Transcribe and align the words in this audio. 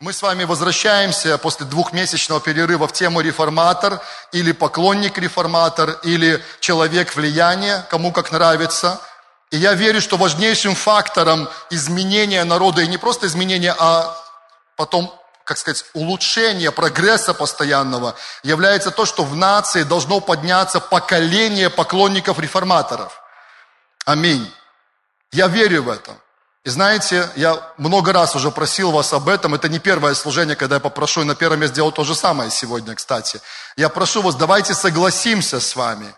Мы 0.00 0.12
с 0.12 0.22
вами 0.22 0.44
возвращаемся 0.44 1.38
после 1.38 1.66
двухмесячного 1.66 2.40
перерыва 2.40 2.86
в 2.86 2.92
тему 2.92 3.20
реформатор 3.20 4.00
или 4.30 4.52
поклонник 4.52 5.18
реформатор 5.18 5.98
или 6.04 6.40
человек 6.60 7.16
влияния, 7.16 7.84
кому 7.90 8.12
как 8.12 8.30
нравится. 8.30 9.00
И 9.50 9.56
я 9.56 9.74
верю, 9.74 10.00
что 10.00 10.16
важнейшим 10.16 10.76
фактором 10.76 11.48
изменения 11.70 12.44
народа, 12.44 12.82
и 12.82 12.86
не 12.86 12.96
просто 12.96 13.26
изменения, 13.26 13.74
а 13.76 14.16
потом, 14.76 15.12
как 15.42 15.58
сказать, 15.58 15.84
улучшения, 15.94 16.70
прогресса 16.70 17.34
постоянного, 17.34 18.14
является 18.44 18.92
то, 18.92 19.04
что 19.04 19.24
в 19.24 19.34
нации 19.34 19.82
должно 19.82 20.20
подняться 20.20 20.78
поколение 20.78 21.70
поклонников 21.70 22.38
реформаторов. 22.38 23.20
Аминь. 24.04 24.48
Я 25.32 25.48
верю 25.48 25.82
в 25.82 25.88
это. 25.88 26.14
И 26.64 26.70
знаете, 26.70 27.30
я 27.36 27.60
много 27.78 28.12
раз 28.12 28.34
уже 28.34 28.50
просил 28.50 28.90
вас 28.90 29.12
об 29.12 29.28
этом. 29.28 29.54
Это 29.54 29.68
не 29.68 29.78
первое 29.78 30.14
служение, 30.14 30.56
когда 30.56 30.76
я 30.76 30.80
попрошу, 30.80 31.22
и 31.22 31.24
на 31.24 31.34
первом 31.34 31.62
я 31.62 31.68
сделал 31.68 31.92
то 31.92 32.04
же 32.04 32.14
самое 32.14 32.50
сегодня, 32.50 32.94
кстати. 32.94 33.40
Я 33.76 33.88
прошу 33.88 34.22
вас, 34.22 34.34
давайте 34.34 34.74
согласимся 34.74 35.60
с 35.60 35.76
вами. 35.76 36.12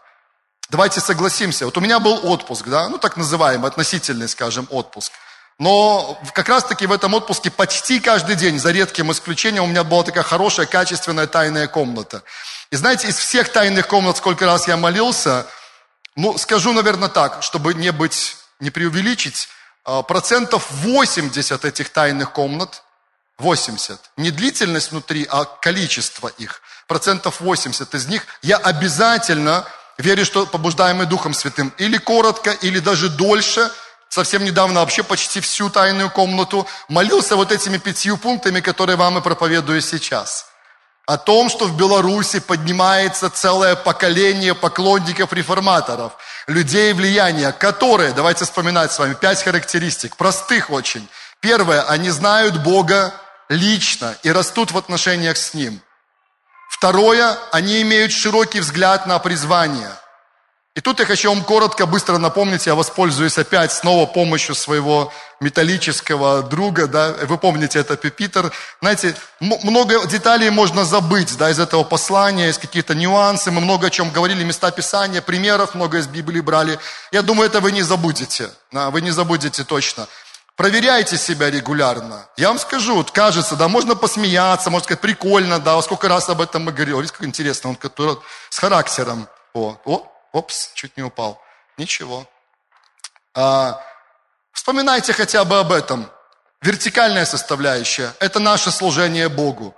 Давайте 0.71 1.01
согласимся. 1.01 1.67
Вот 1.67 1.77
у 1.77 1.81
меня 1.81 1.99
был 1.99 2.21
отпуск, 2.31 2.67
да, 2.67 2.89
ну 2.89 2.99
так 2.99 3.17
называемый, 3.17 3.69
относительный, 3.69 4.29
скажем, 4.29 4.67
отпуск. 4.71 5.13
Но 5.59 6.19
как 6.33 6.49
раз-таки 6.49 6.87
в 6.87 6.93
этом 6.93 7.13
отпуске 7.13 7.51
почти 7.51 8.01
каждый 8.01 8.35
день, 8.35 8.59
за 8.59 8.71
редким 8.71 9.13
исключением, 9.13 9.65
у 9.65 9.67
меня 9.67 9.85
была 9.85 10.05
такая 10.05 10.25
хорошая, 10.25 10.67
качественная 10.67 11.27
тайная 11.27 11.67
комната. 11.67 12.23
И 12.71 12.77
знаете, 12.77 13.09
из 13.09 13.19
всех 13.19 13.53
тайных 13.53 13.87
комнат, 13.89 14.17
сколько 14.17 14.47
раз 14.47 14.69
я 14.69 14.77
молился, 14.77 15.47
ну, 16.17 16.39
скажу, 16.39 16.73
наверное, 16.73 17.09
так, 17.09 17.43
чтобы 17.43 17.75
не 17.75 17.93
быть, 17.93 18.37
не 18.59 18.71
преувеличить, 18.71 19.49
процентов 20.07 20.67
80 20.71 21.65
этих 21.65 21.91
тайных 21.91 22.33
комнат, 22.33 22.83
80, 23.39 23.99
не 24.17 24.31
длительность 24.31 24.91
внутри, 24.93 25.27
а 25.31 25.45
количество 25.45 26.29
их, 26.29 26.63
процентов 26.87 27.41
80 27.41 27.95
из 27.95 28.07
них, 28.07 28.27
я 28.43 28.57
обязательно 28.57 29.65
верю, 29.99 30.25
что 30.25 30.47
побуждаемый 30.47 31.07
Духом 31.07 31.35
Святым, 31.35 31.73
или 31.79 31.99
коротко, 31.99 32.51
или 32.51 32.79
даже 32.79 33.09
дольше, 33.09 33.71
совсем 34.09 34.45
недавно 34.45 34.81
вообще 34.81 35.03
почти 35.03 35.41
всю 35.41 35.71
тайную 35.71 36.11
комнату, 36.11 36.67
молился 36.89 37.37
вот 37.37 37.53
этими 37.53 37.79
пятью 37.79 38.17
пунктами, 38.17 38.61
которые 38.61 38.97
вам 38.97 39.19
и 39.19 39.23
проповедую 39.23 39.81
сейчас– 39.81 40.47
о 41.11 41.19
том, 41.19 41.49
что 41.49 41.65
в 41.65 41.77
Беларуси 41.77 42.39
поднимается 42.39 43.31
целое 43.31 43.75
поколение 43.75 44.55
поклонников 44.55 45.33
реформаторов, 45.33 46.13
людей 46.47 46.93
влияния, 46.93 47.51
которые, 47.51 48.13
давайте 48.13 48.45
вспоминать 48.45 48.93
с 48.93 48.99
вами, 49.01 49.15
пять 49.15 49.43
характеристик, 49.43 50.17
простых 50.17 50.71
очень. 50.71 51.09
Первое, 51.41 51.83
они 51.83 52.11
знают 52.11 52.63
Бога 52.63 53.13
лично 53.49 54.15
и 54.23 54.31
растут 54.31 54.71
в 54.71 54.79
отношениях 54.79 55.37
с 55.37 55.53
Ним. 55.53 55.83
Второе, 56.71 57.37
они 57.51 57.83
имеют 57.83 58.13
широкий 58.13 58.61
взгляд 58.61 59.07
на 59.07 59.19
призвание– 59.19 59.91
и 60.77 60.81
тут 60.81 61.01
я 61.01 61.07
хочу 61.07 61.31
вам 61.31 61.43
коротко, 61.43 61.85
быстро 61.85 62.19
напомнить, 62.19 62.67
я 62.67 62.77
воспользуюсь 62.77 63.37
опять 63.39 63.73
снова 63.73 64.07
помощью 64.07 64.55
своего 64.55 65.13
металлического 65.41 66.43
друга, 66.43 66.87
да, 66.87 67.13
вы 67.25 67.39
помните, 67.39 67.81
это 67.81 67.97
Пепитер. 67.97 68.53
Знаете, 68.81 69.17
много 69.41 70.07
деталей 70.07 70.49
можно 70.51 70.85
забыть, 70.85 71.37
да, 71.37 71.51
из 71.51 71.59
этого 71.59 71.83
послания, 71.83 72.51
из 72.51 72.59
каких-то 72.59 72.95
нюансов, 72.95 73.53
мы 73.53 73.61
много 73.61 73.89
о 73.89 73.91
чем 73.91 74.11
говорили, 74.11 74.45
места 74.45 74.71
Писания, 74.71 75.21
примеров 75.21 75.75
много 75.75 75.99
из 75.99 76.07
Библии 76.07 76.41
брали. 76.41 76.79
Я 77.11 77.23
думаю, 77.23 77.49
это 77.49 77.61
вы 77.61 77.73
не 77.73 77.83
забудете, 77.83 78.51
да, 78.71 78.91
вы 78.91 79.01
не 79.01 79.11
забудете 79.11 79.65
точно. 79.65 80.07
Проверяйте 80.55 81.17
себя 81.17 81.51
регулярно. 81.51 82.27
Я 82.37 82.49
вам 82.49 82.61
скажу, 82.61 82.95
вот 82.95 83.11
кажется, 83.11 83.57
да, 83.57 83.67
можно 83.67 83.97
посмеяться, 83.97 84.71
можно 84.71 84.85
сказать, 84.85 85.01
прикольно, 85.01 85.59
да, 85.59 85.81
сколько 85.83 86.07
раз 86.07 86.29
об 86.29 86.41
этом 86.41 86.65
мы 86.65 86.71
говорили. 86.71 86.97
Видите, 86.97 87.15
как 87.17 87.27
интересно, 87.27 87.71
он 87.71 87.77
который 87.77 88.19
с 88.51 88.59
характером. 88.59 89.27
О, 89.53 89.77
о, 89.85 90.07
Опс, 90.33 90.71
чуть 90.75 90.97
не 90.97 91.03
упал. 91.03 91.41
Ничего. 91.77 92.29
А, 93.35 93.81
вспоминайте 94.53 95.13
хотя 95.13 95.45
бы 95.45 95.59
об 95.59 95.73
этом. 95.73 96.11
Вертикальная 96.63 97.25
составляющая– 97.25 98.15
это 98.21 98.39
наше 98.39 98.71
служение 98.71 99.29
Богу. 99.29 99.75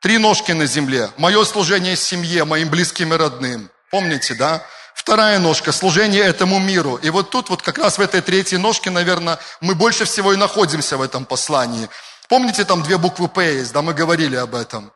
Три 0.00 0.18
ножки 0.18 0.52
на 0.52 0.66
земле. 0.66 1.10
Мое 1.16 1.44
служение 1.44 1.94
семье, 1.94 2.44
моим 2.44 2.68
близким 2.68 3.12
и 3.12 3.16
родным. 3.16 3.70
Помните, 3.90 4.34
да? 4.34 4.64
Вторая 4.94 5.38
ножка– 5.38 5.72
служение 5.72 6.22
этому 6.22 6.58
миру. 6.58 6.96
И 6.96 7.10
вот 7.10 7.30
тут, 7.30 7.50
вот 7.50 7.62
как 7.62 7.78
раз 7.78 7.98
в 7.98 8.00
этой 8.00 8.22
третьей 8.22 8.58
ножке, 8.58 8.90
наверное, 8.90 9.38
мы 9.60 9.74
больше 9.74 10.04
всего 10.04 10.32
и 10.32 10.36
находимся 10.36 10.96
в 10.96 11.02
этом 11.02 11.24
послании. 11.24 11.88
Помните, 12.28 12.64
там 12.64 12.82
две 12.82 12.98
буквы 12.98 13.28
«П» 13.28 13.54
есть, 13.54 13.72
да, 13.72 13.82
мы 13.82 13.94
говорили 13.94 14.36
об 14.36 14.54
этом. 14.54 14.92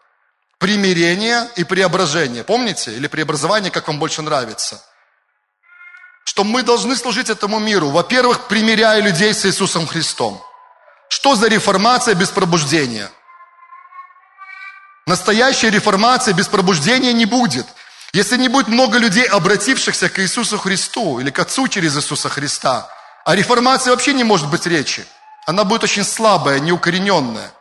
Примирение 0.59 1.49
и 1.56 1.65
преображение. 1.65 2.45
Помните? 2.45 2.93
Или 2.93 3.09
преобразование, 3.09 3.71
как 3.71 3.87
вам 3.89 3.99
больше 3.99 4.22
нравится– 4.22 4.83
что 6.26 6.42
мы 6.42 6.64
должны 6.64 6.97
служить 6.97 7.31
этому 7.31 7.60
миру. 7.60 7.91
Во-первых, 7.91 8.48
примиряя 8.48 9.00
людей 9.00 9.32
с 9.32 9.47
Иисусом 9.47 9.87
Христом. 9.87 10.42
Что 11.09 11.37
за 11.37 11.47
реформация 11.47 12.14
без 12.14 12.31
пробуждения? 12.31 13.10
Настоящая 15.06 15.70
реформация 15.70 16.34
без 16.34 16.48
пробуждения 16.48 17.12
не 17.12 17.26
будет. 17.26 17.65
Если 18.12 18.36
не 18.36 18.48
будет 18.48 18.66
много 18.66 18.98
людей, 18.98 19.25
обратившихся 19.25 20.09
к 20.09 20.19
Иисусу 20.19 20.59
Христу 20.59 21.20
или 21.20 21.31
к 21.31 21.38
Отцу 21.38 21.69
через 21.69 21.97
Иисуса 21.97 22.28
Христа, 22.28 22.91
о 23.25 23.36
реформации 23.36 23.91
вообще 23.91 24.12
не 24.12 24.25
может 24.25 24.50
быть 24.50 24.66
речи. 24.66 25.06
Она 25.47 25.62
будет 25.62 25.84
очень 25.84 26.04
слабая, 26.04 26.59
неукорененная. 26.59 27.53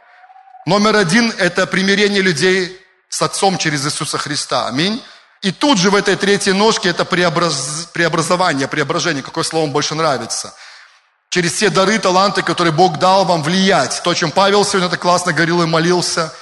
Номер 0.65 0.95
один– 0.95 1.31
это 1.37 1.67
примирение 1.67 2.23
людей 2.23 2.81
с 3.09 3.21
Отцом 3.21 3.59
через 3.59 3.85
Иисуса 3.85 4.17
Христа. 4.17 4.67
Аминь. 4.67 5.03
И 5.45 5.51
тут 5.51 5.78
же 5.78 5.91
в 5.91 5.95
этой 5.95 6.16
третьей 6.16 6.53
ножке 6.53 6.89
это 6.89 7.06
преобраз... 7.06 7.88
преобразование, 7.94 8.67
преображение, 8.67 9.22
какое 9.22 9.44
слово 9.44 9.66
вам 9.66 9.73
больше 9.73 9.94
нравится. 9.94 10.56
Через 11.29 11.53
те 11.53 11.69
дары, 11.69 12.00
таланты, 12.00 12.41
которые 12.41 12.73
Бог 12.73 12.97
дал 12.97 13.25
вам 13.25 13.44
влиять. 13.44 14.01
То, 14.03 14.16
чем 14.16 14.31
Павел 14.31 14.66
сегодня 14.66 14.89
так 14.89 15.00
классно 15.00 15.34
говорил 15.34 15.61
и 15.61 15.67
молился. 15.67 16.34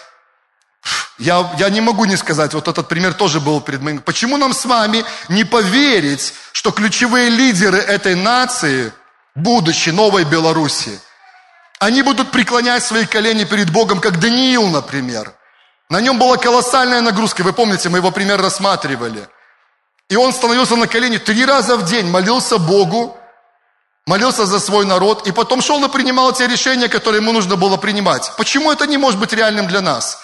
Я, 1.18 1.52
я 1.58 1.70
не 1.70 1.82
могу 1.82 2.06
не 2.06 2.16
сказать, 2.16 2.54
вот 2.54 2.70
этот 2.70 2.88
пример 2.88 3.14
тоже 3.14 3.42
был 3.42 3.60
перед 3.60 3.82
моим. 3.82 4.00
Почему 4.00 4.38
нам 4.38 4.54
с 4.54 4.64
вами 4.64 5.04
не 5.28 5.44
поверить, 5.44 6.34
что 6.54 6.72
ключевые 6.72 7.30
лидеры 7.30 7.80
этой 7.80 8.16
нации, 8.16 8.94
будущей 9.36 9.92
новой 9.92 10.24
Беларуси, 10.24 10.98
они 11.78 12.04
будут 12.04 12.32
преклонять 12.32 12.86
свои 12.86 13.06
колени 13.06 13.44
перед 13.44 13.70
Богом, 13.70 14.00
как 14.00 14.22
Даниил, 14.22 14.70
например– 14.70 15.34
на 15.90 16.02
нем 16.02 16.20
была 16.20 16.38
колоссальная 16.38 17.02
нагрузка. 17.02 17.44
Вы 17.44 17.54
помните, 17.54 17.90
мы 17.90 18.00
его 18.00 18.12
пример 18.12 18.42
рассматривали. 18.42 19.28
И 20.10 20.16
он 20.16 20.34
становился 20.34 20.76
на 20.76 20.88
колени 20.88 21.18
три 21.18 21.46
раза 21.46 21.76
в 21.76 21.86
день, 21.86 22.10
молился 22.10 22.58
Богу, 22.58 23.18
молился 24.06 24.46
за 24.46 24.60
свой 24.60 24.86
народ, 24.86 25.28
и 25.28 25.32
потом 25.32 25.62
шел 25.62 25.84
и 25.84 25.90
принимал 25.90 26.34
те 26.34 26.48
решения, 26.48 26.88
которые 26.88 27.22
ему 27.22 27.32
нужно 27.32 27.56
было 27.56 27.78
принимать. 27.78 28.32
Почему 28.38 28.72
это 28.72 28.86
не 28.88 28.98
может 28.98 29.20
быть 29.20 29.34
реальным 29.34 29.68
для 29.68 29.82
нас? 29.82 30.20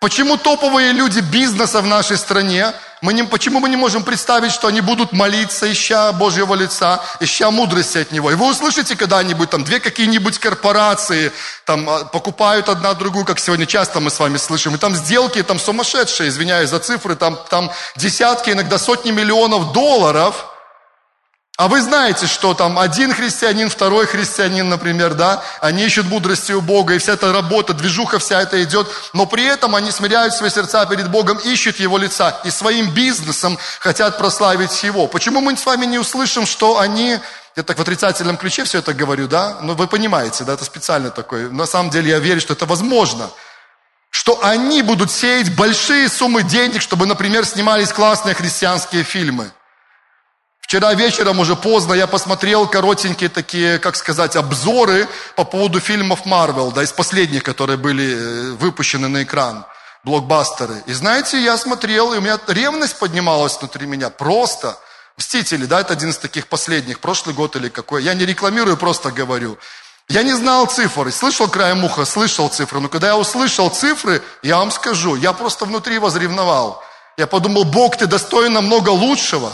Почему 0.00 0.36
топовые 0.36 0.92
люди 0.92 1.20
бизнеса 1.20 1.80
в 1.80 1.86
нашей 1.86 2.16
стране, 2.16 2.72
мы 3.00 3.12
не, 3.12 3.22
почему 3.22 3.60
мы 3.60 3.68
не 3.68 3.76
можем 3.76 4.02
представить, 4.02 4.52
что 4.52 4.68
они 4.68 4.80
будут 4.80 5.12
молиться, 5.12 5.70
ища 5.70 6.12
Божьего 6.12 6.54
лица, 6.54 7.00
ища 7.20 7.50
мудрости 7.50 7.98
от 7.98 8.12
Него? 8.12 8.30
И 8.30 8.34
вы 8.34 8.50
услышите 8.50 8.96
когда-нибудь, 8.96 9.50
там, 9.50 9.64
две 9.64 9.80
какие-нибудь 9.80 10.38
корпорации, 10.38 11.32
там, 11.64 11.88
а, 11.88 12.04
покупают 12.04 12.68
одна 12.68 12.94
другую, 12.94 13.24
как 13.24 13.38
сегодня 13.38 13.66
часто 13.66 14.00
мы 14.00 14.10
с 14.10 14.18
вами 14.18 14.36
слышим, 14.36 14.74
и 14.74 14.78
там 14.78 14.94
сделки, 14.96 15.42
там, 15.42 15.58
сумасшедшие, 15.58 16.28
извиняюсь 16.28 16.70
за 16.70 16.78
цифры, 16.80 17.14
там, 17.14 17.38
там 17.48 17.70
десятки, 17.96 18.50
иногда 18.50 18.78
сотни 18.78 19.10
миллионов 19.10 19.72
долларов– 19.72 20.46
а 21.58 21.66
вы 21.66 21.80
знаете, 21.80 22.28
что 22.28 22.54
там 22.54 22.78
один 22.78 23.12
христианин, 23.12 23.68
второй 23.68 24.06
христианин, 24.06 24.68
например, 24.68 25.14
да, 25.14 25.42
они 25.60 25.86
ищут 25.86 26.06
мудрости 26.06 26.52
у 26.52 26.60
Бога, 26.60 26.94
и 26.94 26.98
вся 26.98 27.14
эта 27.14 27.32
работа, 27.32 27.74
движуха 27.74 28.20
вся 28.20 28.40
это 28.40 28.62
идет, 28.62 28.86
но 29.12 29.26
при 29.26 29.44
этом 29.44 29.74
они 29.74 29.90
смиряют 29.90 30.34
свои 30.34 30.50
сердца 30.50 30.86
перед 30.86 31.10
Богом, 31.10 31.36
ищут 31.38 31.80
Его 31.80 31.98
лица, 31.98 32.40
и 32.44 32.50
своим 32.52 32.90
бизнесом 32.90 33.58
хотят 33.80 34.18
прославить 34.18 34.84
Его. 34.84 35.08
Почему 35.08 35.40
мы 35.40 35.56
с 35.56 35.66
вами 35.66 35.84
не 35.84 35.98
услышим, 35.98 36.46
что 36.46 36.78
они, 36.78 37.18
я 37.56 37.62
так 37.64 37.76
в 37.76 37.82
отрицательном 37.82 38.36
ключе 38.36 38.62
все 38.62 38.78
это 38.78 38.94
говорю, 38.94 39.26
да, 39.26 39.58
но 39.60 39.74
вы 39.74 39.88
понимаете, 39.88 40.44
да, 40.44 40.52
это 40.52 40.64
специально 40.64 41.10
такое, 41.10 41.50
на 41.50 41.66
самом 41.66 41.90
деле 41.90 42.10
я 42.10 42.20
верю, 42.20 42.40
что 42.40 42.52
это 42.52 42.66
возможно, 42.66 43.30
что 44.10 44.38
они 44.44 44.82
будут 44.82 45.10
сеять 45.10 45.56
большие 45.56 46.08
суммы 46.08 46.44
денег, 46.44 46.82
чтобы, 46.82 47.06
например, 47.06 47.44
снимались 47.44 47.92
классные 47.92 48.36
христианские 48.36 49.02
фильмы– 49.02 49.50
Вчера 50.68 50.92
вечером 50.92 51.40
уже 51.40 51.56
поздно 51.56 51.94
я 51.94 52.06
посмотрел 52.06 52.66
коротенькие 52.66 53.30
такие, 53.30 53.78
как 53.78 53.96
сказать, 53.96 54.36
обзоры 54.36 55.08
по 55.34 55.44
поводу 55.44 55.80
фильмов 55.80 56.26
Марвел, 56.26 56.72
да, 56.72 56.82
из 56.82 56.92
последних, 56.92 57.42
которые 57.42 57.78
были 57.78 58.14
э, 58.14 58.52
выпущены 58.52 59.08
на 59.08 59.22
экран, 59.22 59.64
блокбастеры. 60.04 60.82
И 60.84 60.92
знаете, 60.92 61.42
я 61.42 61.56
смотрел, 61.56 62.12
и 62.12 62.18
у 62.18 62.20
меня 62.20 62.38
ревность 62.48 62.98
поднималась 62.98 63.56
внутри 63.58 63.86
меня, 63.86 64.10
просто. 64.10 64.76
Мстители, 65.16 65.64
да, 65.64 65.80
это 65.80 65.94
один 65.94 66.10
из 66.10 66.18
таких 66.18 66.48
последних, 66.48 67.00
прошлый 67.00 67.34
год 67.34 67.56
или 67.56 67.70
какой. 67.70 68.02
Я 68.02 68.12
не 68.12 68.26
рекламирую, 68.26 68.76
просто 68.76 69.10
говорю. 69.10 69.56
Я 70.10 70.22
не 70.22 70.34
знал 70.34 70.66
цифр, 70.66 71.10
слышал 71.12 71.48
краем 71.48 71.82
уха, 71.82 72.04
слышал 72.04 72.50
цифры, 72.50 72.80
но 72.80 72.90
когда 72.90 73.06
я 73.06 73.16
услышал 73.16 73.70
цифры, 73.70 74.22
я 74.42 74.58
вам 74.58 74.70
скажу, 74.70 75.16
я 75.16 75.32
просто 75.32 75.64
внутри 75.64 75.98
возревновал. 75.98 76.84
Я 77.16 77.26
подумал, 77.26 77.64
Бог, 77.64 77.96
ты 77.96 78.06
достоин 78.06 78.52
намного 78.52 78.90
лучшего. 78.90 79.50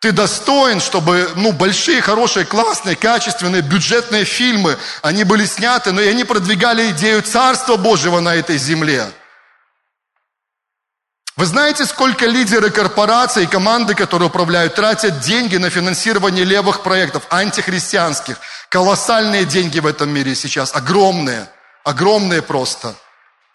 Ты 0.00 0.12
достоин, 0.12 0.80
чтобы 0.80 1.28
ну, 1.34 1.52
большие, 1.52 2.00
хорошие, 2.00 2.46
классные, 2.46 2.94
качественные, 2.94 3.62
бюджетные 3.62 4.24
фильмы, 4.24 4.78
они 5.02 5.24
были 5.24 5.44
сняты, 5.44 5.90
но 5.90 6.00
и 6.00 6.08
они 6.08 6.22
продвигали 6.22 6.90
идею 6.92 7.22
Царства 7.22 7.76
Божьего 7.76 8.20
на 8.20 8.36
этой 8.36 8.58
земле. 8.58 9.10
Вы 11.36 11.46
знаете, 11.46 11.84
сколько 11.84 12.26
лидеры 12.26 12.70
корпораций 12.70 13.44
и 13.44 13.46
команды, 13.46 13.94
которые 13.94 14.28
управляют, 14.28 14.74
тратят 14.74 15.20
деньги 15.20 15.56
на 15.56 15.70
финансирование 15.70 16.44
левых 16.44 16.82
проектов, 16.82 17.24
антихристианских? 17.30 18.38
Колоссальные 18.68 19.44
деньги 19.44 19.78
в 19.80 19.86
этом 19.86 20.10
мире 20.10 20.34
сейчас, 20.34 20.74
огромные, 20.74 21.48
огромные 21.84 22.42
просто. 22.42 22.94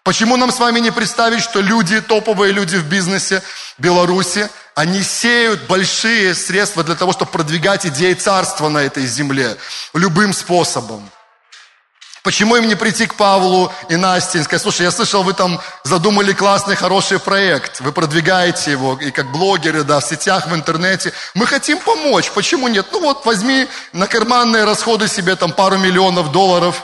Почему 0.04 0.36
нам 0.36 0.52
с 0.52 0.58
вами 0.58 0.80
не 0.80 0.90
представить, 0.90 1.42
что 1.42 1.62
люди, 1.62 1.98
топовые 2.02 2.52
люди 2.52 2.76
в 2.76 2.84
бизнесе 2.84 3.42
Беларуси, 3.78 4.50
они 4.74 5.02
сеют 5.02 5.62
большие 5.62 6.34
средства 6.34 6.84
для 6.84 6.94
того, 6.94 7.12
чтобы 7.12 7.30
продвигать 7.30 7.86
идеи 7.86 8.12
царства 8.12 8.68
на 8.68 8.78
этой 8.82 9.06
земле 9.06 9.56
любым 9.94 10.34
способом? 10.34 11.08
Почему 12.22 12.56
им 12.56 12.68
не 12.68 12.74
прийти 12.74 13.06
к 13.06 13.14
Павлу 13.14 13.72
и 13.88 13.96
Насте 13.96 14.40
и 14.40 14.42
сказать, 14.42 14.60
слушай, 14.60 14.82
я 14.82 14.90
слышал, 14.90 15.22
вы 15.22 15.32
там 15.32 15.58
задумали 15.84 16.34
классный, 16.34 16.76
хороший 16.76 17.18
проект, 17.18 17.80
вы 17.80 17.90
продвигаете 17.92 18.72
его, 18.72 18.98
и 19.00 19.10
как 19.10 19.32
блогеры, 19.32 19.84
да, 19.84 20.00
в 20.00 20.04
сетях, 20.04 20.48
в 20.48 20.54
интернете. 20.54 21.14
Мы 21.32 21.46
хотим 21.46 21.78
помочь, 21.78 22.30
почему 22.30 22.68
нет? 22.68 22.86
Ну 22.92 23.00
вот, 23.00 23.24
возьми 23.24 23.68
на 23.92 24.06
карманные 24.06 24.64
расходы 24.64 25.08
себе 25.08 25.34
там 25.34 25.52
пару 25.52 25.78
миллионов 25.78 26.30
долларов, 26.30 26.82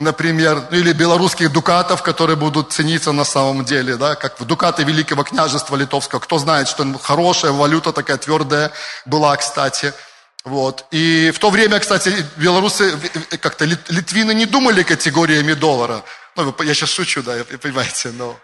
например, 0.00 0.68
или 0.70 0.92
белорусских 0.92 1.52
дукатов, 1.52 2.02
которые 2.02 2.36
будут 2.36 2.72
цениться 2.72 3.12
на 3.12 3.24
самом 3.24 3.64
деле, 3.64 3.96
да, 3.96 4.14
как 4.14 4.40
в 4.40 4.44
дукаты 4.44 4.84
Великого 4.84 5.24
княжества 5.24 5.76
Литовского. 5.76 6.20
Кто 6.20 6.38
знает, 6.38 6.68
что 6.68 6.84
хорошая 7.02 7.52
валюта 7.52 7.92
такая 7.92 8.16
твердая 8.16 8.70
была, 9.06 9.36
кстати– 9.36 9.92
вот. 10.48 10.86
И 10.90 11.30
в 11.34 11.38
то 11.38 11.50
время, 11.50 11.78
кстати, 11.78 12.12
белорусы, 12.36 12.96
как-то 13.40 13.64
литвины 13.64 14.32
не 14.32 14.46
думали 14.46 14.82
категориями 14.82 15.52
доллара. 15.52 16.02
Ну, 16.36 16.54
я 16.60 16.74
сейчас 16.74 16.90
шучу, 16.90 17.22
да, 17.22 17.44
понимаете, 17.60 18.10
но... 18.10 18.36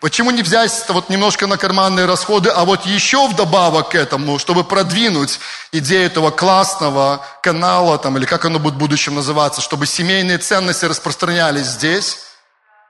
Почему 0.00 0.30
не 0.30 0.42
взять 0.42 0.72
вот 0.88 1.10
немножко 1.10 1.46
на 1.46 1.58
карманные 1.58 2.06
расходы, 2.06 2.48
а 2.48 2.64
вот 2.64 2.86
еще 2.86 3.28
вдобавок 3.28 3.90
к 3.90 3.94
этому, 3.94 4.38
чтобы 4.38 4.64
продвинуть 4.64 5.38
идею 5.72 6.06
этого 6.06 6.30
классного 6.30 7.22
канала, 7.42 7.98
там, 7.98 8.16
или 8.16 8.24
как 8.24 8.46
оно 8.46 8.58
будет 8.58 8.74
в 8.74 8.78
будущем 8.78 9.14
называться, 9.14 9.60
чтобы 9.60 9.86
семейные 9.86 10.38
ценности 10.38 10.86
распространялись 10.86 11.66
здесь, 11.66 12.20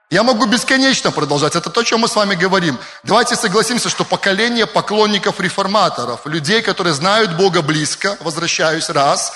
я 0.08 0.22
могу 0.22 0.46
бесконечно 0.46 1.10
продолжать. 1.10 1.56
Это 1.56 1.68
то, 1.68 1.80
о 1.80 1.84
чем 1.84 2.00
мы 2.00 2.08
с 2.08 2.14
вами 2.14 2.36
говорим. 2.36 2.78
Давайте 3.02 3.34
согласимся, 3.34 3.88
что 3.88 4.04
поколение 4.04 4.66
поклонников 4.66 5.40
реформаторов, 5.40 6.26
людей, 6.26 6.62
которые 6.62 6.94
знают 6.94 7.36
Бога 7.36 7.62
близко, 7.62 8.18
возвращаюсь 8.20 8.88
раз, 8.88 9.32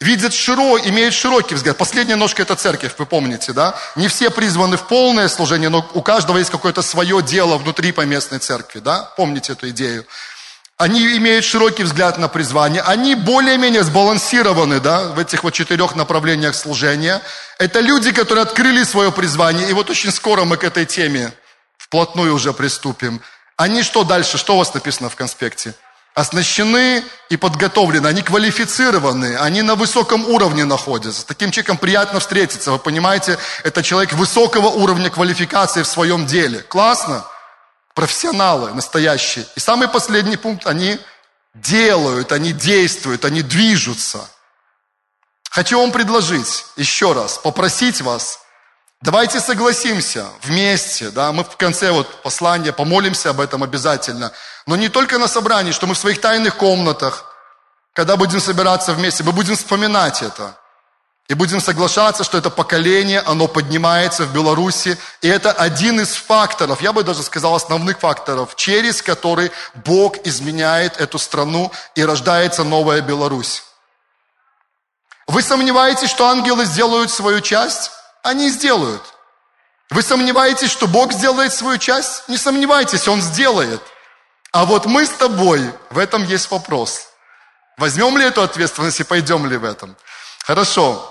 видят 0.00 0.34
широко, 0.34 0.78
имеют 0.78 1.14
широкий 1.14 1.54
взгляд. 1.54 1.76
Последняя 1.76 2.16
ножка– 2.16 2.42
это 2.42 2.56
церковь, 2.56 2.94
вы 2.98 3.06
помните, 3.06 3.52
да? 3.52 3.74
Не 3.96 4.08
все 4.08 4.30
призваны 4.30 4.76
в 4.76 4.86
полное 4.86 5.28
служение, 5.28 5.68
но 5.68 5.88
у 5.94 6.02
каждого 6.02 6.38
есть 6.38 6.50
какое-то 6.50 6.82
свое 6.82 7.22
дело 7.22 7.58
внутри 7.58 7.92
поместной 7.92 8.38
церкви, 8.38 8.80
да? 8.80 9.12
Помните 9.16 9.52
эту 9.52 9.68
идею? 9.70 10.06
Они 10.76 11.16
имеют 11.18 11.44
широкий 11.44 11.84
взгляд 11.84 12.18
на 12.18 12.26
призвание, 12.26 12.82
они 12.82 13.14
более-менее 13.14 13.84
сбалансированы 13.84 14.80
да, 14.80 15.04
в 15.12 15.20
этих 15.20 15.44
вот 15.44 15.54
четырех 15.54 15.94
направлениях 15.94 16.56
служения. 16.56 17.22
Это 17.58 17.78
люди, 17.78 18.10
которые 18.10 18.42
открыли 18.42 18.82
свое 18.82 19.12
призвание, 19.12 19.70
и 19.70 19.72
вот 19.72 19.88
очень 19.88 20.10
скоро 20.10 20.44
мы 20.44 20.56
к 20.56 20.64
этой 20.64 20.84
теме 20.84 21.32
вплотную 21.76 22.34
уже 22.34 22.52
приступим. 22.52 23.20
Они 23.56 23.84
что 23.84 24.02
дальше, 24.02 24.36
что 24.36 24.56
у 24.56 24.58
вас 24.58 24.74
написано 24.74 25.08
в 25.08 25.14
конспекте? 25.14 25.74
Оснащены 26.14 27.02
и 27.28 27.36
подготовлены, 27.36 28.06
они 28.06 28.22
квалифицированы, 28.22 29.36
они 29.36 29.62
на 29.62 29.74
высоком 29.74 30.24
уровне 30.28 30.64
находятся. 30.64 31.22
С 31.22 31.24
таким 31.24 31.50
человеком 31.50 31.76
приятно 31.76 32.20
встретиться, 32.20 32.70
вы 32.70 32.78
понимаете, 32.78 33.36
это 33.64 33.82
человек 33.82 34.12
высокого 34.12 34.68
уровня 34.68 35.10
квалификации 35.10 35.82
в 35.82 35.88
своем 35.88 36.26
деле. 36.26 36.60
Классно? 36.60 37.24
профессионалы 37.94 38.74
настоящие. 38.74 39.46
И 39.54 39.60
самый 39.60 39.88
последний 39.88 40.36
пункт, 40.36 40.66
они 40.66 40.98
делают, 41.54 42.32
они 42.32 42.52
действуют, 42.52 43.24
они 43.24 43.42
движутся. 43.42 44.28
Хочу 45.50 45.80
вам 45.80 45.92
предложить 45.92 46.66
еще 46.76 47.12
раз, 47.12 47.38
попросить 47.38 48.00
вас, 48.00 48.40
давайте 49.04 49.38
согласимся 49.38 50.26
вместе, 50.42 51.10
да, 51.10 51.30
мы 51.30 51.44
в 51.44 51.56
конце 51.56 51.92
вот 51.92 52.22
послания 52.22 52.72
помолимся 52.72 53.30
об 53.30 53.40
этом 53.40 53.62
обязательно, 53.62 54.32
но 54.66 54.76
не 54.76 54.88
только 54.88 55.18
на 55.18 55.28
собрании, 55.28 55.72
что 55.72 55.86
мы 55.86 55.94
в 55.94 55.98
своих 55.98 56.20
тайных 56.20 56.56
комнатах, 56.56 57.26
когда 57.92 58.16
будем 58.16 58.40
собираться 58.40 58.94
вместе, 58.94 59.22
мы 59.22 59.32
будем 59.32 59.56
вспоминать 59.56 60.22
это. 60.22 60.56
И 61.28 61.34
будем 61.34 61.60
соглашаться, 61.60 62.22
что 62.22 62.36
это 62.36 62.50
поколение, 62.50 63.20
оно 63.20 63.48
поднимается 63.48 64.24
в 64.24 64.32
Беларуси. 64.34 64.98
И 65.22 65.28
это 65.28 65.52
один 65.52 65.98
из 66.00 66.12
факторов, 66.14 66.82
я 66.82 66.92
бы 66.92 67.02
даже 67.02 67.22
сказал 67.22 67.54
основных 67.54 68.00
факторов, 68.00 68.56
через 68.56 69.00
который 69.00 69.50
Бог 69.74 70.18
изменяет 70.26 70.98
эту 70.98 71.18
страну 71.18 71.72
и 71.94 72.04
рождается 72.04 72.62
новая 72.62 73.00
Беларусь. 73.00 73.62
Вы 75.26 75.40
сомневаетесь, 75.40 76.10
что 76.10 76.26
ангелы 76.28 76.66
сделают 76.66 77.10
свою 77.10 77.40
часть? 77.40 77.90
Они 78.24 78.48
сделают. 78.48 79.02
Вы 79.90 80.02
сомневаетесь, 80.02 80.70
что 80.70 80.86
Бог 80.88 81.12
сделает 81.12 81.52
свою 81.52 81.76
часть? 81.76 82.26
Не 82.26 82.38
сомневайтесь, 82.38 83.06
Он 83.06 83.20
сделает. 83.20 83.82
А 84.50 84.64
вот 84.64 84.86
мы 84.86 85.04
с 85.04 85.10
тобой, 85.10 85.60
в 85.90 85.98
этом 85.98 86.24
есть 86.24 86.50
вопрос. 86.50 87.08
Возьмем 87.76 88.16
ли 88.16 88.24
эту 88.24 88.42
ответственность 88.42 88.98
и 89.00 89.04
пойдем 89.04 89.46
ли 89.46 89.58
в 89.58 89.64
этом? 89.64 89.94
Хорошо. 90.46 91.10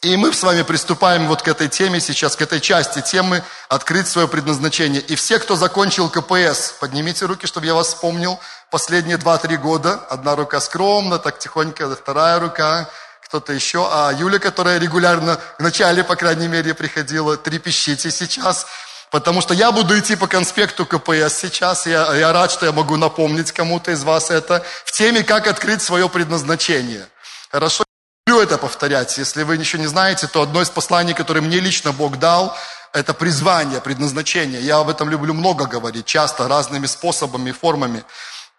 И 0.00 0.16
мы 0.16 0.32
с 0.32 0.42
вами 0.42 0.62
приступаем 0.62 1.26
вот 1.26 1.42
к 1.42 1.48
этой 1.48 1.68
теме 1.68 2.00
сейчас, 2.00 2.34
к 2.34 2.40
этой 2.40 2.60
части 2.60 3.02
темы 3.02 3.44
«Открыть 3.68 4.08
свое 4.08 4.26
предназначение». 4.26 5.02
И 5.02 5.16
все, 5.16 5.38
кто 5.38 5.54
закончил 5.54 6.08
КПС, 6.08 6.72
поднимите 6.80 7.26
руки, 7.26 7.46
чтобы 7.46 7.66
я 7.66 7.74
вас 7.74 7.88
вспомнил. 7.88 8.40
Последние 8.70 9.18
2-3 9.18 9.56
года. 9.56 9.94
Одна 10.08 10.34
рука 10.34 10.60
скромно, 10.60 11.18
так 11.18 11.38
тихонько, 11.40 11.94
вторая 11.94 12.38
рука, 12.38 12.88
кто-то 13.28 13.52
еще. 13.52 13.88
А 13.90 14.12
Юля, 14.12 14.38
которая 14.38 14.78
регулярно, 14.78 15.38
в 15.58 15.62
начале, 15.62 16.02
по 16.02 16.16
крайней 16.16 16.48
мере, 16.48 16.74
приходила, 16.74 17.36
трепещите 17.36 18.10
сейчас. 18.10 18.66
Потому 19.10 19.40
что 19.40 19.54
я 19.54 19.72
буду 19.72 19.98
идти 19.98 20.16
по 20.16 20.26
конспекту 20.26 20.84
КПС 20.84 21.34
сейчас. 21.34 21.86
Я, 21.86 22.14
я 22.14 22.32
рад, 22.32 22.50
что 22.50 22.66
я 22.66 22.72
могу 22.72 22.96
напомнить 22.96 23.52
кому-то 23.52 23.92
из 23.92 24.02
вас 24.02 24.30
это. 24.30 24.64
В 24.84 24.92
теме 24.92 25.22
«Как 25.22 25.46
открыть 25.46 25.82
свое 25.82 26.08
предназначение». 26.08 27.06
Хорошо? 27.50 27.84
люблю 28.28 28.42
это 28.42 28.58
повторять. 28.58 29.16
Если 29.18 29.42
вы 29.42 29.56
ничего 29.56 29.80
не 29.82 29.88
знаете, 29.88 30.26
то 30.26 30.42
одно 30.42 30.60
из 30.60 30.68
посланий, 30.68 31.14
которое 31.14 31.40
мне 31.40 31.60
лично 31.60 31.92
Бог 31.92 32.18
дал, 32.18 32.54
это 32.92 33.14
призвание, 33.14 33.80
предназначение. 33.80 34.60
Я 34.60 34.78
об 34.78 34.88
этом 34.90 35.08
люблю 35.08 35.32
много 35.34 35.66
говорить, 35.66 36.04
часто, 36.04 36.46
разными 36.46 36.86
способами, 36.86 37.52
формами. 37.52 38.04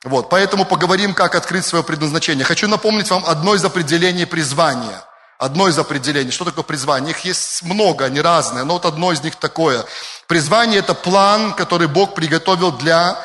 Вот, 0.05 0.29
поэтому 0.29 0.65
поговорим, 0.65 1.13
как 1.13 1.35
открыть 1.35 1.65
свое 1.65 1.83
предназначение. 1.83 2.45
Хочу 2.45 2.67
напомнить 2.67 3.09
вам 3.09 3.25
одно 3.25 3.55
из 3.55 3.65
определений 3.65 4.25
призвания. 4.25 5.03
Одно 5.37 5.67
из 5.67 5.77
определений. 5.77 6.31
Что 6.31 6.45
такое 6.45 6.63
призвание? 6.63 7.11
Их 7.11 7.19
есть 7.19 7.63
много, 7.63 8.05
они 8.05 8.21
разные, 8.21 8.63
но 8.63 8.73
вот 8.73 8.85
одно 8.85 9.11
из 9.11 9.23
них 9.23 9.35
такое. 9.37 9.85
Призвание– 10.27 10.79
это 10.81 10.93
план, 10.93 11.53
который 11.53 11.87
Бог 11.87 12.13
приготовил 12.13 12.71
для 12.71 13.17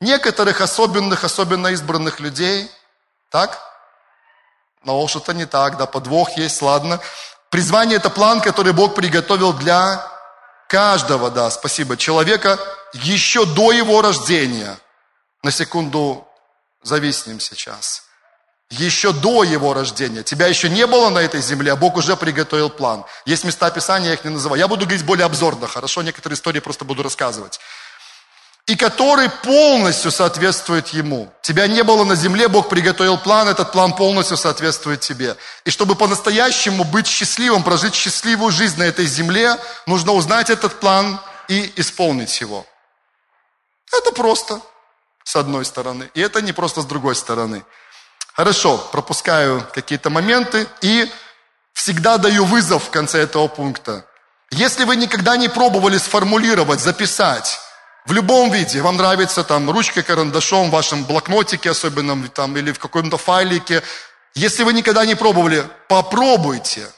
некоторых 0.00 0.60
особенных, 0.60 1.24
особенно 1.24 1.68
избранных 1.68 2.20
людей. 2.20 2.70
Так? 3.30 3.58
Но 4.84 5.06
что-то 5.08 5.32
не 5.32 5.46
так, 5.46 5.76
да, 5.76 5.86
подвох 5.86 6.36
есть, 6.36 6.60
ладно. 6.62 7.00
Призвание– 7.50 7.96
это 7.98 8.10
план, 8.10 8.40
который 8.40 8.72
Бог 8.72 8.94
приготовил 8.94 9.52
для 9.52 10.04
каждого, 10.68 11.30
да, 11.30 11.50
спасибо, 11.50 11.96
человека 11.96 12.58
еще 12.92 13.44
до 13.44 13.72
его 13.72 14.02
рождения. 14.02 14.76
На 15.42 15.50
секунду 15.50 16.26
зависнем 16.82 17.40
сейчас. 17.40 18.04
Еще 18.70 19.12
до 19.12 19.44
его 19.44 19.74
рождения. 19.74 20.22
Тебя 20.22 20.46
еще 20.46 20.68
не 20.68 20.86
было 20.86 21.10
на 21.10 21.18
этой 21.18 21.42
земле, 21.42 21.72
а 21.72 21.76
Бог 21.76 21.96
уже 21.96 22.16
приготовил 22.16 22.70
план. 22.70 23.04
Есть 23.26 23.44
места 23.44 23.70
Писания, 23.70 24.08
я 24.08 24.14
их 24.14 24.24
не 24.24 24.30
называю. 24.30 24.58
Я 24.58 24.68
буду 24.68 24.86
говорить 24.86 25.04
более 25.04 25.26
обзорно, 25.26 25.66
хорошо? 25.66 26.02
Некоторые 26.02 26.36
истории 26.36 26.60
просто 26.60 26.84
буду 26.84 27.02
рассказывать 27.02 27.60
и 28.66 28.76
который 28.76 29.28
полностью 29.28 30.10
соответствует 30.10 30.88
Ему. 30.88 31.32
Тебя 31.42 31.66
не 31.66 31.82
было 31.82 32.04
на 32.04 32.14
земле, 32.14 32.48
Бог 32.48 32.68
приготовил 32.68 33.18
план, 33.18 33.48
этот 33.48 33.72
план 33.72 33.94
полностью 33.94 34.36
соответствует 34.36 35.00
тебе. 35.00 35.36
И 35.64 35.70
чтобы 35.70 35.96
по-настоящему 35.96 36.84
быть 36.84 37.06
счастливым, 37.06 37.64
прожить 37.64 37.94
счастливую 37.94 38.52
жизнь 38.52 38.78
на 38.78 38.84
этой 38.84 39.06
земле, 39.06 39.58
нужно 39.86 40.12
узнать 40.12 40.48
этот 40.48 40.78
план 40.78 41.20
и 41.48 41.72
исполнить 41.76 42.40
его. 42.40 42.64
Это 43.92 44.12
просто, 44.12 44.60
с 45.24 45.36
одной 45.36 45.64
стороны, 45.64 46.10
и 46.14 46.20
это 46.20 46.42
не 46.42 46.52
просто 46.52 46.82
с 46.82 46.86
другой 46.86 47.14
стороны. 47.14 47.64
Хорошо, 48.34 48.78
пропускаю 48.92 49.66
какие-то 49.74 50.10
моменты 50.10 50.66
и 50.80 51.10
Всегда 51.72 52.18
даю 52.18 52.44
вызов 52.44 52.84
в 52.84 52.90
конце 52.90 53.20
этого 53.22 53.48
пункта. 53.48 54.04
Если 54.50 54.84
вы 54.84 54.96
никогда 54.96 55.36
не 55.36 55.48
пробовали 55.48 55.98
сформулировать, 55.98 56.80
записать, 56.80 57.58
в 58.04 58.12
любом 58.12 58.50
виде, 58.50 58.82
вам 58.82 58.96
нравится 58.96 59.44
там 59.44 59.70
ручкой, 59.70 60.02
карандашом, 60.02 60.68
в 60.68 60.72
вашем 60.72 61.04
блокнотике 61.04 61.70
особенном 61.70 62.28
там, 62.28 62.56
или 62.56 62.72
в 62.72 62.78
каком-то 62.78 63.16
файлике, 63.16 63.82
если 64.34 64.64
вы 64.64 64.72
никогда 64.72 65.06
не 65.06 65.14
пробовали, 65.14 65.64
попробуйте 65.88 66.88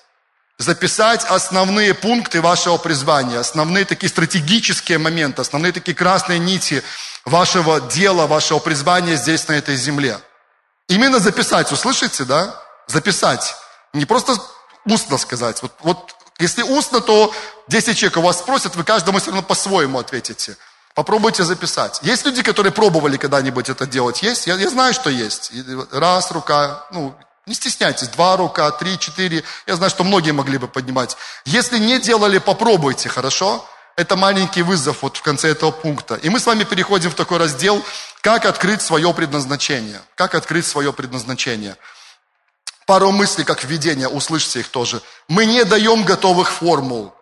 записать 0.58 1.24
основные 1.24 1.94
пункты 1.94 2.40
вашего 2.40 2.76
призвания, 2.76 3.40
основные 3.40 3.84
такие 3.84 4.08
стратегические 4.08 4.98
моменты, 4.98 5.42
основные 5.42 5.72
такие 5.72 5.94
красные 5.94 6.38
нити 6.38 6.82
вашего 7.24 7.80
дела, 7.80 8.26
вашего 8.26 8.58
призвания 8.58 9.16
здесь, 9.16 9.48
на 9.48 9.52
этой 9.52 9.76
земле. 9.76 10.18
Именно 10.88 11.18
записать, 11.18 11.72
услышите, 11.72 12.24
да? 12.24 12.60
Записать. 12.86 13.56
Не 13.92 14.04
просто 14.04 14.36
устно 14.84 15.18
сказать. 15.18 15.62
Вот, 15.62 15.72
вот 15.80 16.14
если 16.38 16.62
устно, 16.62 17.00
то 17.00 17.32
10 17.68 17.96
человек 17.96 18.18
у 18.18 18.20
вас 18.20 18.38
спросят, 18.38 18.76
вы 18.76 18.84
каждому 18.84 19.18
все 19.18 19.30
равно 19.30 19.42
по-своему 19.42 19.98
ответите. 19.98 20.56
Попробуйте 20.94 21.42
записать. 21.42 22.00
Есть 22.02 22.24
люди, 22.24 22.42
которые 22.42 22.72
пробовали 22.72 23.16
когда-нибудь 23.16 23.68
это 23.68 23.86
делать? 23.86 24.22
Есть? 24.22 24.46
Я, 24.46 24.54
я 24.54 24.70
знаю, 24.70 24.94
что 24.94 25.10
есть. 25.10 25.50
Раз 25.90 26.30
рука, 26.30 26.86
ну, 26.92 27.16
не 27.46 27.54
стесняйтесь, 27.54 28.08
два 28.08 28.36
рука, 28.36 28.70
три, 28.70 28.98
четыре. 28.98 29.44
Я 29.66 29.76
знаю, 29.76 29.90
что 29.90 30.04
многие 30.04 30.32
могли 30.32 30.58
бы 30.58 30.66
поднимать. 30.66 31.16
Если 31.44 31.78
не 31.78 32.00
делали, 32.00 32.38
попробуйте, 32.38 33.08
хорошо? 33.08 33.68
Это 33.96 34.16
маленький 34.16 34.62
вызов 34.62 35.02
вот 35.02 35.16
в 35.16 35.22
конце 35.22 35.50
этого 35.50 35.70
пункта. 35.70 36.16
И 36.16 36.28
мы 36.28 36.40
с 36.40 36.46
вами 36.46 36.64
переходим 36.64 37.10
в 37.10 37.14
такой 37.14 37.38
раздел, 37.38 37.84
как 38.22 38.44
открыть 38.44 38.82
свое 38.82 39.12
предназначение. 39.14 40.00
Как 40.16 40.34
открыть 40.34 40.66
свое 40.66 40.92
предназначение. 40.92 41.76
Пару 42.86 43.12
мыслей, 43.12 43.44
как 43.44 43.62
введение, 43.62 44.08
услышьте 44.08 44.60
их 44.60 44.68
тоже. 44.68 45.00
Мы 45.28 45.46
не 45.46 45.64
даем 45.64 46.04
готовых 46.04 46.50
формул. 46.50 47.14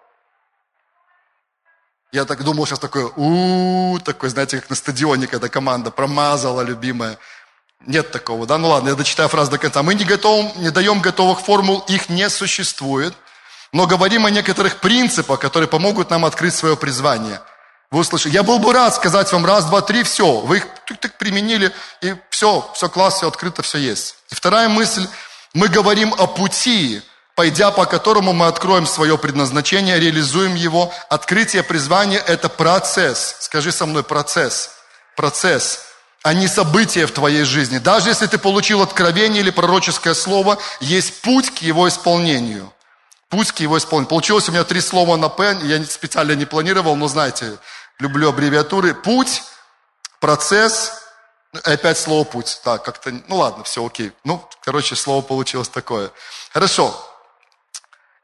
Я 2.11 2.25
так 2.25 2.45
думал, 2.45 2.67
сейчас 2.67 2.79
такой, 2.79 3.11
у, 3.17 3.99
такой, 4.01 4.29
знаете, 4.29 4.61
как 4.61 4.71
на 4.71 4.77
стадионе, 4.77 5.27
когда 5.27 5.49
команда 5.49 5.91
промазала, 5.91 6.61
любимая. 6.61 7.19
Нет 7.87 8.11
такого, 8.11 8.47
да? 8.47 8.59
Ну 8.59 8.69
ладно, 8.69 8.91
я 8.91 8.95
дочитаю 8.95 9.29
фразу 9.29 9.51
до 9.51 9.59
конца. 9.59 9.83
Мы 9.83 9.95
не, 9.95 10.05
готов, 10.05 10.57
не 10.57 10.71
даем 10.71 11.01
готовых 11.01 11.41
формул, 11.41 11.81
их 11.89 12.09
не 12.09 12.29
существует, 12.31 13.15
но 13.73 13.87
говорим 13.87 14.27
о 14.27 14.31
некоторых 14.31 14.79
принципах, 14.81 15.41
которые 15.41 15.69
помогут 15.69 16.11
нам 16.11 16.25
открыть 16.25 16.55
свое 16.55 16.77
призвание. 16.77 17.41
Вы 17.91 18.01
услышали? 18.01 18.33
Я 18.33 18.43
был 18.43 18.59
бы 18.59 18.73
рад 18.73 18.95
сказать 18.95 19.31
вам 19.33 19.45
раз, 19.45 19.67
два, 19.67 19.83
три, 19.83 20.03
все. 20.03 20.41
Вы 20.41 20.59
их 20.59 20.67
так 21.01 21.19
применили, 21.19 21.73
и 22.01 22.15
все, 22.31 22.71
все 22.75 22.89
класс, 22.89 23.17
все 23.17 23.29
открыто, 23.29 23.63
все 23.63 23.79
есть. 23.79 24.17
И 24.31 24.35
вторая 24.35 24.69
мысль. 24.69 25.07
Мы 25.53 25.69
говорим 25.69 26.15
о 26.17 26.27
пути, 26.27 27.03
пойдя 27.35 27.71
по 27.71 27.85
которому 27.85 28.33
мы 28.33 28.47
откроем 28.47 28.87
свое 28.87 29.19
предназначение, 29.19 30.01
реализуем 30.01 30.55
его. 30.55 30.91
Открытие 31.11 31.63
призвания– 31.63 32.19
это 32.27 32.49
процесс. 32.49 33.37
Скажи 33.41 33.73
со 33.73 33.85
мной 33.85 34.03
процесс. 34.03 34.71
Процесс, 35.15 35.81
а 36.23 36.35
не 36.35 36.47
событие 36.47 37.07
в 37.07 37.13
твоей 37.13 37.45
жизни. 37.45 37.79
Даже 37.79 38.11
если 38.11 38.27
ты 38.27 38.39
получил 38.39 38.81
откровение 38.81 39.41
или 39.41 39.51
пророческое 39.51 40.15
слово, 40.15 40.59
есть 40.81 41.21
путь 41.23 41.51
к 41.51 41.59
его 41.59 41.89
исполнению. 41.89 42.73
Путь 43.29 43.51
к 43.53 43.59
его 43.59 43.77
исполнению. 43.77 44.09
Получилось 44.09 44.49
у 44.49 44.53
меня 44.53 44.65
три 44.65 44.81
слова 44.81 45.17
на 45.17 45.29
«п», 45.29 45.59
я 45.63 45.85
специально 45.85 46.33
не 46.33 46.45
планировал, 46.45 46.95
но 46.97 47.09
знаете, 47.09 47.59
люблю 47.99 48.29
аббревиатуры. 48.29 48.95
Путь, 48.95 49.43
процесс, 50.21 51.03
опять 51.65 51.99
слово 51.99 52.25
путь. 52.25 52.61
Так, 52.63 52.85
как-то, 52.85 53.11
ну 53.27 53.37
ладно, 53.37 53.65
все 53.65 53.85
окей. 53.85 54.13
Ну, 54.25 54.47
короче, 54.63 54.95
слово 54.95 55.23
получилось 55.23 55.69
такое. 55.69 56.13
Хорошо. 56.53 57.09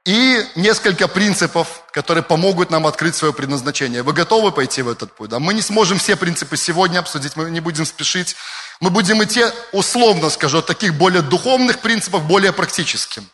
И 0.09 0.43
несколько 0.55 1.07
принципов, 1.07 1.83
которые 1.91 2.25
помогут 2.25 2.71
нам 2.71 2.87
открыть 2.87 3.15
свое 3.15 3.35
предназначение. 3.35 4.03
Вы 4.03 4.15
готовы 4.15 4.53
пойти 4.53 4.81
в 4.81 4.89
этот 4.89 5.13
путь? 5.13 5.29
Да? 5.29 5.39
Мы 5.39 5.53
не 5.53 5.61
сможем 5.61 5.99
все 5.99 6.17
принципы 6.17 6.57
сегодня 6.57 7.01
обсудить, 7.01 7.37
мы 7.37 7.51
не 7.51 7.61
будем 7.61 7.85
спешить. 7.85 8.35
Мы 8.81 8.89
будем 8.89 9.23
идти, 9.23 9.45
условно 9.71 10.31
скажу, 10.31 10.61
от 10.61 10.67
таких 10.67 10.95
более 10.95 11.21
духовных 11.21 11.81
принципов, 11.81 12.23
более 12.23 12.55
практическим. 12.55 13.29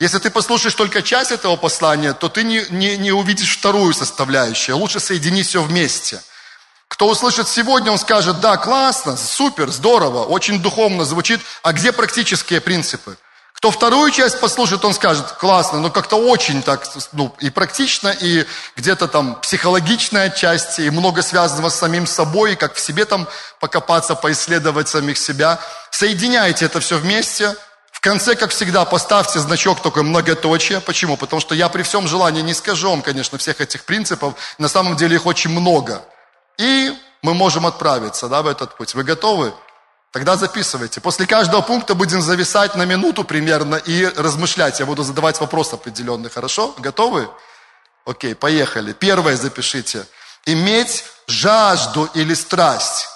Если 0.00 0.18
ты 0.18 0.30
послушаешь 0.30 0.72
только 0.72 1.02
часть 1.02 1.30
этого 1.30 1.56
послания, 1.56 2.14
то 2.14 2.30
ты 2.30 2.42
не, 2.42 2.64
не, 2.70 2.96
не 2.96 3.12
увидишь 3.12 3.58
вторую 3.58 3.92
составляющую. 3.92 4.78
Лучше 4.78 5.00
соедини 5.00 5.42
все 5.42 5.62
вместе. 5.62 6.22
Кто 6.88 7.06
услышит 7.06 7.48
сегодня, 7.48 7.92
он 7.92 7.98
скажет, 7.98 8.40
да, 8.40 8.56
классно, 8.56 9.18
супер, 9.18 9.70
здорово, 9.70 10.24
очень 10.24 10.62
духовно 10.62 11.04
звучит. 11.04 11.42
А 11.62 11.74
где 11.74 11.92
практические 11.92 12.62
принципы? 12.62 13.18
Кто 13.54 13.70
вторую 13.70 14.10
часть 14.10 14.40
послушает, 14.40 14.84
он 14.84 14.92
скажет, 14.92 15.26
классно, 15.32 15.80
но 15.80 15.90
как-то 15.90 16.16
очень 16.16 16.62
так, 16.62 16.86
ну, 17.12 17.34
и 17.38 17.48
практично, 17.48 18.08
и 18.08 18.44
где-то 18.76 19.08
там 19.08 19.36
психологичная 19.40 20.28
часть, 20.30 20.80
и 20.80 20.90
много 20.90 21.22
связанного 21.22 21.70
с 21.70 21.78
самим 21.78 22.06
собой, 22.06 22.52
и 22.52 22.56
как 22.56 22.74
в 22.74 22.80
себе 22.80 23.04
там 23.06 23.26
покопаться, 23.60 24.16
поисследовать 24.16 24.88
самих 24.88 25.16
себя. 25.16 25.60
Соединяйте 25.90 26.66
это 26.66 26.80
все 26.80 26.98
вместе. 26.98 27.56
В 27.90 28.00
конце, 28.00 28.34
как 28.34 28.50
всегда, 28.50 28.84
поставьте 28.84 29.38
значок 29.38 29.80
такой 29.80 30.02
многоточие. 30.02 30.80
Почему? 30.80 31.16
Потому 31.16 31.40
что 31.40 31.54
я 31.54 31.70
при 31.70 31.82
всем 31.82 32.06
желании 32.06 32.42
не 32.42 32.52
скажу 32.52 32.90
вам, 32.90 33.00
конечно, 33.00 33.38
всех 33.38 33.62
этих 33.62 33.84
принципов. 33.84 34.34
На 34.58 34.68
самом 34.68 34.96
деле 34.96 35.16
их 35.16 35.24
очень 35.24 35.50
много. 35.50 36.02
И 36.58 36.92
мы 37.22 37.32
можем 37.32 37.64
отправиться 37.64 38.28
да, 38.28 38.42
в 38.42 38.46
этот 38.46 38.76
путь. 38.76 38.94
Вы 38.94 39.04
готовы? 39.04 39.54
Тогда 40.14 40.36
записывайте. 40.36 41.00
После 41.00 41.26
каждого 41.26 41.60
пункта 41.60 41.96
будем 41.96 42.22
зависать 42.22 42.76
на 42.76 42.84
минуту 42.84 43.24
примерно 43.24 43.74
и 43.74 44.06
размышлять. 44.06 44.78
Я 44.78 44.86
буду 44.86 45.02
задавать 45.02 45.40
вопрос 45.40 45.72
определенный. 45.72 46.30
Хорошо? 46.30 46.72
Готовы? 46.78 47.28
Окей, 48.06 48.36
поехали. 48.36 48.92
Первое 48.92 49.36
запишите. 49.36 50.06
Иметь 50.46 51.04
жажду 51.26 52.08
или 52.14 52.32
страсть. 52.34 53.08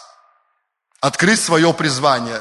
Открыть 1.01 1.41
свое 1.41 1.73
призвание. 1.73 2.41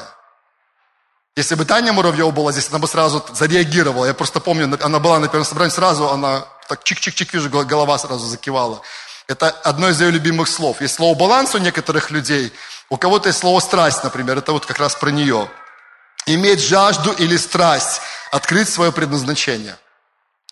Если 1.36 1.54
бы 1.54 1.64
Таня 1.64 1.92
Муравьева 1.92 2.32
была 2.32 2.50
здесь, 2.50 2.68
она 2.70 2.80
бы 2.80 2.88
сразу 2.88 3.24
зареагировала. 3.32 4.06
Я 4.06 4.14
просто 4.14 4.40
помню, 4.40 4.76
она 4.82 4.98
была 4.98 5.20
на 5.20 5.28
первом 5.28 5.44
собрании, 5.44 5.72
сразу 5.72 6.08
она 6.08 6.44
так 6.68 6.82
чик-чик-чик, 6.82 7.28
вижу, 7.32 7.48
голова 7.48 7.96
сразу 7.96 8.26
закивала. 8.26 8.80
Это 9.28 9.50
одно 9.50 9.88
из 9.88 10.00
ее 10.00 10.10
любимых 10.10 10.48
слов. 10.48 10.80
Есть 10.80 10.94
слово 10.94 11.16
«баланс» 11.16 11.54
у 11.54 11.58
некоторых 11.58 12.10
людей– 12.10 12.52
у 12.90 12.96
кого-то 12.96 13.28
есть 13.28 13.40
слово 13.40 13.60
«страсть», 13.60 14.02
например, 14.02 14.38
это 14.38 14.52
вот 14.52 14.66
как 14.66 14.78
раз 14.78 14.94
про 14.94 15.10
нее. 15.10 15.50
Иметь 16.26 16.60
жажду 16.60 17.12
или 17.12 17.36
страсть, 17.36 18.00
открыть 18.30 18.68
свое 18.68 18.92
предназначение. 18.92 19.76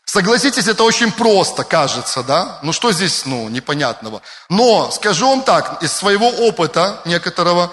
Согласитесь, 0.04 0.68
это 0.68 0.84
очень 0.84 1.10
просто, 1.10 1.64
кажется, 1.64 2.22
да? 2.22 2.58
Ну 2.62 2.72
что 2.72 2.92
здесь, 2.92 3.26
ну, 3.26 3.48
непонятного? 3.48 4.22
Но, 4.48 4.90
скажу 4.90 5.28
вам 5.28 5.42
так, 5.42 5.82
из 5.82 5.92
своего 5.92 6.28
опыта 6.28 7.00
некоторого, 7.04 7.72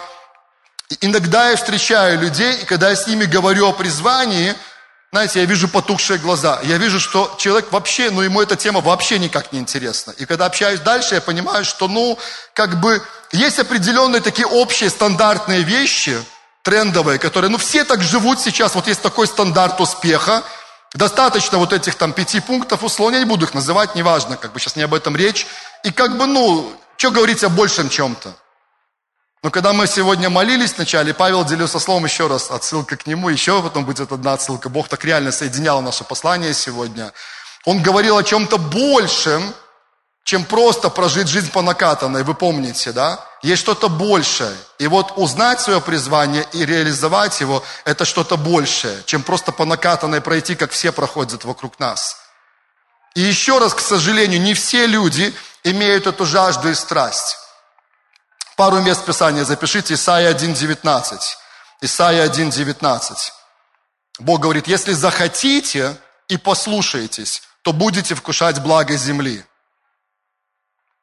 иногда 1.01 1.51
я 1.51 1.55
встречаю 1.55 2.19
людей, 2.19 2.57
и 2.57 2.65
когда 2.65 2.89
я 2.89 2.95
с 2.95 3.05
ними 3.07 3.25
говорю 3.25 3.67
о 3.67 3.73
призвании, 3.73 4.55
знаете, 5.13 5.41
я 5.41 5.45
вижу 5.45 5.67
потухшие 5.67 6.17
глаза. 6.17 6.59
Я 6.63 6.79
вижу, 6.79 6.99
что 6.99 7.35
человек 7.37 7.71
вообще, 7.71 8.09
ну, 8.09 8.21
ему 8.21 8.41
эта 8.41 8.55
тема 8.55 8.81
вообще 8.81 9.19
никак 9.19 9.53
не 9.53 9.59
интересна. 9.59 10.11
И 10.17 10.25
когда 10.25 10.47
общаюсь 10.47 10.79
дальше, 10.79 11.13
я 11.13 11.21
понимаю, 11.21 11.65
что, 11.65 11.87
ну, 11.87 12.17
как 12.55 12.81
бы 12.81 12.99
есть 13.31 13.59
определенные 13.59 14.23
такие 14.23 14.47
общие 14.47 14.89
стандартные 14.89 15.61
вещи, 15.61 16.17
трендовые, 16.63 17.19
которые, 17.19 17.51
ну, 17.51 17.59
все 17.59 17.83
так 17.83 18.01
живут 18.01 18.39
сейчас, 18.39 18.73
вот 18.73 18.87
есть 18.87 19.03
такой 19.03 19.27
стандарт 19.27 19.79
успеха, 19.79 20.41
достаточно 20.95 21.59
вот 21.59 21.73
этих 21.73 21.93
там 21.93 22.11
пяти 22.11 22.39
пунктов, 22.39 22.83
условно, 22.83 23.17
я 23.17 23.21
не 23.21 23.29
буду 23.29 23.45
их 23.45 23.53
называть, 23.53 23.93
неважно, 23.93 24.35
как 24.35 24.51
бы 24.51 24.59
сейчас 24.59 24.75
не 24.75 24.81
об 24.81 24.95
этом 24.95 25.15
речь, 25.15 25.45
и 25.83 25.91
как 25.91 26.17
бы, 26.17 26.25
ну, 26.25 26.75
что 26.97 27.11
говорить 27.11 27.43
о 27.43 27.49
большем 27.49 27.87
чем-то. 27.87 28.33
Но 29.43 29.51
когда 29.51 29.73
мы 29.73 29.87
сегодня 29.87 30.29
молились 30.29 30.73
вначале, 30.77 31.13
Павел 31.13 31.43
делился 31.43 31.77
словом 31.77 32.05
еще 32.05 32.27
раз, 32.27 32.49
отсылка 32.49 32.95
к 32.95 33.05
нему, 33.05 33.27
еще 33.27 33.61
потом 33.61 33.83
будет 33.83 34.09
одна 34.09 34.33
отсылка. 34.33 34.69
Бог 34.69 34.87
так 34.87 35.03
реально 35.03 35.33
соединял 35.33 35.81
наше 35.81 36.05
послание 36.05 36.53
сегодня. 36.53 37.11
Он 37.65 37.83
говорил 37.83 38.17
о 38.17 38.23
чем-то 38.23 38.57
большем, 38.57 39.53
чем 40.23 40.45
просто 40.45 40.89
прожить 40.89 41.27
жизнь 41.27 41.51
по 41.51 41.61
накатанной, 41.61 42.23
вы 42.23 42.33
помните, 42.35 42.93
да? 42.93 43.19
Есть 43.41 43.63
что-то 43.63 43.89
большее. 43.89 44.55
И 44.79 44.87
вот 44.87 45.11
узнать 45.17 45.59
свое 45.59 45.81
призвание 45.81 46.47
и 46.53 46.65
реализовать 46.65 47.41
его, 47.41 47.61
это 47.83 48.05
что-то 48.05 48.37
большее, 48.37 49.03
чем 49.05 49.23
просто 49.23 49.51
по 49.51 49.65
накатанной 49.65 50.21
пройти, 50.21 50.55
как 50.55 50.71
все 50.71 50.93
проходят 50.93 51.43
вокруг 51.43 51.77
нас. 51.81 52.15
И 53.13 53.19
еще 53.19 53.59
раз, 53.59 53.73
к 53.73 53.81
сожалению, 53.81 54.39
не 54.39 54.53
все 54.53 54.87
люди 54.87 55.33
имеют 55.65 56.07
эту 56.07 56.25
жажду 56.25 56.69
и 56.69 56.73
страсть. 56.73 57.42
Пару 58.55 58.81
мест 58.81 59.03
Писания 59.05 59.45
запишите, 59.45 59.95
Исайя 59.95 60.33
1.19. 60.33 61.19
Исайя 61.81 62.27
1.19. 62.27 63.31
Бог 64.19 64.41
говорит, 64.41 64.67
если 64.67 64.93
захотите 64.93 65.97
и 66.27 66.37
послушаетесь, 66.37 67.41
то 67.63 67.73
будете 67.73 68.13
вкушать 68.13 68.59
благо 68.59 68.95
земли. 68.95 69.43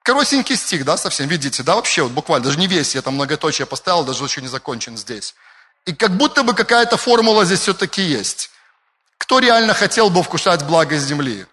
Коротенький 0.03 0.57
стих, 0.57 0.85
да, 0.85 0.97
совсем, 0.97 1.29
видите, 1.29 1.63
да, 1.63 1.75
вообще, 1.75 2.03
вот 2.03 2.13
буквально, 2.13 2.47
даже 2.47 2.59
не 2.59 2.67
весь, 2.69 2.95
я 2.95 3.03
там 3.03 3.15
многоточие 3.15 3.67
поставил, 3.67 4.05
даже 4.05 4.25
еще 4.25 4.41
не 4.41 4.49
закончен 4.49 4.97
здесь. 4.97 5.35
И 5.87 5.95
как 5.95 6.17
будто 6.17 6.43
бы 6.43 6.55
какая-то 6.55 6.97
формула 6.97 7.45
здесь 7.45 7.61
все-таки 7.61 8.03
есть. 8.03 8.51
Кто 9.19 9.41
реально 9.41 9.75
хотел 9.75 10.09
бы 10.09 10.23
вкушать 10.23 10.63
благо 10.65 10.97
земли? 10.97 11.47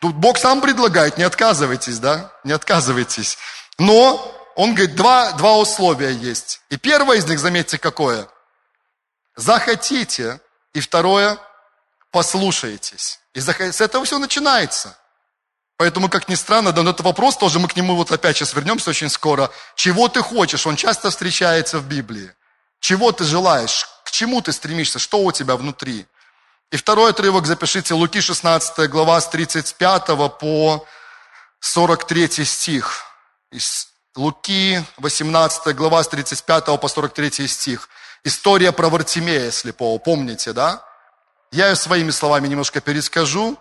Тут 0.00 0.14
Бог 0.14 0.38
сам 0.38 0.60
предлагает, 0.60 1.18
не 1.18 1.24
отказывайтесь, 1.24 1.98
да? 1.98 2.32
Не 2.44 2.52
отказывайтесь. 2.52 3.38
Но 3.78 4.43
он 4.56 4.74
говорит, 4.74 4.94
два, 4.94 5.32
два 5.32 5.56
условия 5.56 6.12
есть. 6.12 6.60
И 6.70 6.76
первое 6.76 7.18
из 7.18 7.26
них, 7.26 7.38
заметьте, 7.38 7.78
какое? 7.78 8.28
Захотите. 9.36 10.40
И 10.72 10.80
второе, 10.80 11.38
послушаетесь. 12.10 13.20
И 13.32 13.40
с 13.40 13.80
этого 13.80 14.04
все 14.04 14.18
начинается. 14.18 14.96
Поэтому, 15.76 16.08
как 16.08 16.28
ни 16.28 16.34
странно, 16.36 16.72
да, 16.72 16.82
но 16.82 16.90
это 16.90 17.02
вопрос 17.02 17.36
тоже, 17.36 17.58
мы 17.58 17.68
к 17.68 17.76
нему 17.76 17.96
вот 17.96 18.12
опять 18.12 18.36
сейчас 18.36 18.54
вернемся 18.54 18.90
очень 18.90 19.08
скоро. 19.08 19.50
Чего 19.74 20.08
ты 20.08 20.22
хочешь? 20.22 20.66
Он 20.66 20.76
часто 20.76 21.10
встречается 21.10 21.78
в 21.78 21.86
Библии. 21.88 22.32
Чего 22.80 23.12
ты 23.12 23.24
желаешь? 23.24 23.88
К 24.04 24.10
чему 24.10 24.40
ты 24.40 24.52
стремишься? 24.52 24.98
Что 24.98 25.18
у 25.18 25.32
тебя 25.32 25.56
внутри? 25.56 26.06
И 26.70 26.76
второй 26.76 27.10
отрывок 27.10 27.46
запишите, 27.46 27.94
Луки 27.94 28.20
16 28.20 28.88
глава 28.88 29.20
с 29.20 29.28
35 29.28 30.06
по 30.38 30.86
43 31.60 32.44
стих. 32.44 33.04
Луки 34.16 34.80
18 34.98 35.74
глава 35.74 36.04
с 36.04 36.08
35 36.08 36.80
по 36.80 36.88
43 36.88 37.48
стих. 37.48 37.88
История 38.22 38.70
про 38.70 38.88
Вартимея 38.88 39.50
слепого, 39.50 39.98
помните, 39.98 40.52
да? 40.52 40.84
Я 41.50 41.68
ее 41.68 41.76
своими 41.76 42.10
словами 42.10 42.46
немножко 42.46 42.80
перескажу. 42.80 43.58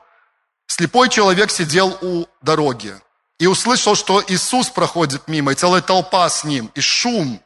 Слепой 0.67 1.09
человек 1.09 1.49
сидел 1.49 1.97
у 2.01 2.27
дороги 2.41 2.95
и 3.39 3.47
услышал, 3.47 3.95
что 3.95 4.23
Иисус 4.27 4.69
проходит 4.69 5.27
мимо, 5.27 5.51
и 5.51 5.55
целая 5.55 5.81
толпа 5.81 6.29
с 6.29 6.43
ним, 6.43 6.71
и 6.75 6.81
шум. 6.81 7.41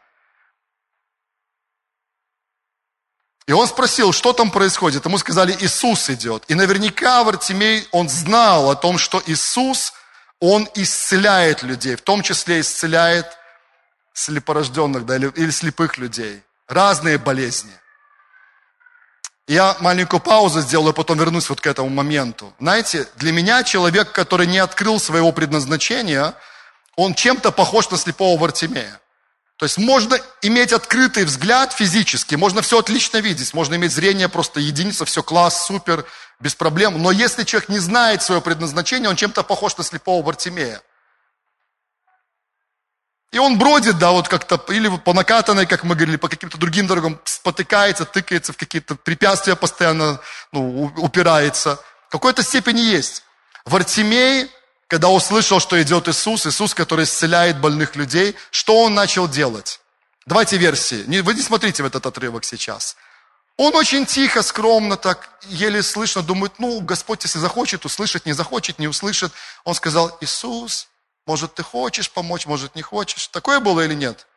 И 3.48 3.54
он 3.54 3.68
спросил, 3.68 4.12
что 4.12 4.34
там 4.34 4.52
происходит. 4.52 5.06
Ему 5.06 5.18
сказали, 5.18 5.56
Иисус 5.62 6.10
идет. 6.10 6.44
И 6.50 6.56
наверняка 6.56 7.24
Вартимей, 7.24 7.88
он 7.94 8.10
знал 8.10 8.70
о 8.70 8.76
том, 8.76 8.98
что 8.98 9.24
Иисус, 9.26 9.94
он 10.40 10.68
исцеляет 10.76 11.64
людей, 11.64 11.96
в 11.96 12.02
том 12.02 12.22
числе 12.22 12.62
исцеляет 12.62 13.28
слепорожденных 14.14 15.06
да, 15.06 15.16
или, 15.16 15.32
или 15.36 15.52
слепых 15.52 15.98
людей. 15.98 16.44
Разные 16.68 17.18
болезни– 17.18 17.72
я 19.48 19.78
маленькую 19.80 20.20
паузу 20.20 20.60
сделаю, 20.60 20.94
потом 20.94 21.18
вернусь 21.18 21.48
вот 21.50 21.62
к 21.62 21.68
этому 21.68 21.88
моменту. 21.88 22.54
Знаете, 22.60 23.08
для 23.16 23.32
меня 23.32 23.64
человек, 23.64 24.12
который 24.12 24.46
не 24.46 24.58
открыл 24.58 25.00
своего 25.00 25.32
предназначения, 25.32 26.34
он 26.98 27.14
чем-то 27.14 27.54
похож 27.54 27.90
на 27.90 27.98
слепого 27.98 28.38
Вартимея. 28.38 29.00
То 29.58 29.66
есть 29.66 29.80
можно 29.80 30.20
иметь 30.44 30.72
открытый 30.72 31.26
взгляд 31.26 31.74
физически, 31.74 32.36
можно 32.36 32.62
все 32.62 32.78
отлично 32.78 33.18
видеть, 33.18 33.56
можно 33.56 33.74
иметь 33.74 33.92
зрение 33.92 34.30
просто 34.30 34.60
единица, 34.60 35.04
все 35.04 35.24
класс, 35.24 35.66
супер, 35.66 36.06
без 36.40 36.54
проблем. 36.54 37.02
Но 37.02 37.12
если 37.12 37.44
человек 37.44 37.68
не 37.68 37.80
знает 37.80 38.22
свое 38.22 38.40
предназначение, 38.40 39.10
он 39.10 39.16
чем-то 39.16 39.42
похож 39.42 39.76
на 39.78 39.84
слепого 39.84 40.24
Вартимея. 40.24 40.82
И 43.32 43.40
он 43.40 43.58
бродит, 43.58 43.98
да, 43.98 44.12
вот 44.12 44.28
как-то, 44.28 44.64
или 44.72 44.96
по 44.98 45.14
накатанной, 45.14 45.66
как 45.66 45.84
мы 45.84 45.96
говорили, 45.96 46.18
по 46.18 46.30
каким-то 46.30 46.58
другим 46.58 46.86
дорогам, 46.86 47.20
спотыкается, 47.26 48.06
тыкается 48.06 48.54
в 48.54 48.58
какие-то 48.58 48.96
препятствия 48.96 49.56
постоянно, 49.56 50.22
ну, 50.52 50.94
упирается. 50.98 51.80
В 52.08 52.12
какой-то 52.12 52.44
степени 52.44 52.80
есть. 52.80 53.24
Вартимей, 53.66 54.50
когда 54.88 55.10
услышал, 55.10 55.60
что 55.60 55.82
идет 55.82 56.08
Иисус, 56.08 56.46
Иисус, 56.48 56.74
который 56.74 57.04
исцеляет 57.04 57.60
больных 57.60 57.96
людей, 57.96 58.36
что 58.52 58.84
он 58.84 58.94
начал 58.94 59.28
делать? 59.28 59.80
Давайте 60.26 60.58
версии. 60.58 61.04
Вы 61.22 61.34
не 61.34 61.42
смотрите 61.42 61.84
в 61.84 61.86
этот 61.86 62.06
отрывок 62.06 62.44
сейчас. 62.46 62.96
Он 63.58 63.76
очень 63.76 64.06
тихо, 64.06 64.44
скромно 64.44 64.98
так, 64.98 65.30
еле 65.44 65.82
слышно, 65.82 66.22
думает, 66.22 66.54
ну, 66.60 66.80
Господь, 66.82 67.24
если 67.24 67.40
захочет, 67.40 67.86
услышит, 67.86 68.26
не 68.26 68.34
захочет, 68.34 68.78
не 68.78 68.88
услышит. 68.88 69.34
Он 69.64 69.74
сказал, 69.74 70.16
Иисус, 70.22 70.88
может, 71.26 71.56
ты 71.56 71.64
хочешь 71.64 72.12
помочь, 72.12 72.46
может, 72.46 72.76
не 72.76 72.84
хочешь. 72.84 73.28
Такое 73.28 73.60
было 73.60 73.82
или 73.82 73.96
нет? 73.96 74.28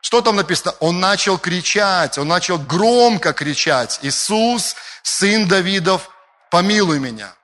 Что 0.00 0.20
там 0.20 0.36
написано? 0.36 0.72
Он 0.78 1.00
начал 1.00 1.36
кричать, 1.36 2.16
он 2.16 2.28
начал 2.28 2.58
громко 2.58 3.32
кричать. 3.32 3.98
Иисус, 4.02 4.76
сын 5.02 5.48
Давидов, 5.48 6.08
помилуй 6.50 7.00
меня. 7.00 7.34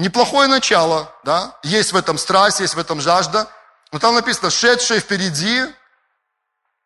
Неплохое 0.00 0.48
начало, 0.48 1.14
да? 1.24 1.58
Есть 1.62 1.92
в 1.92 1.96
этом 1.96 2.16
страсть, 2.16 2.60
есть 2.60 2.74
в 2.74 2.78
этом 2.78 3.02
жажда. 3.02 3.46
Но 3.92 3.98
там 3.98 4.14
написано, 4.14 4.48
шедшие 4.48 4.98
впереди, 4.98 5.62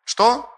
что? 0.03 0.53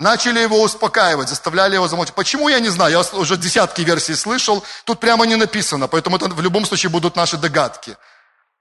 Начали 0.00 0.40
его 0.40 0.60
успокаивать, 0.60 1.28
заставляли 1.28 1.74
его 1.74 1.86
замолчать. 1.86 2.16
Почему, 2.16 2.48
я 2.48 2.58
не 2.58 2.70
знаю, 2.70 2.90
я 2.90 3.18
уже 3.18 3.36
десятки 3.36 3.82
версий 3.82 4.16
слышал, 4.16 4.64
тут 4.84 4.98
прямо 4.98 5.26
не 5.26 5.36
написано, 5.36 5.86
поэтому 5.86 6.16
это 6.16 6.26
в 6.26 6.40
любом 6.40 6.66
случае 6.66 6.90
будут 6.90 7.14
наши 7.14 7.36
догадки. 7.36 7.96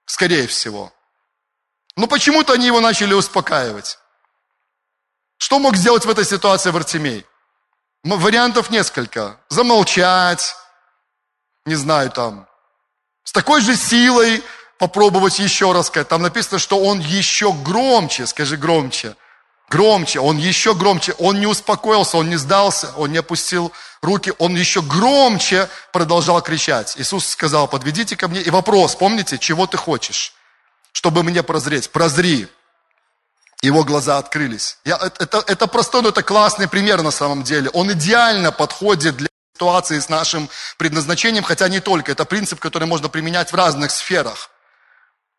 Скорее 0.05 0.45
всего. 0.45 0.93
Но 1.95 2.05
почему-то 2.05 2.53
они 2.53 2.67
его 2.67 2.79
начали 2.79 3.15
успокаивать. 3.15 3.97
Что 5.39 5.57
мог 5.57 5.75
сделать 5.77 6.05
в 6.05 6.09
этой 6.11 6.25
ситуации 6.25 6.69
Вартимей? 6.69 7.25
Вариантов 8.03 8.69
несколько. 8.69 9.39
Замолчать, 9.49 10.55
не 11.65 11.75
знаю, 11.75 12.11
там, 12.11 12.47
с 13.23 13.31
такой 13.31 13.61
же 13.61 13.75
силой 13.75 14.43
попробовать 14.77 15.39
еще 15.39 15.71
раз 15.71 15.87
сказать. 15.87 16.07
Там 16.07 16.21
написано, 16.21 16.59
что 16.59 16.79
он 16.79 16.99
еще 16.99 17.51
громче, 17.51 18.27
скажи 18.27 18.57
громче, 18.57 19.15
громче, 19.69 20.19
он 20.19 20.37
еще 20.37 20.75
громче, 20.75 21.13
он 21.13 21.39
не 21.39 21.47
успокоился, 21.47 22.17
он 22.17 22.29
не 22.29 22.35
сдался, 22.37 22.93
он 22.97 23.11
не 23.11 23.17
опустил 23.17 23.71
руки, 24.01 24.31
он 24.37 24.55
еще 24.55 24.81
громче 24.81 25.69
продолжал 25.91 26.41
кричать. 26.41 26.95
Иисус 26.97 27.27
сказал, 27.27 27.67
подведите 27.67 28.15
ко 28.15 28.27
мне. 28.27 28.41
И 28.41 28.49
вопрос, 28.49 28.95
помните, 28.95 29.37
чего 29.39 29.65
ты 29.65 29.77
хочешь? 29.77 30.33
Чтобы 30.91 31.23
мне 31.23 31.43
прозреть. 31.43 31.89
Прозри. 31.89 32.47
Его 33.61 33.83
глаза 33.83 34.19
открылись. 34.19 34.77
Я, 34.85 34.97
это, 34.97 35.43
это 35.47 35.65
простой, 35.65 36.03
но 36.03 36.09
это 36.09 36.21
классный 36.21 36.67
пример 36.67 37.01
на 37.01 37.11
самом 37.11 37.41
деле. 37.41 37.69
Он 37.71 37.91
идеально 37.91 38.51
подходит 38.51 39.17
для 39.17 39.29
ситуации 39.55 39.99
с 39.99 40.09
нашим 40.09 40.49
предназначением, 40.77 41.43
хотя 41.43 41.69
не 41.69 41.79
только. 41.79 42.11
Это 42.11 42.25
принцип, 42.25 42.59
который 42.59 42.87
можно 42.87 43.07
применять 43.07 43.53
в 43.53 43.55
разных 43.55 43.91
сферах. 43.91 44.49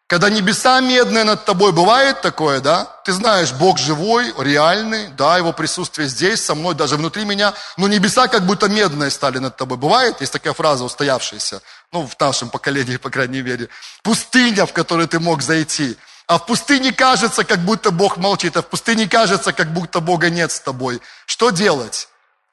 Когда 0.09 0.31
небеса 0.31 0.81
медные 0.81 1.25
над 1.25 1.45
тобой, 1.45 1.73
бывает 1.73 2.23
такое, 2.23 2.61
да? 2.61 2.85
Ты 3.05 3.13
знаешь, 3.13 3.53
Бог 3.53 3.77
живой, 3.77 4.33
реальный, 4.39 5.09
да, 5.09 5.37
Его 5.37 5.53
присутствие 5.53 6.09
здесь, 6.09 6.45
со 6.45 6.55
мной, 6.55 6.75
даже 6.75 6.97
внутри 6.97 7.25
меня, 7.25 7.53
но 7.77 7.89
небеса 7.89 8.29
как 8.29 8.47
будто 8.47 8.69
медные 8.69 9.11
стали 9.11 9.39
над 9.39 9.57
тобой. 9.57 9.77
Бывает? 9.77 10.21
Есть 10.21 10.33
такая 10.33 10.55
фраза 10.55 10.85
устоявшаяся, 10.85 11.61
ну, 11.93 12.07
в 12.07 12.19
нашем 12.21 12.51
поколении, 12.51 12.97
по 12.99 13.11
крайней 13.11 13.43
мере. 13.43 13.69
Пустыня, 14.03 14.65
в 14.65 14.73
которую 14.73 15.09
ты 15.09 15.19
мог 15.19 15.43
зайти. 15.43 15.97
А 16.29 16.39
в 16.39 16.47
пустыне 16.47 16.93
кажется, 16.93 17.45
как 17.45 17.59
будто 17.59 17.91
Бог 17.91 18.17
молчит, 18.17 18.57
а 18.57 18.63
в 18.63 18.67
пустыне 18.67 19.09
кажется, 19.09 19.53
как 19.53 19.73
будто 19.73 20.01
Бога 20.01 20.31
нет 20.31 20.53
с 20.53 20.61
тобой. 20.61 21.03
Что 21.27 21.51
делать? 21.51 22.09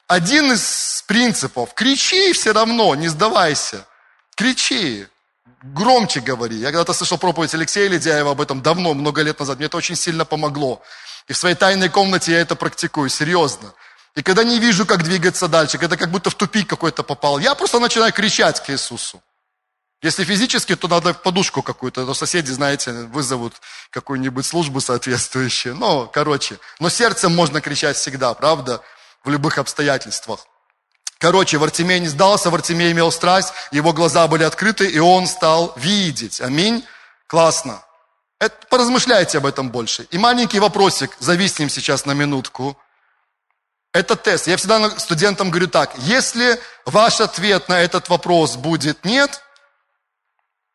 Один 0.07 0.51
из 0.51 1.03
принципов. 1.07 1.73
Кричи 1.73 2.33
все 2.33 2.51
равно, 2.51 2.95
не 2.95 3.07
сдавайся. 3.07 3.85
Кричи 4.35 5.07
громче 5.63 6.19
говори. 6.19 6.57
Я 6.57 6.67
когда-то 6.67 6.93
слышал 6.93 7.17
проповедь 7.17 7.53
Алексея 7.53 7.89
Ледяева 7.89 8.31
об 8.31 8.41
этом 8.41 8.61
давно, 8.61 8.93
много 8.93 9.21
лет 9.21 9.39
назад. 9.39 9.57
Мне 9.57 9.67
это 9.67 9.77
очень 9.77 9.95
сильно 9.95 10.25
помогло. 10.25 10.81
И 11.27 11.33
в 11.33 11.37
своей 11.37 11.55
тайной 11.55 11.89
комнате 11.89 12.33
я 12.33 12.41
это 12.41 12.55
практикую, 12.55 13.09
серьезно. 13.09 13.73
И 14.15 14.21
когда 14.21 14.43
не 14.43 14.59
вижу, 14.59 14.85
как 14.85 15.03
двигаться 15.03 15.47
дальше, 15.47 15.77
когда 15.77 15.95
как 15.95 16.11
будто 16.11 16.29
в 16.29 16.35
тупик 16.35 16.67
какой-то 16.67 17.01
попал, 17.03 17.39
я 17.39 17.55
просто 17.55 17.79
начинаю 17.79 18.11
кричать 18.11 18.61
к 18.63 18.69
Иисусу. 18.69 19.23
Если 20.03 20.25
физически, 20.25 20.75
то 20.75 20.89
надо 20.89 21.13
подушку 21.13 21.61
какую-то, 21.61 22.05
то 22.05 22.13
соседи, 22.13 22.51
знаете, 22.51 22.91
вызовут 22.91 23.53
какую-нибудь 23.89 24.45
службу 24.45 24.81
соответствующую. 24.81 25.75
Ну, 25.75 26.09
короче. 26.11 26.59
Но 26.79 26.89
сердцем 26.89 27.33
можно 27.33 27.61
кричать 27.61 27.95
всегда, 27.95 28.33
правда? 28.33 28.81
В 29.23 29.29
любых 29.29 29.57
обстоятельствах. 29.57 30.45
Короче, 31.17 31.57
Вартимей 31.57 31.99
не 32.01 32.09
сдался, 32.09 32.49
Вартимей 32.49 32.91
имел 32.91 33.12
страсть, 33.12 33.53
его 33.71 33.93
глаза 33.93 34.27
были 34.27 34.43
открыты, 34.43 34.89
и 34.89 34.99
он 34.99 35.25
стал 35.27 35.73
видеть. 35.77 36.41
Аминь. 36.41 36.86
Классно. 37.27 37.81
Это, 38.39 38.67
поразмышляйте 38.67 39.38
об 39.38 39.45
этом 39.45 39.71
больше. 39.71 40.05
И 40.12 40.17
маленький 40.17 40.59
вопросик, 40.59 41.15
зависнем 41.19 41.69
сейчас 41.69 42.05
на 42.05 42.12
минутку. 42.12 42.77
Это 43.93 44.17
тест. 44.17 44.47
Я 44.47 44.57
всегда 44.57 44.89
студентам 44.99 45.49
говорю 45.49 45.69
так, 45.69 45.97
если 45.99 46.59
ваш 46.86 47.21
ответ 47.21 47.69
на 47.69 47.79
этот 47.79 48.09
вопрос 48.09 48.57
будет 48.57 49.05
нет, 49.05 49.41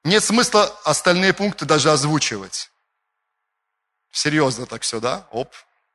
нет 0.05 0.25
смысла 0.25 0.75
остальные 0.85 1.35
пункты 1.35 1.67
даже 1.67 1.91
озвучивать. 1.91 2.71
Серьезно 4.13 4.65
так 4.65 4.81
все, 4.81 4.99
да? 4.99 5.27
Оп, 5.31 5.53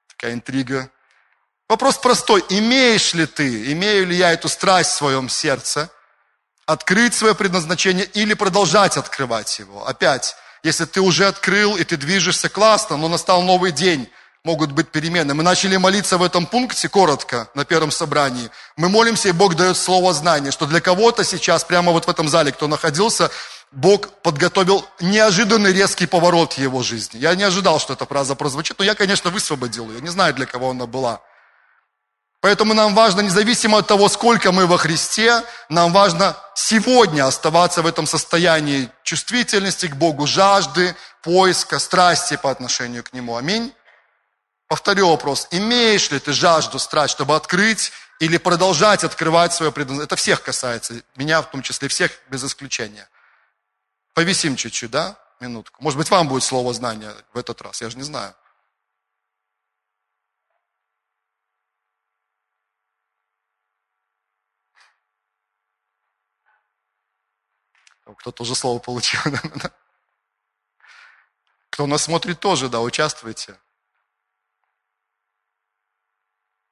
такая 0.09 0.33
интрига. 0.33 0.91
Вопрос 1.69 1.97
простой. 1.97 2.43
Имеешь 2.49 3.13
ли 3.13 3.25
ты, 3.25 3.71
имею 3.71 4.05
ли 4.05 4.15
я 4.15 4.31
эту 4.31 4.49
страсть 4.49 4.91
в 4.91 4.95
своем 4.95 5.29
сердце, 5.29 5.89
открыть 6.65 7.13
свое 7.13 7.35
предназначение 7.35 8.05
или 8.05 8.33
продолжать 8.33 8.97
открывать 8.97 9.59
его? 9.59 9.87
Опять, 9.87 10.35
если 10.63 10.85
ты 10.85 11.01
уже 11.01 11.25
открыл 11.25 11.75
и 11.75 11.83
ты 11.83 11.97
движешься 11.97 12.49
классно, 12.49 12.97
но 12.97 13.07
настал 13.07 13.41
новый 13.43 13.71
день, 13.71 14.09
могут 14.43 14.73
быть 14.73 14.89
перемены. 14.89 15.33
Мы 15.33 15.43
начали 15.43 15.77
молиться 15.77 16.17
в 16.17 16.23
этом 16.23 16.45
пункте 16.45 16.89
коротко 16.89 17.47
на 17.53 17.63
первом 17.63 17.91
собрании. 17.91 18.49
Мы 18.75 18.89
молимся, 18.89 19.29
и 19.29 19.31
Бог 19.31 19.55
дает 19.55 19.77
слово 19.77 20.13
знания, 20.13 20.51
что 20.51 20.65
для 20.65 20.81
кого-то 20.81 21.23
сейчас, 21.23 21.63
прямо 21.63 21.93
вот 21.93 22.05
в 22.05 22.09
этом 22.09 22.27
зале, 22.27 22.51
кто 22.51 22.67
находился, 22.67 23.31
Бог 23.71 24.09
подготовил 24.21 24.85
неожиданный 24.99 25.73
резкий 25.73 26.05
поворот 26.05 26.53
в 26.53 26.57
его 26.57 26.83
жизни. 26.83 27.17
Я 27.17 27.33
не 27.35 27.43
ожидал, 27.43 27.79
что 27.79 27.93
эта 27.93 28.05
фраза 28.05 28.35
прозвучит, 28.35 28.77
но 28.79 28.85
я, 28.85 28.95
конечно, 28.95 29.29
высвободил 29.29 29.89
ее. 29.89 30.01
Не 30.01 30.09
знаю, 30.09 30.33
для 30.33 30.45
кого 30.45 30.71
она 30.71 30.85
была. 30.85 31.21
Поэтому 32.43 32.73
нам 32.73 32.93
важно, 32.93 33.21
независимо 33.21 33.77
от 33.77 33.87
того, 33.87 34.09
сколько 34.09 34.51
мы 34.51 34.67
во 34.67 34.77
Христе, 34.77 35.43
нам 35.69 35.93
важно 35.93 36.35
сегодня 36.55 37.25
оставаться 37.25 37.81
в 37.81 37.87
этом 37.87 38.05
состоянии 38.05 38.89
чувствительности 39.03 39.85
к 39.85 39.95
Богу, 39.95 40.27
жажды, 40.27 40.93
поиска, 41.21 41.79
страсти 41.79 42.35
по 42.35 42.51
отношению 42.51 43.05
к 43.05 43.13
Нему. 43.13 43.37
Аминь. 43.37 43.73
Повторю 44.67 45.07
вопрос. 45.07 45.47
Имеешь 45.51 46.11
ли 46.11 46.19
ты 46.19 46.33
жажду, 46.33 46.79
страсть, 46.79 47.13
чтобы 47.13 47.33
открыть 47.33 47.93
или 48.19 48.35
продолжать 48.35 49.05
открывать 49.05 49.53
свое 49.53 49.71
предназначение? 49.71 50.07
Это 50.07 50.17
всех 50.17 50.43
касается, 50.43 50.95
меня 51.15 51.41
в 51.41 51.49
том 51.49 51.61
числе, 51.61 51.87
всех 51.87 52.11
без 52.27 52.43
исключения. 52.43 53.07
Повисим 54.13 54.57
чуть-чуть, 54.57 54.91
да? 54.91 55.15
Минутку. 55.39 55.81
Может 55.81 55.97
быть, 55.97 56.09
вам 56.09 56.27
будет 56.27 56.43
слово 56.43 56.73
знания 56.73 57.13
в 57.33 57.37
этот 57.37 57.61
раз, 57.61 57.81
я 57.81 57.89
же 57.89 57.95
не 57.95 58.03
знаю. 58.03 58.35
Кто-то 68.05 68.43
уже 68.43 68.55
слово 68.55 68.79
получил. 68.79 69.19
Кто 71.69 71.87
нас 71.87 72.03
смотрит 72.03 72.39
тоже, 72.39 72.69
да, 72.69 72.81
участвуйте. 72.81 73.57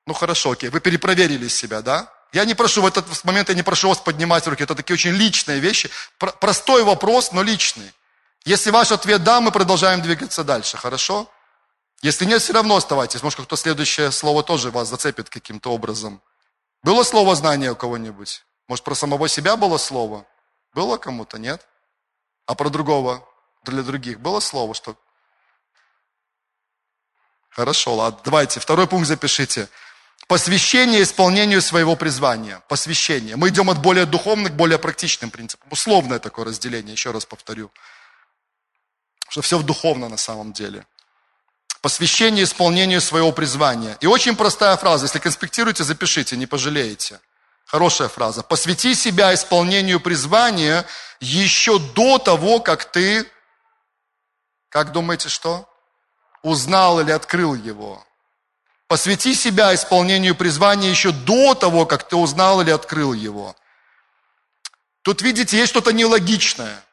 Ну 0.06 0.14
хорошо, 0.14 0.52
окей, 0.52 0.70
вы 0.70 0.80
перепроверили 0.80 1.48
себя, 1.48 1.82
да? 1.82 2.14
Я 2.34 2.46
не 2.46 2.54
прошу 2.54 2.82
в 2.82 2.86
этот 2.86 3.24
момент, 3.24 3.50
я 3.50 3.56
не 3.56 3.64
прошу 3.64 3.90
вас 3.90 4.00
поднимать 4.00 4.48
руки, 4.48 4.64
это 4.64 4.76
такие 4.76 4.94
очень 4.94 5.12
личные 5.12 5.60
вещи. 5.60 5.90
Простой 6.18 6.84
вопрос, 6.84 7.32
но 7.32 7.44
личный. 7.44 7.92
Если 8.46 8.72
ваш 8.72 8.92
ответ 8.92 9.24
да, 9.24 9.42
мы 9.42 9.52
продолжаем 9.52 10.02
двигаться 10.02 10.44
дальше, 10.44 10.78
хорошо? 10.78 11.30
Если 12.02 12.26
нет, 12.26 12.42
все 12.42 12.54
равно 12.54 12.76
оставайтесь. 12.76 13.22
Может, 13.22 13.42
кто 13.42 13.56
следующее 13.56 14.12
слово 14.12 14.44
тоже 14.44 14.72
вас 14.72 14.88
зацепит 14.88 15.30
каким-то 15.30 15.72
образом. 15.72 16.22
Было 16.84 17.04
слово 17.04 17.36
знания 17.36 17.72
у 17.72 17.76
кого-нибудь? 17.76 18.44
Может, 18.68 18.84
про 18.84 18.96
самого 18.96 19.28
себя 19.28 19.56
было 19.56 19.78
слово? 19.78 20.26
Было 20.74 20.98
кому-то, 20.98 21.38
нет? 21.38 21.68
А 22.46 22.56
про 22.56 22.70
другого, 22.70 23.28
для 23.64 23.84
других 23.84 24.20
было 24.20 24.40
слово, 24.40 24.74
что... 24.74 24.96
Хорошо, 27.50 27.96
ладно, 27.96 28.20
давайте, 28.24 28.60
второй 28.60 28.88
пункт 28.88 29.08
запишите. 29.08 29.68
Посвящение 30.28 31.02
исполнению 31.02 31.62
своего 31.62 31.98
призвания. 31.98 32.64
Посвящение. 32.70 33.36
Мы 33.36 33.50
идем 33.50 33.70
от 33.70 33.82
более 33.82 34.06
духовных 34.06 34.54
к 34.54 34.56
более 34.56 34.80
практичным 34.80 35.30
принципам. 35.30 35.68
Условное 35.72 36.20
такое 36.20 36.46
разделение, 36.46 36.94
еще 36.94 37.12
раз 37.12 37.26
повторю. 37.26 37.70
Что 39.28 39.42
все 39.42 39.58
в 39.58 39.64
духовно 39.64 40.08
на 40.08 40.18
самом 40.18 40.54
деле. 40.54 40.86
Посвящение 41.82 42.46
исполнению 42.46 43.02
своего 43.02 43.34
призвания. 43.34 43.98
И 44.00 44.08
очень 44.08 44.38
простая 44.38 44.78
фраза. 44.78 45.06
Если 45.06 45.20
конспектируете, 45.20 45.84
запишите, 45.84 46.38
не 46.38 46.46
пожалеете. 46.46 47.20
Хорошая 47.72 48.10
фраза. 48.10 48.44
Посвяти 48.44 48.94
себя 48.96 49.34
исполнению 49.34 50.02
призвания 50.02 50.86
еще 51.22 51.80
до 51.80 52.18
того, 52.18 52.60
как 52.60 52.84
ты, 52.84 53.26
как 54.68 54.92
думаете, 54.92 55.30
что? 55.30 55.70
Узнал 56.44 57.00
или 57.00 57.12
открыл 57.12 57.56
его. 57.56 58.06
Посвяти 58.90 59.34
себя 59.34 59.74
исполнению 59.74 60.36
призвания 60.36 60.90
еще 60.90 61.14
до 61.14 61.56
того, 61.56 61.86
как 61.86 62.06
ты 62.10 62.18
узнал 62.18 62.60
или 62.60 62.72
открыл 62.72 63.14
его. 63.14 63.56
Тут, 65.02 65.22
видите, 65.22 65.58
есть 65.58 65.70
что-то 65.70 65.94
нелогичное. 65.94 66.84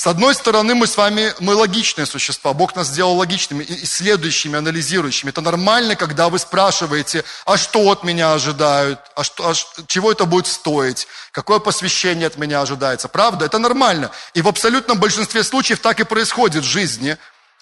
С 0.00 0.06
одной 0.06 0.34
стороны, 0.34 0.74
мы 0.74 0.86
с 0.86 0.96
вами, 0.96 1.34
мы 1.40 1.54
логичные 1.54 2.06
существа. 2.06 2.54
Бог 2.54 2.74
нас 2.74 2.86
сделал 2.86 3.16
логичными, 3.18 3.62
исследующими, 3.68 4.56
анализирующими. 4.56 5.28
Это 5.28 5.42
нормально, 5.42 5.94
когда 5.94 6.30
вы 6.30 6.38
спрашиваете, 6.38 7.22
а 7.44 7.58
что 7.58 7.80
от 7.90 8.02
меня 8.02 8.32
ожидают, 8.32 8.98
а, 9.14 9.24
что, 9.24 9.50
а 9.50 9.54
чего 9.88 10.10
это 10.10 10.24
будет 10.24 10.46
стоить, 10.46 11.06
какое 11.32 11.58
посвящение 11.58 12.28
от 12.28 12.38
меня 12.38 12.62
ожидается. 12.62 13.08
Правда, 13.08 13.44
это 13.44 13.58
нормально. 13.58 14.10
И 14.32 14.40
в 14.40 14.48
абсолютном 14.48 14.98
большинстве 14.98 15.44
случаев 15.44 15.80
так 15.80 16.00
и 16.00 16.04
происходит 16.04 16.64
в 16.64 16.66
жизни. 16.66 17.18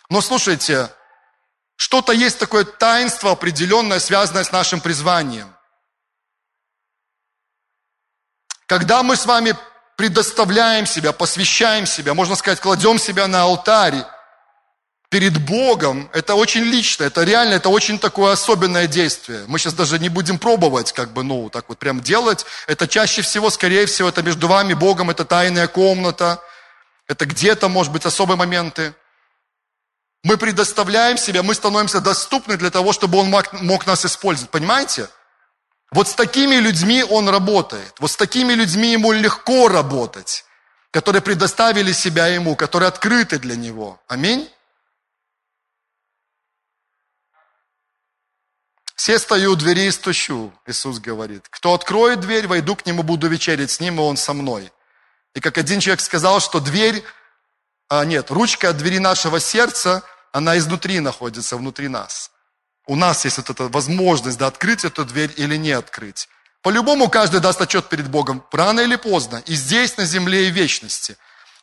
Но 0.09 0.21
слушайте, 0.21 0.91
что-то 1.75 2.13
есть 2.13 2.39
такое 2.39 2.63
таинство 2.63 3.33
определенное, 3.33 3.99
связанное 3.99 4.45
с 4.45 4.53
нашим 4.53 4.81
призванием. 4.81 5.53
Когда 8.69 9.03
мы 9.03 9.17
с 9.17 9.27
вами 9.27 9.57
предоставляем 9.99 10.87
себя, 10.87 11.13
посвящаем 11.13 11.85
себя, 11.85 12.15
можно 12.15 12.37
сказать, 12.37 12.61
кладем 12.61 13.01
себя 13.01 13.27
на 13.27 13.43
алтарь 13.43 14.05
перед 15.11 15.45
Богом, 15.45 16.09
это 16.13 16.37
очень 16.37 16.63
лично, 16.63 17.03
это 17.03 17.25
реально, 17.25 17.55
это 17.55 17.69
очень 17.69 17.99
такое 17.99 18.33
особенное 18.33 18.87
действие. 18.87 19.45
Мы 19.49 19.59
сейчас 19.59 19.75
даже 19.75 19.99
не 19.99 20.09
будем 20.09 20.39
пробовать, 20.39 20.93
как 20.93 21.13
бы, 21.13 21.25
ну, 21.25 21.51
так 21.51 21.65
вот 21.69 21.79
прям 21.79 22.01
делать. 22.01 22.47
Это 22.69 22.87
чаще 22.87 23.23
всего, 23.23 23.51
скорее 23.51 23.87
всего, 23.87 24.09
это 24.09 24.23
между 24.23 24.47
вами, 24.47 24.75
Богом, 24.75 25.11
это 25.11 25.25
тайная 25.25 25.67
комната, 25.67 26.41
это 27.09 27.27
где-то, 27.27 27.69
может 27.69 27.91
быть, 27.91 28.07
особые 28.07 28.37
моменты. 28.37 28.95
Мы 30.23 30.37
предоставляем 30.37 31.19
себя, 31.19 31.43
мы 31.43 31.55
становимся 31.55 32.01
доступны 32.01 32.57
для 32.57 32.71
того, 32.71 32.93
чтобы 32.93 33.19
Он 33.19 33.31
мог, 33.31 33.87
нас 33.87 34.05
использовать. 34.05 34.53
Понимаете? 34.53 35.09
Вот 35.91 36.09
с 36.09 36.15
такими 36.15 36.57
людьми 36.57 37.03
он 37.03 37.29
работает. 37.29 37.95
Вот 37.99 38.11
с 38.11 38.17
такими 38.17 38.53
людьми 38.53 38.93
ему 38.93 39.13
легко 39.13 39.69
работать, 39.69 40.45
которые 40.91 41.23
предоставили 41.23 41.93
себя 41.93 42.27
ему, 42.27 42.57
которые 42.57 42.89
открыты 42.89 43.39
для 43.39 43.57
него. 43.57 44.01
Аминь. 44.07 44.51
Все 48.95 49.19
стою 49.19 49.53
у 49.53 49.57
двери 49.57 49.87
и 49.87 49.91
стучу, 49.91 50.53
Иисус 50.67 50.99
говорит. 50.99 51.47
Кто 51.49 51.73
откроет 51.73 52.21
дверь, 52.21 52.47
войду 52.47 52.77
к 52.77 52.85
нему, 52.85 53.03
буду 53.03 53.29
вечерить 53.29 53.71
с 53.71 53.81
ним, 53.81 53.99
и 53.99 54.03
он 54.03 54.17
со 54.17 54.35
мной. 54.35 54.71
И 55.35 55.41
как 55.41 55.57
один 55.57 55.81
человек 55.81 56.01
сказал, 56.01 56.41
что 56.41 56.61
дверь, 56.61 57.03
а 57.89 58.05
нет, 58.05 58.31
ручка 58.31 58.71
от 58.71 58.77
двери 58.77 58.99
нашего 58.99 59.41
сердца, 59.41 60.03
она 60.33 60.59
изнутри 60.59 61.01
находится, 61.01 61.57
внутри 61.57 61.89
нас 61.89 62.31
у 62.89 62.97
нас 62.97 63.25
есть 63.25 63.37
вот 63.37 63.51
эта 63.51 63.69
возможность 63.69 64.39
да, 64.39 64.47
открыть 64.47 64.85
эту 64.85 65.05
дверь 65.05 65.33
или 65.37 65.57
не 65.57 65.73
открыть. 65.73 66.27
По-любому 66.63 67.09
каждый 67.09 67.41
даст 67.41 67.61
отчет 67.61 67.89
перед 67.89 68.09
Богом, 68.09 68.43
рано 68.51 68.81
или 68.81 68.97
поздно, 68.97 69.43
и 69.47 69.55
здесь, 69.55 69.97
на 69.99 70.07
земле, 70.07 70.49
и 70.49 70.51
в 70.51 70.55
вечности. 70.55 71.17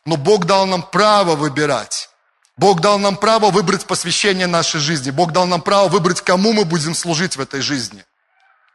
Но 0.06 0.16
Бог 0.16 0.46
дал 0.46 0.66
нам 0.66 0.82
право 0.82 1.34
выбирать. 1.34 2.08
Бог 2.56 2.80
дал 2.80 2.98
нам 2.98 3.16
право 3.16 3.50
выбрать 3.50 3.84
посвящение 3.84 4.46
нашей 4.46 4.80
жизни. 4.80 5.10
Бог 5.10 5.32
дал 5.32 5.46
нам 5.46 5.60
право 5.60 5.88
выбрать, 5.88 6.22
кому 6.22 6.52
мы 6.52 6.64
будем 6.64 6.94
служить 6.94 7.36
в 7.36 7.40
этой 7.40 7.60
жизни. 7.60 8.04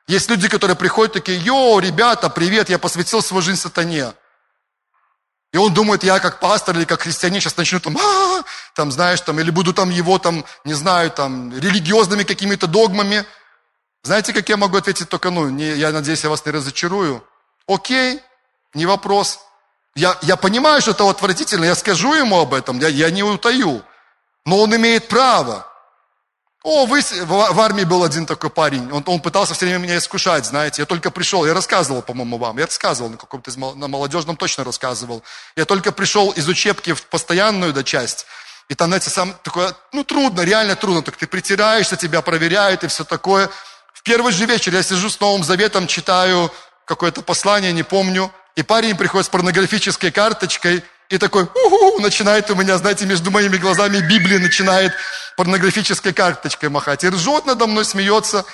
Есть 0.07 0.29
люди, 0.29 0.49
которые 0.49 0.75
приходят 0.75 1.13
такие, 1.13 1.39
йоу, 1.39 1.79
ребята, 1.79 2.29
привет, 2.29 2.69
я 2.69 2.77
посвятил 2.77 3.21
свою 3.21 3.41
жизнь 3.41 3.59
сатане. 3.59 4.13
И 5.53 5.57
он 5.57 5.73
думает, 5.73 6.03
я 6.03 6.19
как 6.19 6.39
пастор 6.39 6.75
или 6.77 6.85
как 6.85 7.01
христианин 7.01 7.39
сейчас 7.39 7.57
начну 7.57 7.79
там, 7.79 7.97
а, 7.97 8.43
там, 8.75 8.91
знаешь, 8.91 9.21
там, 9.21 9.39
или 9.39 9.49
буду 9.49 9.73
там 9.73 9.89
его 9.89 10.17
там, 10.17 10.45
не 10.65 10.73
знаю, 10.73 11.11
там, 11.11 11.57
религиозными 11.57 12.23
какими-то 12.23 12.67
догмами. 12.67 13.25
Знаете, 14.03 14.33
как 14.33 14.49
я 14.49 14.57
могу 14.57 14.77
ответить 14.77 15.09
только, 15.09 15.29
ну, 15.29 15.49
не, 15.49 15.75
я 15.75 15.91
надеюсь, 15.91 16.23
я 16.23 16.29
вас 16.29 16.45
не 16.45 16.51
разочарую. 16.51 17.23
Окей, 17.67 18.19
не 18.73 18.85
вопрос. 18.85 19.39
Я, 19.95 20.17
я 20.21 20.37
понимаю, 20.37 20.81
что 20.81 20.91
это 20.91 21.09
отвратительно, 21.09 21.65
я 21.65 21.75
скажу 21.75 22.13
ему 22.13 22.39
об 22.39 22.53
этом, 22.53 22.79
я, 22.79 22.87
я 22.87 23.11
не 23.11 23.23
утаю. 23.23 23.83
Но 24.45 24.59
он 24.59 24.75
имеет 24.75 25.07
право. 25.07 25.67
О, 26.63 26.85
вы, 26.85 27.01
в, 27.01 27.25
в 27.25 27.59
армии 27.59 27.83
был 27.83 28.03
один 28.03 28.27
такой 28.27 28.51
парень, 28.51 28.91
он, 28.91 29.03
он 29.07 29.19
пытался 29.19 29.55
все 29.55 29.65
время 29.65 29.79
меня 29.79 29.97
искушать, 29.97 30.45
знаете. 30.45 30.83
Я 30.83 30.85
только 30.85 31.09
пришел, 31.09 31.43
я 31.45 31.55
рассказывал, 31.55 32.03
по-моему, 32.03 32.37
вам, 32.37 32.57
я 32.59 32.65
рассказывал 32.67 33.09
на 33.09 33.17
каком-то 33.17 33.51
на 33.75 33.87
молодежном 33.87 34.37
точно 34.37 34.63
рассказывал. 34.63 35.23
Я 35.55 35.65
только 35.65 35.91
пришел 35.91 36.29
из 36.29 36.47
учебки 36.47 36.93
в 36.93 37.03
постоянную 37.07 37.73
да, 37.73 37.83
часть, 37.83 38.27
и 38.71 38.73
там, 38.73 38.87
знаете, 38.87 39.09
сам 39.09 39.35
такое, 39.43 39.75
ну, 39.91 40.05
трудно, 40.05 40.39
реально 40.43 40.77
трудно, 40.77 41.01
так 41.01 41.17
ты 41.17 41.27
притираешься, 41.27 41.97
тебя 41.97 42.21
проверяют 42.21 42.85
и 42.85 42.87
все 42.87 43.03
такое. 43.03 43.49
В 43.93 44.01
первый 44.01 44.31
же 44.31 44.45
вечер 44.45 44.73
я 44.73 44.81
сижу 44.81 45.09
с 45.09 45.19
Новым 45.19 45.43
Заветом, 45.43 45.87
читаю 45.87 46.49
какое-то 46.85 47.21
послание, 47.21 47.73
не 47.73 47.83
помню, 47.83 48.31
и 48.55 48.63
парень 48.63 48.95
приходит 48.95 49.25
с 49.25 49.29
порнографической 49.29 50.09
карточкой, 50.09 50.85
и 51.09 51.17
такой, 51.17 51.43
уху, 51.43 51.99
начинает 51.99 52.49
у 52.49 52.55
меня, 52.55 52.77
знаете, 52.77 53.05
между 53.05 53.29
моими 53.29 53.57
глазами 53.57 53.97
Библия 53.97 54.39
начинает 54.39 54.93
порнографической 55.35 56.13
карточкой 56.13 56.69
махать. 56.69 57.03
И 57.03 57.09
ржет 57.09 57.45
надо 57.45 57.67
мной, 57.67 57.83
смеется. 57.83 58.45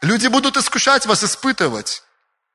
Люди 0.00 0.28
будут 0.28 0.56
искушать 0.56 1.04
вас, 1.04 1.22
испытывать. 1.22 2.02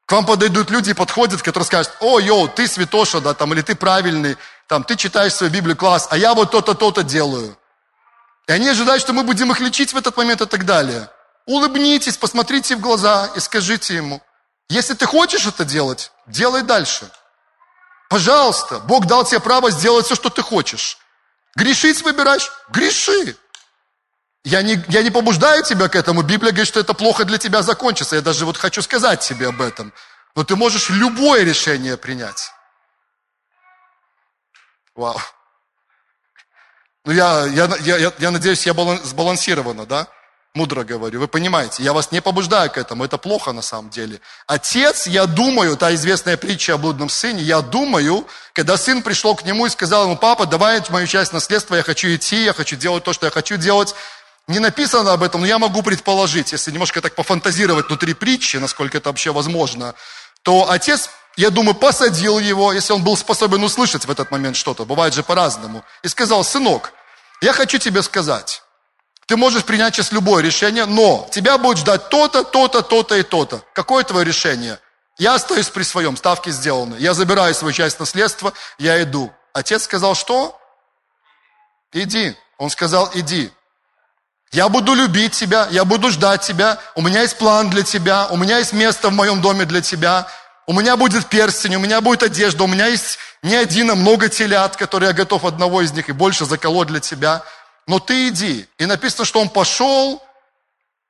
К 0.08 0.14
вам 0.14 0.26
подойдут 0.26 0.72
люди 0.72 0.90
и 0.90 0.94
подходят, 0.94 1.44
которые 1.44 1.66
скажут, 1.66 1.94
о, 2.00 2.20
йоу, 2.20 2.48
ты 2.48 2.68
святоша, 2.68 3.22
да, 3.22 3.36
там, 3.36 3.54
или 3.54 3.62
ты 3.62 3.76
правильный, 3.76 4.36
там, 4.68 4.84
ты 4.84 4.96
читаешь 4.96 5.34
свою 5.34 5.52
Библию, 5.52 5.78
класс, 5.78 6.08
а 6.10 6.18
я 6.18 6.34
вот 6.34 6.52
то-то, 6.52 6.74
то-то 6.74 7.04
делаю. 7.04 7.58
И 8.48 8.52
они 8.52 8.68
ожидают, 8.70 9.02
что 9.02 9.14
мы 9.14 9.24
будем 9.24 9.52
их 9.52 9.60
лечить 9.60 9.94
в 9.94 9.98
этот 9.98 10.18
момент 10.18 10.42
и 10.42 10.46
так 10.46 10.66
далее. 10.66 11.10
Улыбнитесь, 11.46 12.18
посмотрите 12.18 12.76
в 12.76 12.80
глаза 12.80 13.30
и 13.36 13.40
скажите 13.40 13.96
ему, 13.96 14.22
если 14.70 14.96
ты 14.96 15.06
хочешь 15.06 15.46
это 15.46 15.64
делать, 15.64 16.12
делай 16.28 16.64
дальше. 16.64 17.10
Пожалуйста, 18.10 18.80
Бог 18.80 19.06
дал 19.06 19.26
тебе 19.26 19.40
право 19.40 19.72
сделать 19.72 20.06
все, 20.06 20.16
что 20.16 20.30
ты 20.30 20.42
хочешь. 20.42 20.98
Грешить 21.56 22.02
выбираешь? 22.02 22.52
Греши. 22.70 23.36
Я 24.44 24.62
не, 24.62 24.84
я 24.90 25.02
не 25.02 25.10
побуждаю 25.10 25.64
тебя 25.64 25.88
к 25.88 25.96
этому. 25.96 26.22
Библия 26.22 26.52
говорит, 26.52 26.68
что 26.68 26.80
это 26.80 26.94
плохо 26.94 27.26
для 27.26 27.38
тебя 27.38 27.64
закончится. 27.64 28.16
Я 28.16 28.22
даже 28.22 28.46
вот 28.46 28.58
хочу 28.58 28.82
сказать 28.82 29.22
тебе 29.22 29.48
об 29.48 29.62
этом. 29.62 29.92
Но 30.36 30.44
ты 30.44 30.56
можешь 30.56 30.90
любое 30.90 31.44
решение 31.44 31.98
принять. 31.98 32.52
Вау. 34.96 35.20
Ну, 37.06 37.12
я, 37.12 37.46
я, 37.46 37.70
я, 37.82 38.14
я 38.18 38.32
надеюсь, 38.32 38.66
я 38.66 38.74
сбалансированно, 39.04 39.86
да? 39.86 40.08
Мудро 40.56 40.86
говорю. 40.86 41.20
Вы 41.20 41.28
понимаете, 41.28 41.84
я 41.84 41.92
вас 41.92 42.14
не 42.14 42.22
побуждаю 42.22 42.72
к 42.72 42.78
этому. 42.78 43.04
Это 43.04 43.18
плохо 43.18 43.52
на 43.52 43.62
самом 43.62 43.90
деле. 43.90 44.22
Отец, 44.48 45.06
я 45.06 45.26
думаю, 45.26 45.76
та 45.76 45.94
известная 45.94 46.38
притча 46.38 46.76
о 46.76 46.78
блудном 46.78 47.10
сыне, 47.10 47.44
я 47.44 47.62
думаю, 47.62 48.26
когда 48.54 48.78
сын 48.78 49.04
пришел 49.04 49.36
к 49.36 49.44
нему 49.44 49.66
и 49.66 49.70
сказал 49.70 50.06
ему, 50.06 50.16
папа, 50.16 50.46
давай 50.46 50.82
мою 50.90 51.08
часть 51.08 51.34
наследства, 51.34 51.76
я 51.76 51.84
хочу 51.84 52.08
идти, 52.08 52.46
я 52.46 52.54
хочу 52.54 52.78
делать 52.78 53.04
то, 53.04 53.12
что 53.12 53.26
я 53.26 53.32
хочу 53.32 53.58
делать. 53.58 53.94
Не 54.48 54.60
написано 54.60 55.12
об 55.12 55.24
этом, 55.24 55.42
но 55.42 55.48
я 55.48 55.60
могу 55.60 55.84
предположить, 55.84 56.54
если 56.54 56.72
немножко 56.72 57.02
так 57.02 57.16
пофантазировать 57.16 57.88
внутри 57.88 58.14
притчи, 58.14 58.58
насколько 58.58 58.98
это 58.98 59.10
вообще 59.10 59.34
возможно, 59.34 59.94
то 60.42 60.70
отец 60.70 61.10
я 61.38 61.50
думаю, 61.50 61.76
посадил 61.76 62.40
его, 62.40 62.74
если 62.74 62.94
он 62.94 63.04
был 63.04 63.18
способен 63.18 63.64
услышать 63.64 64.06
в 64.06 64.12
этот 64.12 64.32
момент 64.32 64.56
что-то, 64.56 64.86
бывает 64.86 65.14
же 65.14 65.24
по-разному, 65.24 65.84
и 66.04 66.08
сказал, 66.08 66.44
сынок, 66.44 66.94
я 67.42 67.54
хочу 67.54 67.78
тебе 67.78 68.02
сказать, 68.02 68.64
ты 69.26 69.38
можешь 69.38 69.66
принять 69.66 69.96
сейчас 69.96 70.12
любое 70.12 70.44
решение, 70.44 70.86
но 70.86 71.28
тебя 71.32 71.58
будет 71.58 71.80
ждать 71.80 72.10
то-то, 72.10 72.44
то-то, 72.44 72.82
то-то 72.82 73.16
и 73.16 73.24
то-то. 73.24 73.64
Какое 73.74 74.04
твое 74.04 74.24
решение? 74.24 74.80
Я 75.18 75.36
остаюсь 75.36 75.68
при 75.68 75.84
своем, 75.84 76.16
ставки 76.16 76.50
сделаны. 76.50 76.96
Я 77.00 77.14
забираю 77.14 77.54
свою 77.56 77.74
часть 77.74 78.00
наследства, 78.00 78.54
я 78.78 79.02
иду. 79.02 79.34
Отец 79.54 79.84
сказал, 79.84 80.14
что? 80.14 80.60
Иди. 81.92 82.36
Он 82.58 82.70
сказал, 82.70 83.10
иди. 83.14 83.52
Я 84.52 84.70
буду 84.70 84.94
любить 84.94 85.34
тебя, 85.34 85.68
я 85.72 85.86
буду 85.86 86.12
ждать 86.12 86.42
тебя, 86.42 86.80
у 86.94 87.02
меня 87.02 87.24
есть 87.24 87.38
план 87.38 87.70
для 87.70 87.84
тебя, 87.84 88.28
у 88.28 88.38
меня 88.38 88.60
есть 88.60 88.74
место 88.74 89.10
в 89.10 89.14
моем 89.14 89.42
доме 89.42 89.66
для 89.66 89.82
тебя, 89.82 90.28
у 90.68 90.74
меня 90.74 90.98
будет 90.98 91.28
перстень, 91.28 91.76
у 91.76 91.80
меня 91.80 92.02
будет 92.02 92.24
одежда, 92.24 92.64
у 92.64 92.68
меня 92.68 92.88
есть 92.88 93.20
не 93.44 93.56
один, 93.56 93.92
а 93.92 93.96
много 93.96 94.30
телят, 94.30 94.76
которые 94.76 95.10
я 95.10 95.14
готов 95.14 95.46
одного 95.46 95.82
из 95.82 95.92
них 95.92 96.10
и 96.10 96.12
больше 96.12 96.46
заколоть 96.46 96.88
для 96.88 97.00
тебя. 97.00 97.44
Но 97.88 98.00
ты 98.00 98.30
иди. 98.30 98.68
И 98.80 98.86
написано, 98.86 99.26
что 99.26 99.40
он 99.40 99.50
пошел, 99.50 100.24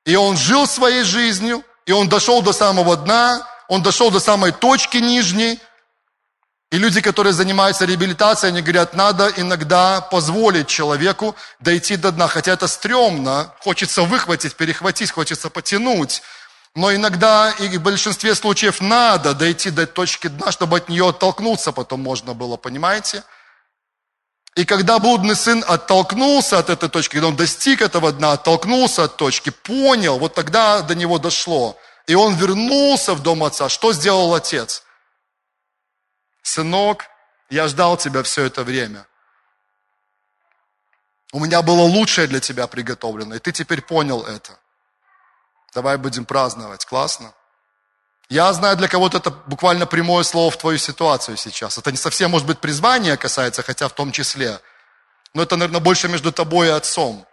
и 0.04 0.14
он 0.14 0.36
жил 0.36 0.66
своей 0.66 1.04
жизнью, 1.04 1.64
и 1.86 1.92
он 1.92 2.08
дошел 2.08 2.42
до 2.42 2.52
самого 2.52 2.96
дна, 2.96 3.46
он 3.68 3.82
дошел 3.82 4.10
до 4.10 4.20
самой 4.20 4.52
точки 4.52 4.98
нижней. 4.98 5.58
И 6.70 6.78
люди, 6.78 7.00
которые 7.00 7.32
занимаются 7.32 7.86
реабилитацией, 7.86 8.52
они 8.52 8.60
говорят, 8.60 8.94
надо 8.94 9.32
иногда 9.36 10.00
позволить 10.00 10.66
человеку 10.66 11.34
дойти 11.60 11.96
до 11.96 12.12
дна. 12.12 12.28
Хотя 12.28 12.52
это 12.52 12.66
стрёмно, 12.66 13.54
хочется 13.60 14.02
выхватить, 14.02 14.56
перехватить, 14.56 15.12
хочется 15.12 15.48
потянуть. 15.48 16.22
Но 16.76 16.94
иногда 16.94 17.52
и 17.52 17.78
в 17.78 17.82
большинстве 17.82 18.34
случаев 18.34 18.82
надо 18.82 19.32
дойти 19.34 19.70
до 19.70 19.86
точки 19.86 20.28
дна, 20.28 20.52
чтобы 20.52 20.76
от 20.76 20.90
нее 20.90 21.08
оттолкнуться 21.08 21.72
потом 21.72 22.00
можно 22.02 22.34
было, 22.34 22.58
понимаете? 22.58 23.24
И 24.56 24.66
когда 24.66 24.98
блудный 24.98 25.36
сын 25.36 25.64
оттолкнулся 25.66 26.58
от 26.58 26.68
этой 26.68 26.90
точки, 26.90 27.14
когда 27.14 27.28
он 27.28 27.36
достиг 27.36 27.80
этого 27.80 28.12
дна, 28.12 28.32
оттолкнулся 28.32 29.04
от 29.04 29.16
точки, 29.16 29.48
понял, 29.48 30.18
вот 30.18 30.34
тогда 30.34 30.82
до 30.82 30.94
него 30.94 31.18
дошло. 31.18 31.78
И 32.06 32.14
он 32.14 32.34
вернулся 32.34 33.14
в 33.14 33.22
дом 33.22 33.42
отца. 33.42 33.70
Что 33.70 33.94
сделал 33.94 34.34
отец? 34.34 34.82
Сынок, 36.42 37.06
я 37.48 37.68
ждал 37.68 37.96
тебя 37.96 38.22
все 38.22 38.44
это 38.44 38.64
время. 38.64 39.06
У 41.32 41.40
меня 41.40 41.62
было 41.62 41.82
лучшее 41.82 42.26
для 42.26 42.40
тебя 42.40 42.66
приготовлено, 42.66 43.34
и 43.34 43.38
ты 43.38 43.50
теперь 43.50 43.80
понял 43.80 44.24
это. 44.24 44.58
Давай 45.76 45.98
будем 45.98 46.24
праздновать. 46.24 46.86
Классно? 46.86 47.34
Я 48.30 48.50
знаю, 48.54 48.78
для 48.78 48.88
кого-то 48.88 49.18
это 49.18 49.30
буквально 49.30 49.84
прямое 49.84 50.24
слово 50.24 50.50
в 50.50 50.56
твою 50.56 50.78
ситуацию 50.78 51.36
сейчас. 51.36 51.76
Это 51.76 51.90
не 51.90 51.98
совсем, 51.98 52.30
может 52.30 52.46
быть, 52.46 52.60
призвание 52.60 53.18
касается, 53.18 53.62
хотя 53.62 53.86
в 53.86 53.92
том 53.92 54.10
числе. 54.10 54.58
Но 55.34 55.42
это, 55.42 55.56
наверное, 55.56 55.82
больше 55.82 56.08
между 56.08 56.32
тобой 56.32 56.68
и 56.68 56.70
отцом. 56.70 57.26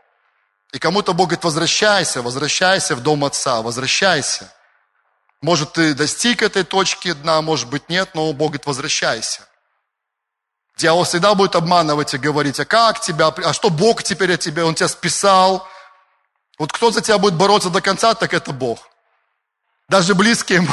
И 0.74 0.78
кому-то 0.78 1.14
Бог 1.14 1.28
говорит, 1.28 1.46
возвращайся, 1.46 2.22
возвращайся 2.22 2.98
в 2.98 3.02
дом 3.02 3.24
отца, 3.24 3.62
возвращайся. 3.62 4.52
Может, 5.42 5.72
ты 5.72 5.94
достиг 5.94 6.42
этой 6.42 6.66
точки 6.66 7.14
дна, 7.14 7.42
может 7.42 7.70
быть, 7.70 7.88
нет, 7.88 8.10
но 8.14 8.34
Бог 8.34 8.50
говорит, 8.50 8.66
возвращайся. 8.66 9.48
Дьявол 10.76 11.06
всегда 11.06 11.34
будет 11.34 11.56
обманывать 11.56 12.14
и 12.14 12.18
говорить, 12.18 12.60
а 12.60 12.66
как 12.66 13.00
тебя, 13.00 13.28
а 13.28 13.54
что 13.54 13.70
Бог 13.70 14.04
теперь 14.04 14.34
о 14.34 14.38
тебе, 14.38 14.66
Он 14.66 14.76
тебя 14.76 14.90
списал, 14.90 15.66
вот 16.64 16.72
кто 16.72 16.92
за 16.92 17.02
тебя 17.02 17.18
будет 17.18 17.34
бороться 17.34 17.70
до 17.70 17.82
конца, 17.82 18.14
так 18.14 18.34
это 18.34 18.54
Бог. 18.54 18.88
Даже 19.90 20.16
близкие 20.16 20.66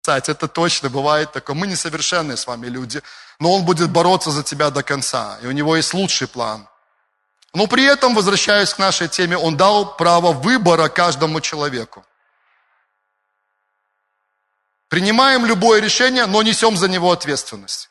кстати, 0.00 0.30
это 0.30 0.48
точно 0.48 0.88
бывает 0.88 1.32
такое. 1.32 1.54
Мы 1.54 1.66
несовершенные 1.66 2.38
с 2.38 2.46
вами 2.46 2.68
люди, 2.68 3.02
но 3.38 3.52
Он 3.52 3.66
будет 3.66 3.90
бороться 3.90 4.30
за 4.30 4.42
тебя 4.42 4.70
до 4.70 4.82
конца, 4.82 5.38
и 5.42 5.46
у 5.46 5.50
Него 5.50 5.76
есть 5.76 5.92
лучший 5.92 6.26
план. 6.26 6.66
Но 7.52 7.66
при 7.66 7.84
этом, 7.84 8.14
возвращаясь 8.14 8.72
к 8.72 8.78
нашей 8.78 9.08
теме, 9.08 9.36
Он 9.36 9.58
дал 9.58 9.94
право 9.96 10.32
выбора 10.32 10.88
каждому 10.88 11.42
человеку. 11.42 12.02
Принимаем 14.88 15.44
любое 15.44 15.82
решение, 15.82 16.24
но 16.24 16.40
несем 16.42 16.78
за 16.78 16.88
него 16.88 17.12
ответственность. 17.12 17.90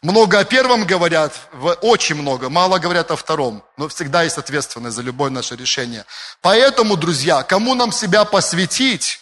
Много 0.00 0.38
о 0.38 0.44
первом 0.44 0.84
говорят, 0.84 1.32
очень 1.80 2.14
много, 2.14 2.48
мало 2.48 2.78
говорят 2.78 3.10
о 3.10 3.16
втором, 3.16 3.64
но 3.76 3.88
всегда 3.88 4.22
есть 4.22 4.38
ответственность 4.38 4.94
за 4.94 5.02
любое 5.02 5.28
наше 5.28 5.56
решение. 5.56 6.04
Поэтому, 6.40 6.96
друзья, 6.96 7.42
кому 7.42 7.74
нам 7.74 7.90
себя 7.90 8.24
посвятить, 8.24 9.18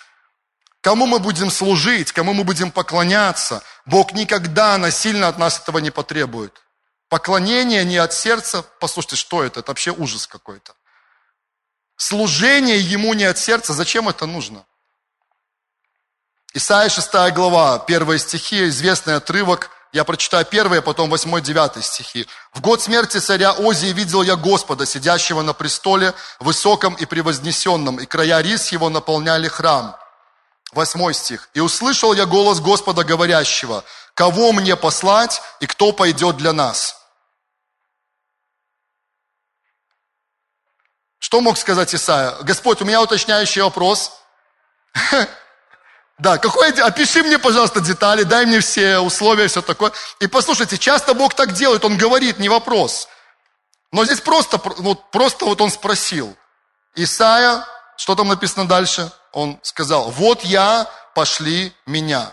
кому 0.83 1.07
мы 1.07 1.19
будем 1.19 1.51
служить, 1.51 2.12
кому 2.12 2.35
мы 2.35 2.45
будем 2.45 2.71
поклоняться, 2.71 3.62
Бог 3.87 4.12
никогда 4.12 4.77
насильно 4.77 5.29
от 5.29 5.39
нас 5.39 5.59
этого 5.61 5.79
не 5.79 5.91
потребует. 5.91 6.53
Поклонение 7.09 7.83
не 7.85 7.97
от 7.97 8.12
сердца, 8.12 8.62
послушайте, 8.79 9.17
что 9.17 9.45
это? 9.45 9.61
Это 9.61 9.71
вообще 9.71 9.93
ужас 9.93 10.27
какой-то. 10.27 10.75
Служение 11.97 12.79
Ему 12.79 13.15
не 13.15 13.25
от 13.25 13.39
сердца, 13.39 13.73
зачем 13.73 14.11
это 14.11 14.27
нужно? 14.27 14.67
Исайя 16.53 16.91
6 16.91 17.33
глава, 17.33 17.79
первые 17.79 18.19
стихи, 18.19 18.69
известный 18.69 19.15
отрывок– 19.15 19.71
я 19.96 20.04
прочитаю 20.04 20.44
первые, 20.44 20.82
потом 20.82 21.09
восьмой, 21.09 21.40
девятый 21.40 21.82
стихи. 21.82 22.28
«В 22.52 22.61
год 22.61 22.82
смерти 22.82 23.16
царя 23.16 23.52
Озии 23.52 23.94
видел 23.94 24.22
я 24.22 24.37
Господа, 24.37 24.85
сидящего 24.85 25.40
на 25.40 25.54
престоле, 25.54 26.12
высоком 26.38 26.94
и 26.94 27.06
превознесенном, 27.06 27.98
и 27.98 28.04
края 28.04 28.42
рис 28.42 28.72
его 28.72 28.90
наполняли 28.90 29.48
храм». 29.48 29.96
Восьмой 30.72 31.14
стих. 31.14 31.48
«И 31.54 31.61
услышал 31.61 32.12
я 32.12 32.26
голос 32.26 32.61
Господа, 32.61 33.04
говорящего, 33.04 33.85
кого 34.12 34.52
мне 34.52 34.76
послать 34.76 35.40
и 35.61 35.66
кто 35.66 35.92
пойдет 35.92 36.37
для 36.37 36.52
нас?» 36.52 36.98
Что 41.18 41.40
мог 41.40 41.56
сказать 41.56 41.94
Исаия? 41.94 42.32
Господь, 42.42 42.82
у 42.82 42.85
меня 42.85 43.00
уточняющий 43.00 43.62
вопрос. 43.62 44.12
Да, 46.18 46.38
какой, 46.38 46.70
опиши 46.70 47.22
мне, 47.22 47.38
пожалуйста, 47.38 47.81
детали, 47.81 48.22
дай 48.22 48.46
мне 48.46 48.61
все 48.61 48.98
условия, 48.98 49.48
все 49.48 49.61
такое. 49.61 49.92
И 50.18 50.26
послушайте, 50.26 50.79
часто 50.79 51.12
Бог 51.12 51.35
так 51.35 51.52
делает, 51.52 51.85
Он 51.85 51.98
говорит, 51.98 52.38
не 52.38 52.48
вопрос. 52.48 53.09
Но 53.92 54.05
здесь 54.05 54.20
просто, 54.20 54.59
вот, 54.79 55.11
просто 55.11 55.44
вот 55.44 55.61
Он 55.61 55.70
спросил. 55.70 56.35
Исайя, 56.94 57.66
что 57.98 58.14
там 58.14 58.29
написано 58.29 58.66
дальше? 58.66 59.12
Он 59.33 59.59
сказал, 59.62 60.11
вот 60.11 60.42
я, 60.42 60.90
пошли 61.14 61.74
меня. 61.85 62.33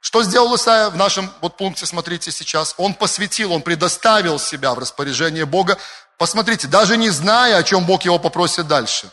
Что 0.00 0.22
сделал 0.22 0.54
Исаия 0.54 0.90
в 0.90 0.96
нашем 0.96 1.32
вот 1.40 1.56
пункте, 1.56 1.84
смотрите 1.84 2.30
сейчас? 2.30 2.74
Он 2.76 2.94
посвятил, 2.94 3.52
он 3.52 3.62
предоставил 3.62 4.38
себя 4.38 4.72
в 4.74 4.78
распоряжение 4.78 5.44
Бога. 5.44 5.78
Посмотрите, 6.16 6.68
даже 6.68 6.96
не 6.96 7.10
зная, 7.10 7.56
о 7.56 7.62
чем 7.64 7.84
Бог 7.84 8.04
его 8.04 8.20
попросит 8.20 8.68
дальше. 8.68 9.10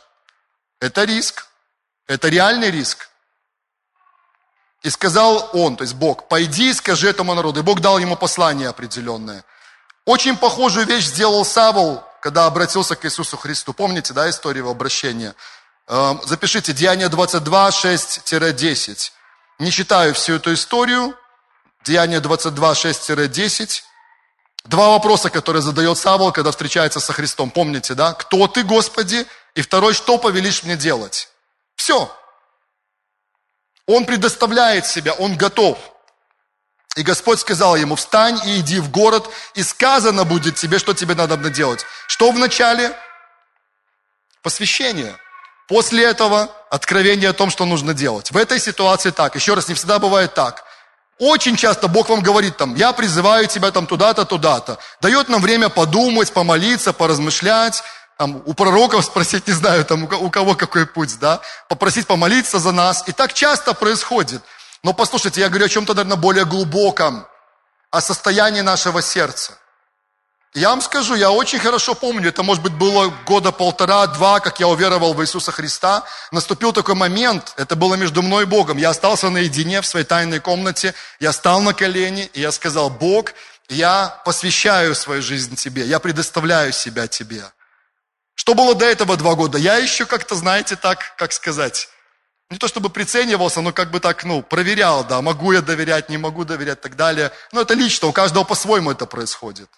Это 0.79 1.03
риск. 1.03 1.47
Это 2.07 2.29
реальный 2.29 2.69
риск. 2.69 3.09
И 4.85 4.89
сказал 4.91 5.49
он, 5.53 5.77
то 5.77 5.81
есть 5.81 5.95
Бог, 5.95 6.27
пойди 6.27 6.69
и 6.69 6.73
скажи 6.73 7.09
этому 7.09 7.33
народу. 7.33 7.59
И 7.59 7.63
Бог 7.63 7.79
дал 7.79 7.97
ему 7.97 8.15
послание 8.15 8.69
определенное. 8.69 9.43
Очень 10.05 10.37
похожую 10.37 10.85
вещь 10.85 11.05
сделал 11.05 11.43
Савол, 11.43 12.03
когда 12.21 12.45
обратился 12.45 12.95
к 12.95 13.03
Иисусу 13.03 13.35
Христу. 13.35 13.73
Помните, 13.73 14.13
да, 14.13 14.29
историю 14.29 14.61
его 14.61 14.69
обращения? 14.69 15.33
Эм, 15.87 16.21
запишите, 16.23 16.71
Деяние 16.71 17.09
22, 17.09 17.69
6-10. 17.71 19.11
Не 19.57 19.71
читаю 19.71 20.13
всю 20.13 20.33
эту 20.33 20.53
историю. 20.53 21.15
Деяние 21.83 22.19
22, 22.19 22.75
6-10. 22.75 23.81
Два 24.65 24.89
вопроса, 24.89 25.31
которые 25.31 25.63
задает 25.63 25.97
Савол, 25.97 26.31
когда 26.31 26.51
встречается 26.51 26.99
со 26.99 27.11
Христом. 27.11 27.49
Помните, 27.49 27.95
да? 27.95 28.13
Кто 28.13 28.47
ты, 28.47 28.61
Господи? 28.61 29.25
И 29.55 29.63
второй, 29.63 29.95
что 29.95 30.19
повелишь 30.19 30.61
мне 30.61 30.75
делать? 30.75 31.29
Все. 31.75 32.15
Он 33.87 34.05
предоставляет 34.05 34.85
себя, 34.85 35.13
он 35.13 35.37
готов. 35.37 35.77
И 36.95 37.03
Господь 37.03 37.39
сказал 37.39 37.75
ему, 37.75 37.95
встань 37.95 38.39
и 38.45 38.59
иди 38.59 38.79
в 38.79 38.89
город, 38.89 39.29
и 39.53 39.63
сказано 39.63 40.23
будет 40.23 40.55
тебе, 40.55 40.79
что 40.79 40.93
тебе 40.93 41.13
надо 41.13 41.37
делать. 41.49 41.85
Что 42.07 42.31
вначале? 42.31 42.95
Посвящение. 44.41 45.15
После 45.67 46.03
этого 46.05 46.49
откровение 46.69 47.29
о 47.29 47.33
том, 47.33 47.49
что 47.49 47.65
нужно 47.65 47.93
делать. 47.93 48.31
В 48.31 48.37
этой 48.37 48.59
ситуации 48.59 49.09
так. 49.09 49.35
Еще 49.35 49.55
раз, 49.55 49.67
не 49.67 49.73
всегда 49.73 49.99
бывает 49.99 50.33
так. 50.33 50.63
Очень 51.17 51.55
часто 51.55 51.87
Бог 51.87 52.09
вам 52.09 52.21
говорит 52.21 52.57
там, 52.57 52.75
я 52.75 52.91
призываю 52.91 53.47
тебя 53.47 53.71
там 53.71 53.87
туда-то, 53.87 54.25
туда-то. 54.25 54.77
Дает 55.01 55.29
нам 55.29 55.41
время 55.41 55.69
подумать, 55.69 56.33
помолиться, 56.33 56.91
поразмышлять, 56.93 57.83
там, 58.17 58.41
у 58.45 58.53
пророков 58.53 59.03
спросить, 59.05 59.47
не 59.47 59.53
знаю, 59.53 59.83
там, 59.85 60.03
у 60.03 60.29
кого 60.29 60.55
какой 60.55 60.85
путь, 60.85 61.19
да, 61.19 61.41
попросить 61.67 62.07
помолиться 62.07 62.59
за 62.59 62.71
нас. 62.71 63.03
И 63.07 63.11
так 63.11 63.33
часто 63.33 63.73
происходит. 63.73 64.41
Но 64.83 64.93
послушайте, 64.93 65.41
я 65.41 65.49
говорю 65.49 65.65
о 65.65 65.69
чем-то, 65.69 65.93
наверное, 65.93 66.17
более 66.17 66.45
глубоком, 66.45 67.27
о 67.91 68.01
состоянии 68.01 68.61
нашего 68.61 69.01
сердца. 69.01 69.53
Я 70.53 70.69
вам 70.69 70.81
скажу, 70.81 71.15
я 71.15 71.31
очень 71.31 71.59
хорошо 71.59 71.95
помню, 71.95 72.29
это, 72.29 72.41
может 72.41 72.63
быть, 72.63 72.71
было 72.71 73.13
года 73.25 73.51
полтора-два, 73.51 74.39
как 74.39 74.61
я 74.61 74.69
уверовал 74.69 75.13
в 75.13 75.21
Иисуса 75.21 75.51
Христа. 75.51 76.03
Наступил 76.31 76.71
такой 76.71 76.95
момент, 76.95 77.53
это 77.57 77.75
было 77.75 77.95
между 77.95 78.21
мной 78.21 78.43
и 78.43 78.45
Богом. 78.45 78.77
Я 78.77 78.91
остался 78.91 79.29
наедине 79.29 79.81
в 79.81 79.85
своей 79.85 80.05
тайной 80.05 80.39
комнате, 80.39 80.93
я 81.19 81.33
стал 81.33 81.59
на 81.59 81.73
колени, 81.73 82.29
и 82.33 82.39
я 82.39 82.53
сказал, 82.53 82.89
Бог, 82.89 83.33
я 83.67 84.21
посвящаю 84.23 84.95
свою 84.95 85.21
жизнь 85.21 85.57
Тебе, 85.57 85.85
я 85.85 85.99
предоставляю 85.99 86.71
себя 86.71 87.07
Тебе. 87.07 87.43
Что 88.35 88.53
было 88.53 88.75
до 88.75 88.85
этого 88.85 89.17
два 89.17 89.35
года? 89.35 89.57
Я 89.57 89.77
еще 89.77 90.05
как-то, 90.05 90.35
знаете, 90.35 90.75
так, 90.75 91.15
как 91.17 91.31
сказать, 91.31 91.89
не 92.51 92.57
то 92.57 92.67
чтобы 92.67 92.89
приценивался, 92.89 93.61
но 93.61 93.73
как 93.73 93.89
бы 93.89 93.99
так, 93.99 94.23
ну, 94.23 94.43
проверял, 94.43 95.03
да, 95.03 95.21
могу 95.21 95.51
я 95.51 95.61
доверять, 95.61 96.09
не 96.09 96.17
могу 96.17 96.45
доверять 96.45 96.77
и 96.77 96.81
так 96.81 96.95
далее. 96.95 97.31
Но 97.51 97.61
это 97.61 97.73
лично, 97.73 98.07
у 98.07 98.11
каждого 98.11 98.43
по-своему 98.43 98.91
это 98.91 99.05
происходит. 99.05 99.69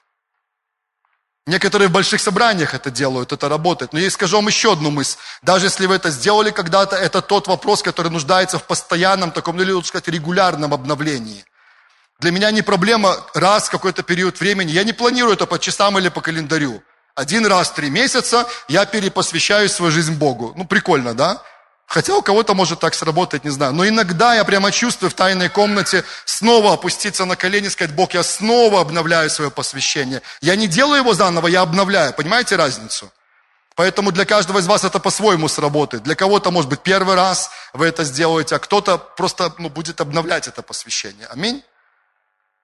Некоторые 1.45 1.87
в 1.87 1.91
больших 1.91 2.19
собраниях 2.19 2.73
это 2.73 2.91
делают, 2.91 3.31
это 3.31 3.47
работает. 3.47 3.93
Но 3.93 3.99
я 3.99 4.11
скажу 4.11 4.35
вам 4.35 4.47
еще 4.47 4.73
одну 4.73 4.91
мысль. 4.91 5.17
Даже 5.41 5.67
если 5.67 5.85
вы 5.85 5.95
это 5.95 6.09
сделали 6.09 6.51
когда-то, 6.51 6.97
это 6.97 7.21
тот 7.21 7.47
вопрос, 7.47 7.81
который 7.81 8.11
нуждается 8.11 8.59
в 8.59 8.63
постоянном, 8.63 9.31
таком, 9.31 9.55
ну 9.55 9.63
или 9.63 9.71
лучше 9.71 9.87
сказать, 9.87 10.09
регулярном 10.09 10.73
обновлении. 10.73 11.45
Для 12.19 12.31
меня 12.31 12.51
не 12.51 12.63
проблема 12.63 13.15
раз 13.33 13.67
в 13.67 13.71
какой-то 13.71 14.03
период 14.03 14.41
времени. 14.41 14.71
Я 14.71 14.83
не 14.83 14.91
планирую 14.91 15.35
это 15.35 15.45
по 15.45 15.57
часам 15.57 15.97
или 15.97 16.09
по 16.09 16.19
календарю. 16.19 16.83
Один 17.17 17.47
раз 17.47 17.69
в 17.69 17.73
три 17.73 17.89
месяца 17.89 18.47
я 18.67 18.85
перепосвящаю 18.85 19.69
свою 19.69 19.91
жизнь 19.91 20.13
Богу. 20.13 20.53
Ну, 20.55 20.67
прикольно, 20.67 21.15
да? 21.15 21.41
Хотя 21.87 22.15
у 22.15 22.21
кого-то 22.21 22.53
может 22.53 22.79
так 22.79 22.93
сработать, 22.93 23.43
не 23.43 23.49
знаю. 23.49 23.73
Но 23.73 23.87
иногда 23.87 24.35
я 24.35 24.43
прямо 24.43 24.71
чувствую 24.71 25.09
в 25.09 25.15
тайной 25.15 25.49
комнате 25.49 26.03
снова 26.25 26.73
опуститься 26.73 27.25
на 27.25 27.35
колени, 27.35 27.69
сказать, 27.69 27.95
Бог, 27.95 28.13
я 28.13 28.21
снова 28.21 28.81
обновляю 28.81 29.31
свое 29.31 29.49
посвящение. 29.49 30.21
Я 30.41 30.55
не 30.55 30.67
делаю 30.67 30.99
его 30.99 31.15
заново, 31.15 31.47
я 31.47 31.61
обновляю. 31.61 32.13
Понимаете 32.13 32.55
разницу? 32.55 33.11
Поэтому 33.75 34.11
для 34.11 34.25
каждого 34.25 34.59
из 34.59 34.67
вас 34.67 34.83
это 34.83 34.99
по-своему 34.99 35.47
сработает. 35.47 36.03
Для 36.03 36.13
кого-то, 36.13 36.51
может 36.51 36.69
быть, 36.69 36.81
первый 36.81 37.15
раз 37.15 37.49
вы 37.73 37.87
это 37.87 38.03
сделаете, 38.03 38.57
а 38.57 38.59
кто-то 38.59 38.99
просто 38.99 39.51
ну, 39.57 39.69
будет 39.69 40.01
обновлять 40.01 40.47
это 40.47 40.61
посвящение. 40.61 41.25
Аминь. 41.31 41.63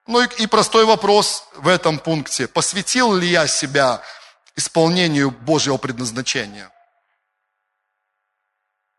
Ну 0.05 0.21
и, 0.21 0.27
и 0.43 0.45
простой 0.45 0.85
вопрос 0.85 1.45
в 1.55 1.67
этом 1.67 1.97
пункте. 1.97 2.47
Посвятил 2.47 3.15
ли 3.15 3.27
я 3.27 3.47
себя 3.47 4.03
исполнению 4.55 5.31
Божьего 5.31 5.77
предназначения. 5.77 6.71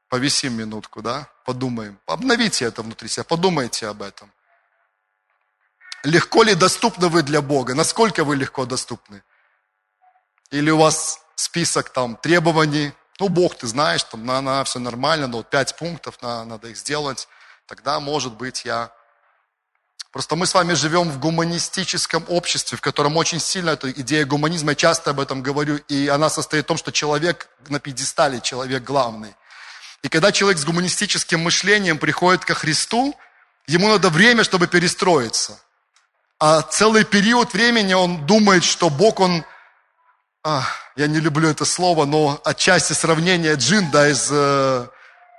Повисим 0.09 0.55
минутку, 0.55 1.03
да? 1.03 1.29
Подумаем. 1.45 1.99
Обновите 2.07 2.65
это 2.65 2.83
внутри 2.83 3.09
себя, 3.09 3.25
подумайте 3.25 3.87
об 3.87 4.03
этом. 4.03 4.33
Легко 6.05 6.43
ли 6.43 6.55
доступны 6.55 7.09
вы 7.09 7.23
для 7.23 7.41
Бога? 7.41 7.75
Насколько 7.75 8.25
вы 8.25 8.37
легко 8.37 8.67
доступны? 8.67 9.23
Или 10.51 10.71
у 10.71 10.79
вас 10.79 11.21
список 11.35 11.91
там 11.91 12.17
требований? 12.17 12.93
Ну, 13.19 13.29
Бог, 13.29 13.57
ты 13.57 13.67
знаешь, 13.67 14.05
там, 14.05 14.27
на, 14.27 14.41
на, 14.41 14.65
все 14.65 14.79
нормально, 14.79 15.27
но 15.27 15.39
вот 15.39 15.51
пять 15.51 15.77
пунктов, 15.77 16.21
на, 16.21 16.45
надо 16.45 16.69
их 16.69 16.77
сделать. 16.77 17.27
Тогда, 17.67 18.01
может 18.01 18.35
быть, 18.35 18.65
я 18.65 18.93
Просто 20.15 20.37
мы 20.37 20.47
с 20.47 20.55
вами 20.55 20.75
живем 20.75 21.11
в 21.11 21.19
гуманистическом 21.19 22.25
обществе, 22.29 22.79
в 22.79 22.81
котором 22.81 23.17
очень 23.17 23.41
сильно 23.41 23.71
эта 23.71 23.91
идея 23.91 24.25
гуманизма, 24.25 24.71
я 24.71 24.77
часто 24.77 25.11
об 25.11 25.19
этом 25.19 25.43
говорю, 25.43 25.79
и 25.89 26.07
она 26.07 26.31
состоит 26.31 26.67
в 26.67 26.69
том, 26.69 26.77
что 26.77 26.93
человек 26.93 27.49
на 27.67 27.81
пьедестале, 27.81 28.41
человек 28.41 28.85
главный. 28.85 29.35
И 30.05 30.09
когда 30.09 30.31
человек 30.31 30.61
с 30.61 30.65
гуманистическим 30.65 31.41
мышлением 31.41 31.99
приходит 31.99 32.45
ко 32.45 32.55
Христу, 32.55 33.19
ему 33.67 33.89
надо 33.89 34.09
время, 34.09 34.45
чтобы 34.45 34.69
перестроиться. 34.69 35.59
А 36.39 36.63
целый 36.63 37.03
период 37.03 37.53
времени 37.53 37.95
он 37.95 38.25
думает, 38.25 38.63
что 38.63 38.91
Бог, 38.91 39.19
он, 39.19 39.45
а, 40.45 40.63
я 40.95 41.09
не 41.09 41.19
люблю 41.19 41.49
это 41.49 41.65
слово, 41.65 42.05
но 42.05 42.41
отчасти 42.45 42.93
сравнение 42.93 43.57
джин, 43.57 43.91
да, 43.91 44.09
из 44.09 44.29
э, 44.31 44.87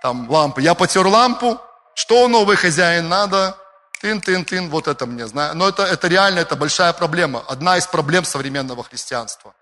там, 0.02 0.30
лампы. 0.30 0.62
Я 0.62 0.74
потер 0.74 1.08
лампу, 1.08 1.62
что 1.94 2.28
новый 2.28 2.58
хозяин 2.58 3.08
надо? 3.08 3.58
Тын-тын-тын, 4.06 4.70
вот 4.70 4.88
это 4.88 5.08
мне, 5.08 5.26
знаю. 5.26 5.56
Но 5.56 5.68
это, 5.68 5.82
это 5.82 6.08
реально, 6.08 6.38
это 6.42 6.56
большая 6.56 6.94
проблема. 6.94 7.44
Одна 7.48 7.78
из 7.78 7.88
проблем 7.88 8.24
современного 8.24 8.84
христианства. 8.84 9.56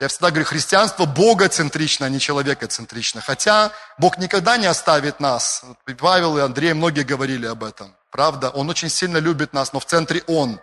Я 0.00 0.08
всегда 0.08 0.30
говорю, 0.30 0.44
христианство 0.44 1.04
богоцентрично, 1.04 2.06
а 2.06 2.08
не 2.08 2.18
человекоцентрично. 2.18 3.20
Хотя 3.20 3.70
Бог 3.96 4.18
никогда 4.18 4.56
не 4.56 4.66
оставит 4.66 5.20
нас. 5.20 5.64
Павел 5.98 6.36
и 6.36 6.40
Андрей 6.40 6.72
многие 6.72 7.04
говорили 7.04 7.46
об 7.46 7.62
этом. 7.62 7.94
Правда, 8.10 8.50
Он 8.50 8.68
очень 8.70 8.88
сильно 8.88 9.18
любит 9.18 9.52
нас, 9.52 9.72
но 9.72 9.78
в 9.78 9.84
центре 9.84 10.24
Он. 10.26 10.60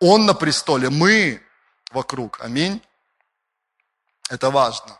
Он 0.00 0.26
на 0.26 0.34
престоле, 0.34 0.90
мы 0.90 1.40
вокруг. 1.92 2.40
Аминь. 2.40 2.82
Это 4.28 4.50
важно. 4.50 4.98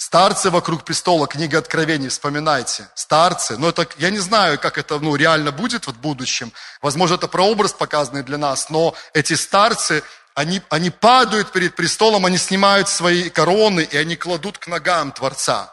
Старцы 0.00 0.48
вокруг 0.48 0.84
престола, 0.84 1.26
книга 1.26 1.58
Откровений, 1.58 2.08
вспоминайте. 2.08 2.88
Старцы, 2.94 3.58
но 3.58 3.68
это, 3.68 3.86
я 3.98 4.08
не 4.08 4.18
знаю, 4.18 4.58
как 4.58 4.78
это 4.78 4.98
ну, 4.98 5.14
реально 5.14 5.52
будет 5.52 5.86
в 5.86 5.92
будущем. 5.92 6.54
Возможно, 6.80 7.16
это 7.16 7.28
прообраз 7.28 7.74
показанный 7.74 8.22
для 8.22 8.38
нас, 8.38 8.70
но 8.70 8.94
эти 9.12 9.34
старцы, 9.34 10.02
они, 10.34 10.62
они 10.70 10.88
падают 10.88 11.52
перед 11.52 11.76
престолом, 11.76 12.24
они 12.24 12.38
снимают 12.38 12.88
свои 12.88 13.28
короны, 13.28 13.82
и 13.82 13.94
они 13.98 14.16
кладут 14.16 14.56
к 14.56 14.68
ногам 14.68 15.12
Творца. 15.12 15.70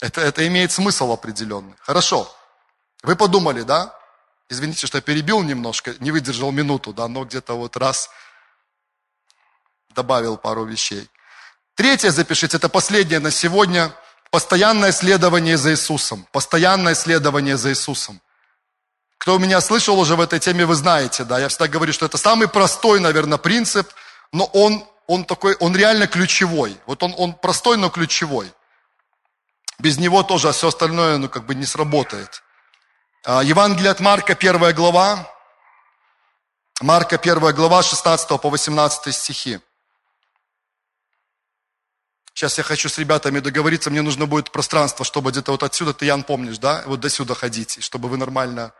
Это, 0.00 0.22
это 0.22 0.46
имеет 0.46 0.72
смысл 0.72 1.12
определенный. 1.12 1.74
Хорошо. 1.80 2.34
Вы 3.02 3.16
подумали, 3.16 3.60
да? 3.62 3.94
Извините, 4.48 4.86
что 4.86 4.96
я 4.96 5.02
перебил 5.02 5.42
немножко, 5.42 5.94
не 6.00 6.10
выдержал 6.10 6.52
минуту, 6.52 6.94
да, 6.94 7.06
но 7.06 7.26
где-то 7.26 7.52
вот 7.52 7.76
раз 7.76 8.08
добавил 9.90 10.38
пару 10.38 10.64
вещей. 10.64 11.06
Третье 11.78 12.10
запишите, 12.10 12.56
это 12.56 12.68
последнее 12.68 13.20
на 13.20 13.30
сегодня. 13.30 13.92
Постоянное 14.32 14.90
следование 14.90 15.56
за 15.56 15.70
Иисусом. 15.70 16.26
Постоянное 16.32 16.96
следование 16.96 17.56
за 17.56 17.70
Иисусом. 17.70 18.20
Кто 19.16 19.38
меня 19.38 19.60
слышал 19.60 19.96
уже 19.96 20.16
в 20.16 20.20
этой 20.20 20.40
теме, 20.40 20.66
вы 20.66 20.74
знаете, 20.74 21.22
да, 21.22 21.38
я 21.38 21.46
всегда 21.46 21.68
говорю, 21.68 21.92
что 21.92 22.06
это 22.06 22.18
самый 22.18 22.48
простой, 22.48 22.98
наверное, 22.98 23.38
принцип, 23.38 23.88
но 24.32 24.46
он, 24.46 24.84
он 25.06 25.24
такой, 25.24 25.54
он 25.60 25.76
реально 25.76 26.08
ключевой. 26.08 26.76
Вот 26.86 27.04
он, 27.04 27.14
он 27.16 27.32
простой, 27.32 27.76
но 27.76 27.90
ключевой. 27.90 28.52
Без 29.78 29.98
него 29.98 30.24
тоже 30.24 30.50
все 30.50 30.66
остальное, 30.66 31.16
ну, 31.18 31.28
как 31.28 31.46
бы 31.46 31.54
не 31.54 31.64
сработает. 31.64 32.42
А, 33.24 33.40
Евангелие 33.44 33.92
от 33.92 34.00
Марка, 34.00 34.34
первая 34.34 34.72
глава. 34.72 35.32
Марка, 36.80 37.18
первая 37.18 37.52
глава, 37.52 37.84
16 37.84 38.28
по 38.40 38.50
18 38.50 39.14
стихи. 39.14 39.60
Сейчас 42.38 42.56
я 42.56 42.62
хочу 42.62 42.88
с 42.88 42.96
ребятами 42.98 43.40
договориться, 43.40 43.90
мне 43.90 44.00
нужно 44.00 44.26
будет 44.26 44.52
пространство, 44.52 45.04
чтобы 45.04 45.32
где-то 45.32 45.50
вот 45.50 45.64
отсюда, 45.64 45.92
ты, 45.92 46.04
Ян, 46.04 46.22
помнишь, 46.22 46.58
да, 46.58 46.84
вот 46.86 47.00
до 47.00 47.10
сюда 47.10 47.34
ходить, 47.34 47.82
чтобы 47.82 48.08
вы 48.08 48.16
нормально 48.16 48.72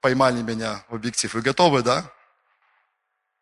поймали 0.00 0.42
меня 0.42 0.82
в 0.88 0.96
объектив. 0.96 1.32
Вы 1.32 1.40
готовы, 1.40 1.82
да? 1.82 2.10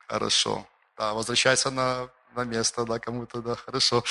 Хорошо. 0.07 0.67
Да, 0.99 1.15
возвращайся 1.15 1.71
на, 1.71 2.11
на 2.37 2.45
место, 2.45 2.85
да, 2.85 2.99
кому-то, 2.99 3.41
да, 3.41 3.57
хорошо. 3.57 4.05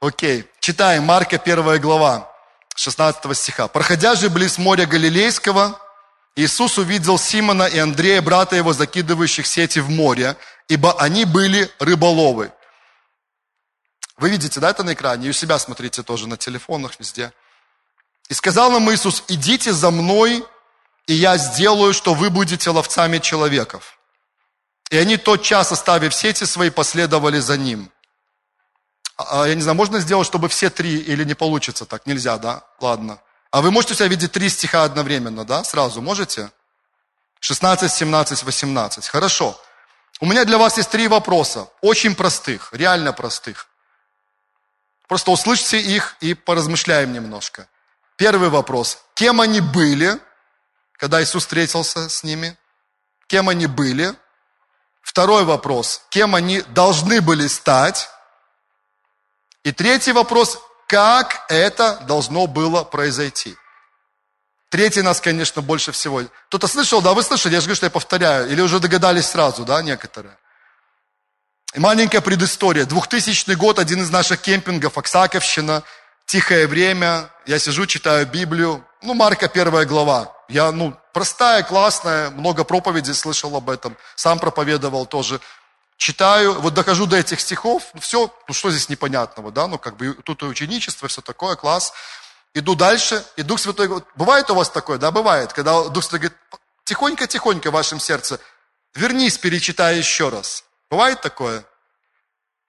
Окей. 0.00 0.46
Читаем 0.60 1.04
Марка, 1.04 1.36
первая 1.36 1.78
глава, 1.78 2.32
16 2.74 3.36
стиха. 3.36 3.68
«Проходя 3.68 4.14
же 4.14 4.30
близ 4.30 4.56
моря 4.56 4.86
Галилейского, 4.86 5.78
Иисус 6.36 6.78
увидел 6.78 7.18
Симона 7.18 7.64
и 7.64 7.78
Андрея, 7.78 8.22
брата 8.22 8.56
его, 8.56 8.72
закидывающих 8.72 9.46
сети 9.46 9.78
в 9.78 9.90
море, 9.90 10.38
ибо 10.68 10.98
они 10.98 11.26
были 11.26 11.70
рыболовы. 11.80 12.50
Вы 14.18 14.30
видите, 14.30 14.60
да, 14.60 14.70
это 14.70 14.82
на 14.82 14.94
экране? 14.94 15.26
И 15.26 15.30
у 15.30 15.32
себя 15.32 15.58
смотрите 15.58 16.02
тоже 16.02 16.26
на 16.26 16.36
телефонах 16.36 16.98
везде. 16.98 17.32
И 18.28 18.34
сказал 18.34 18.70
нам 18.70 18.90
Иисус, 18.90 19.24
идите 19.28 19.72
за 19.72 19.90
мной, 19.90 20.44
и 21.06 21.14
я 21.14 21.36
сделаю, 21.36 21.92
что 21.92 22.14
вы 22.14 22.30
будете 22.30 22.70
ловцами 22.70 23.18
человеков. 23.18 23.98
И 24.90 24.96
они 24.96 25.16
тот 25.16 25.42
час, 25.42 25.72
оставив 25.72 26.14
сети 26.14 26.44
свои, 26.44 26.70
последовали 26.70 27.38
за 27.40 27.56
ним. 27.56 27.90
А, 29.16 29.42
а, 29.42 29.48
я 29.48 29.54
не 29.54 29.62
знаю, 29.62 29.76
можно 29.76 30.00
сделать, 30.00 30.26
чтобы 30.26 30.48
все 30.48 30.70
три, 30.70 30.98
или 30.98 31.24
не 31.24 31.34
получится 31.34 31.84
так? 31.86 32.06
Нельзя, 32.06 32.38
да? 32.38 32.64
Ладно. 32.80 33.18
А 33.50 33.62
вы 33.62 33.70
можете 33.70 33.94
у 33.94 33.96
себя 33.96 34.08
видеть 34.08 34.32
три 34.32 34.48
стиха 34.48 34.84
одновременно, 34.84 35.44
да? 35.44 35.64
Сразу 35.64 36.02
можете? 36.02 36.50
16, 37.40 37.92
17, 37.92 38.42
18. 38.42 39.08
Хорошо. 39.08 39.60
У 40.20 40.26
меня 40.26 40.44
для 40.44 40.58
вас 40.58 40.78
есть 40.78 40.90
три 40.90 41.08
вопроса, 41.08 41.68
очень 41.82 42.14
простых, 42.14 42.70
реально 42.72 43.12
простых. 43.12 43.68
Просто 45.08 45.30
услышьте 45.30 45.80
их 45.80 46.16
и 46.20 46.34
поразмышляем 46.34 47.12
немножко. 47.12 47.68
Первый 48.16 48.48
вопрос. 48.48 48.98
Кем 49.14 49.40
они 49.40 49.60
были, 49.60 50.18
когда 50.94 51.22
Иисус 51.22 51.44
встретился 51.44 52.08
с 52.08 52.22
ними? 52.24 52.56
Кем 53.28 53.48
они 53.48 53.66
были? 53.66 54.14
Второй 55.02 55.44
вопрос. 55.44 56.02
Кем 56.10 56.34
они 56.34 56.62
должны 56.62 57.20
были 57.20 57.46
стать? 57.46 58.08
И 59.62 59.72
третий 59.72 60.12
вопрос. 60.12 60.58
Как 60.88 61.44
это 61.48 61.98
должно 62.06 62.46
было 62.46 62.84
произойти? 62.84 63.56
Третий 64.68 65.02
нас, 65.02 65.20
конечно, 65.20 65.62
больше 65.62 65.92
всего. 65.92 66.22
Кто-то 66.48 66.66
слышал, 66.66 67.00
да, 67.00 67.14
вы 67.14 67.22
слышали, 67.22 67.54
я 67.54 67.60
же 67.60 67.66
говорю, 67.66 67.76
что 67.76 67.86
я 67.86 67.90
повторяю. 67.90 68.50
Или 68.50 68.60
уже 68.60 68.80
догадались 68.80 69.26
сразу, 69.26 69.64
да, 69.64 69.82
некоторые. 69.82 70.36
Маленькая 71.76 72.22
предыстория. 72.22 72.86
2000 72.86 73.52
год, 73.54 73.78
один 73.78 74.00
из 74.00 74.08
наших 74.08 74.40
кемпингов, 74.40 74.96
Оксаковщина, 74.96 75.82
тихое 76.24 76.66
время, 76.66 77.28
я 77.44 77.58
сижу, 77.58 77.84
читаю 77.84 78.26
Библию, 78.26 78.82
ну, 79.02 79.12
Марка 79.12 79.46
первая 79.46 79.84
глава. 79.84 80.34
Я, 80.48 80.72
ну, 80.72 80.96
простая, 81.12 81.62
классная, 81.62 82.30
много 82.30 82.64
проповедей 82.64 83.12
слышал 83.12 83.54
об 83.54 83.68
этом, 83.68 83.94
сам 84.14 84.38
проповедовал 84.38 85.04
тоже. 85.04 85.38
Читаю, 85.98 86.54
вот 86.62 86.72
дохожу 86.72 87.04
до 87.04 87.18
этих 87.18 87.40
стихов, 87.40 87.90
ну, 87.92 88.00
все, 88.00 88.34
ну, 88.48 88.54
что 88.54 88.70
здесь 88.70 88.88
непонятного, 88.88 89.52
да, 89.52 89.66
ну, 89.66 89.76
как 89.76 89.98
бы 89.98 90.14
тут 90.24 90.42
и 90.42 90.46
ученичество, 90.46 91.08
все 91.08 91.20
такое, 91.20 91.56
класс. 91.56 91.92
Иду 92.54 92.74
дальше, 92.74 93.22
и 93.36 93.42
Дух 93.42 93.60
Святой 93.60 93.88
говорит, 93.88 94.08
бывает 94.14 94.50
у 94.50 94.54
вас 94.54 94.70
такое? 94.70 94.96
Да, 94.96 95.10
бывает, 95.10 95.52
когда 95.52 95.84
Дух 95.84 96.04
Святой 96.04 96.20
говорит, 96.20 96.38
тихонько-тихонько 96.84 97.70
в 97.70 97.74
вашем 97.74 98.00
сердце, 98.00 98.40
вернись, 98.94 99.36
перечитай 99.36 99.98
еще 99.98 100.30
раз. 100.30 100.65
Бывает 100.90 101.20
такое? 101.20 101.64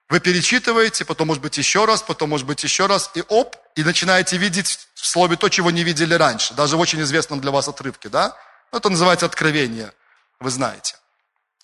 Вы 0.08 0.20
перечитываете, 0.20 1.04
потом, 1.04 1.28
может 1.28 1.42
быть, 1.42 1.58
еще 1.58 1.84
раз, 1.84 2.02
потом, 2.02 2.30
может 2.30 2.46
быть, 2.46 2.64
еще 2.64 2.86
раз, 2.86 3.10
и 3.14 3.22
оп, 3.28 3.56
и 3.76 3.82
начинаете 3.84 4.38
видеть 4.38 4.88
в 4.94 5.06
слове 5.06 5.36
то, 5.36 5.48
чего 5.48 5.70
не 5.70 5.84
видели 5.84 6.14
раньше, 6.14 6.54
даже 6.54 6.76
в 6.76 6.80
очень 6.80 7.00
известном 7.02 7.40
для 7.40 7.50
вас 7.50 7.68
отрывке, 7.68 8.08
да? 8.08 8.34
Это 8.72 8.88
называется 8.88 9.26
откровение, 9.26 9.92
вы 10.40 10.50
знаете. 10.50 10.96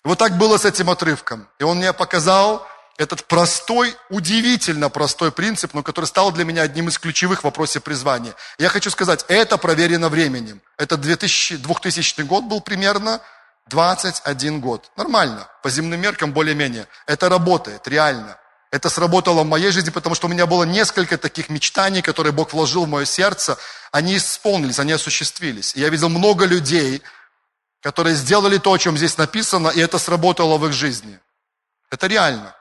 Вот 0.03 0.19
так 0.19 0.37
было 0.37 0.57
с 0.57 0.65
этим 0.65 0.91
отрывком. 0.91 1.47
И 1.57 1.63
он 1.63 1.77
мне 1.77 1.91
показал, 1.91 2.67
этот 2.97 3.25
простой, 3.25 3.95
удивительно 4.09 4.89
простой 4.89 5.31
принцип, 5.31 5.73
но 5.73 5.83
который 5.83 6.05
стал 6.05 6.31
для 6.31 6.45
меня 6.45 6.61
одним 6.61 6.87
из 6.87 6.97
ключевых 6.97 7.41
в 7.41 7.43
вопросе 7.43 7.79
призвания. 7.81 8.33
Я 8.57 8.69
хочу 8.69 8.89
сказать, 8.89 9.25
это 9.27 9.57
проверено 9.57 10.07
временем. 10.07 10.61
Это 10.77 10.95
2000, 10.95 11.57
2000 11.57 12.21
год 12.21 12.45
был 12.45 12.61
примерно, 12.61 13.21
21 13.67 14.59
год. 14.59 14.91
Нормально, 14.95 15.47
по 15.63 15.69
земным 15.69 15.99
меркам 15.99 16.31
более-менее. 16.33 16.87
Это 17.07 17.29
работает, 17.29 17.87
реально. 17.87 18.37
Это 18.71 18.89
сработало 18.89 19.43
в 19.43 19.47
моей 19.47 19.71
жизни, 19.71 19.89
потому 19.89 20.15
что 20.15 20.27
у 20.27 20.29
меня 20.29 20.45
было 20.45 20.63
несколько 20.63 21.17
таких 21.17 21.49
мечтаний, 21.49 22.01
которые 22.01 22.33
Бог 22.33 22.53
вложил 22.53 22.85
в 22.85 22.89
мое 22.89 23.05
сердце. 23.05 23.57
Они 23.91 24.17
исполнились, 24.17 24.79
они 24.79 24.91
осуществились. 24.91 25.75
И 25.75 25.79
я 25.79 25.89
видел 25.89 26.09
много 26.09 26.45
людей, 26.45 27.01
которые 27.81 28.15
сделали 28.15 28.57
то, 28.57 28.73
о 28.73 28.77
чем 28.77 28.97
здесь 28.97 29.17
написано, 29.17 29.69
и 29.69 29.79
это 29.79 29.97
сработало 29.97 30.57
в 30.57 30.65
их 30.67 30.73
жизни. 30.73 31.19
Это 31.89 32.07
реально. 32.07 32.55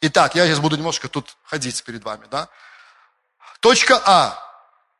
Итак, 0.00 0.34
я 0.34 0.46
сейчас 0.46 0.60
буду 0.60 0.76
немножко 0.76 1.08
тут 1.08 1.36
ходить 1.42 1.82
перед 1.82 2.04
вами, 2.04 2.26
да? 2.30 2.48
Точка 3.60 4.00
А, 4.04 4.38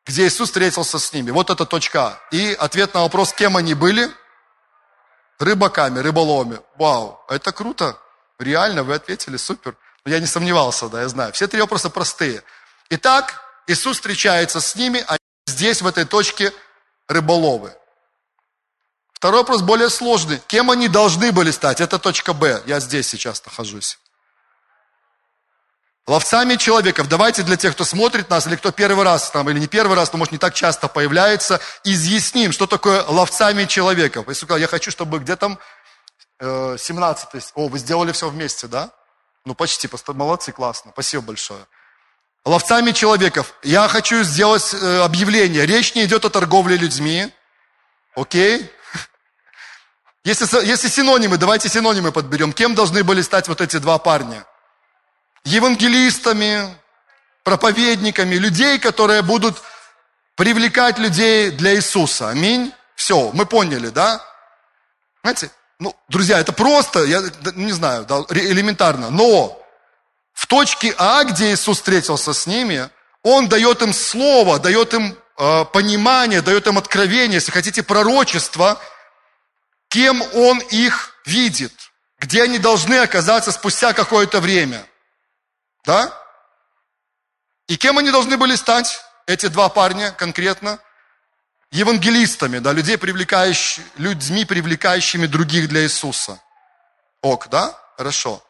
где 0.07 0.27
Иисус 0.27 0.49
встретился 0.49 0.99
с 0.99 1.13
ними. 1.13 1.31
Вот 1.31 1.51
это 1.51 1.67
точка 1.67 2.07
А. 2.07 2.21
И 2.33 2.57
ответ 2.59 2.95
на 2.95 3.03
вопрос, 3.03 3.33
кем 3.33 3.57
они 3.57 3.75
были? 3.75 4.11
Рыбаками, 5.39 6.01
рыболовами. 6.01 6.61
Вау, 6.77 7.21
это 7.29 7.53
круто. 7.53 7.99
Реально, 8.39 8.83
вы 8.83 8.95
ответили, 8.95 9.37
супер. 9.37 9.77
Я 10.05 10.21
не 10.21 10.27
сомневался, 10.27 10.89
да, 10.89 11.03
я 11.03 11.09
знаю. 11.09 11.33
Все 11.33 11.47
три 11.47 11.61
вопроса 11.61 11.91
простые. 11.91 12.43
Итак, 12.91 13.43
Иисус 13.67 13.97
встречается 13.97 14.61
с 14.61 14.75
ними, 14.75 15.05
а 15.07 15.17
здесь, 15.47 15.83
в 15.83 15.87
этой 15.87 16.05
точке, 16.05 16.53
рыболовы. 17.07 17.73
Второй 19.13 19.41
вопрос 19.41 19.63
более 19.63 19.91
сложный. 19.91 20.41
Кем 20.47 20.71
они 20.71 20.89
должны 20.89 21.33
были 21.33 21.51
стать? 21.51 21.81
Это 21.81 21.99
точка 21.99 22.33
Б. 22.33 22.63
Я 22.67 22.81
здесь 22.81 23.09
сейчас 23.09 23.45
нахожусь. 23.45 23.99
Ловцами 26.09 26.57
человеков. 26.57 27.07
Давайте 27.07 27.43
для 27.43 27.59
тех, 27.59 27.75
кто 27.75 27.85
смотрит 27.85 28.31
нас, 28.31 28.47
или 28.47 28.57
кто 28.57 28.73
первый 28.73 29.05
раз 29.05 29.31
там, 29.31 29.51
или 29.51 29.59
не 29.59 29.67
первый 29.67 29.95
раз, 29.95 30.11
но 30.11 30.19
может 30.19 30.33
не 30.33 30.39
так 30.39 30.55
часто 30.55 30.89
появляется, 30.89 31.61
изъясним, 31.85 32.51
что 32.51 32.67
такое 32.67 33.03
ловцами 33.03 33.67
человеков. 33.67 34.27
Если 34.27 34.47
сказал, 34.47 34.59
я 34.59 34.69
хочу, 34.69 34.91
чтобы 34.91 35.19
где 35.19 35.37
там 35.37 35.59
э, 36.41 36.77
17 36.79 37.53
О, 37.55 37.69
вы 37.69 37.79
сделали 37.79 38.13
все 38.13 38.31
вместе, 38.31 38.69
да? 38.69 38.91
Ну, 39.45 39.55
почти, 39.55 39.87
молодцы, 40.07 40.51
классно, 40.51 40.93
спасибо 40.93 41.25
большое. 41.25 41.67
Ловцами 42.47 42.93
человеков. 42.93 43.53
Я 43.63 43.87
хочу 43.87 44.23
сделать 44.23 44.73
э, 44.73 45.01
объявление. 45.03 45.67
Речь 45.67 45.95
не 45.95 46.07
идет 46.07 46.25
о 46.25 46.31
торговле 46.31 46.79
людьми. 46.79 47.31
Окей? 48.15 48.73
Если, 50.25 50.67
если 50.67 50.89
синонимы, 50.89 51.37
давайте 51.37 51.69
синонимы 51.69 52.13
подберем. 52.13 52.55
Кем 52.55 52.75
должны 52.75 53.05
были 53.05 53.21
стать 53.21 53.47
вот 53.47 53.61
эти 53.61 53.77
два 53.77 53.99
парня? 53.99 54.47
Евангелистами, 55.49 56.77
проповедниками, 57.43 58.35
людей, 58.35 58.79
которые 58.79 59.23
будут 59.23 59.63
привлекать 60.37 60.99
людей 60.99 61.51
для 61.51 61.75
Иисуса. 61.75 62.29
Аминь. 62.29 62.73
Все, 62.95 63.31
мы 63.33 63.47
поняли, 63.47 63.89
да? 63.89 64.23
Знаете, 65.23 65.51
ну, 65.79 65.95
друзья, 66.09 66.39
это 66.39 66.53
просто, 66.53 67.05
я 67.05 67.23
не 67.55 67.73
знаю, 67.73 68.05
да, 68.05 68.25
элементарно. 68.31 69.11
Но 69.11 69.61
в 70.35 70.47
точке 70.47 70.95
А, 70.99 71.25
где 71.25 71.53
Иисус 71.53 71.79
встретился 71.79 72.33
с 72.33 72.47
ними, 72.47 72.91
Он 73.23 73.49
дает 73.49 73.83
им 73.83 73.93
слово, 73.93 74.59
дает 74.59 74.93
им 74.95 75.17
э, 75.39 75.65
понимание, 75.73 76.43
дает 76.43 76.67
им 76.67 76.79
откровение, 76.79 77.37
если 77.37 77.53
хотите, 77.53 77.83
пророчество, 77.83 78.79
кем 79.89 80.23
Он 80.35 80.59
их 80.59 81.15
видит, 81.25 81.73
где 82.19 82.43
они 82.43 82.59
должны 82.59 82.97
оказаться 82.97 83.53
спустя 83.53 83.93
какое-то 83.95 84.41
время– 84.41 84.85
да? 85.85 86.13
И 87.67 87.77
кем 87.77 87.99
они 87.99 88.11
должны 88.11 88.37
были 88.37 88.57
стать, 88.57 89.01
эти 89.27 89.47
два 89.47 89.69
парня 89.69 90.11
конкретно? 90.13 90.79
Евангелистами, 91.71 92.61
да, 92.61 92.73
людей, 92.73 92.97
привлекающими, 92.97 93.85
людьми, 93.97 94.45
привлекающими 94.47 95.27
других 95.27 95.69
для 95.69 95.83
Иисуса. 95.83 96.41
Ок, 97.21 97.49
да? 97.49 97.79
Хорошо. 97.97 98.43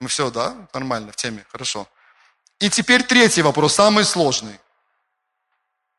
Мы 0.00 0.08
все, 0.08 0.30
да? 0.30 0.68
Нормально, 0.72 1.10
в 1.10 1.16
теме, 1.16 1.44
хорошо. 1.50 1.88
И 2.60 2.70
теперь 2.70 3.02
третий 3.02 3.42
вопрос, 3.42 3.74
самый 3.74 4.04
сложный. 4.04 4.60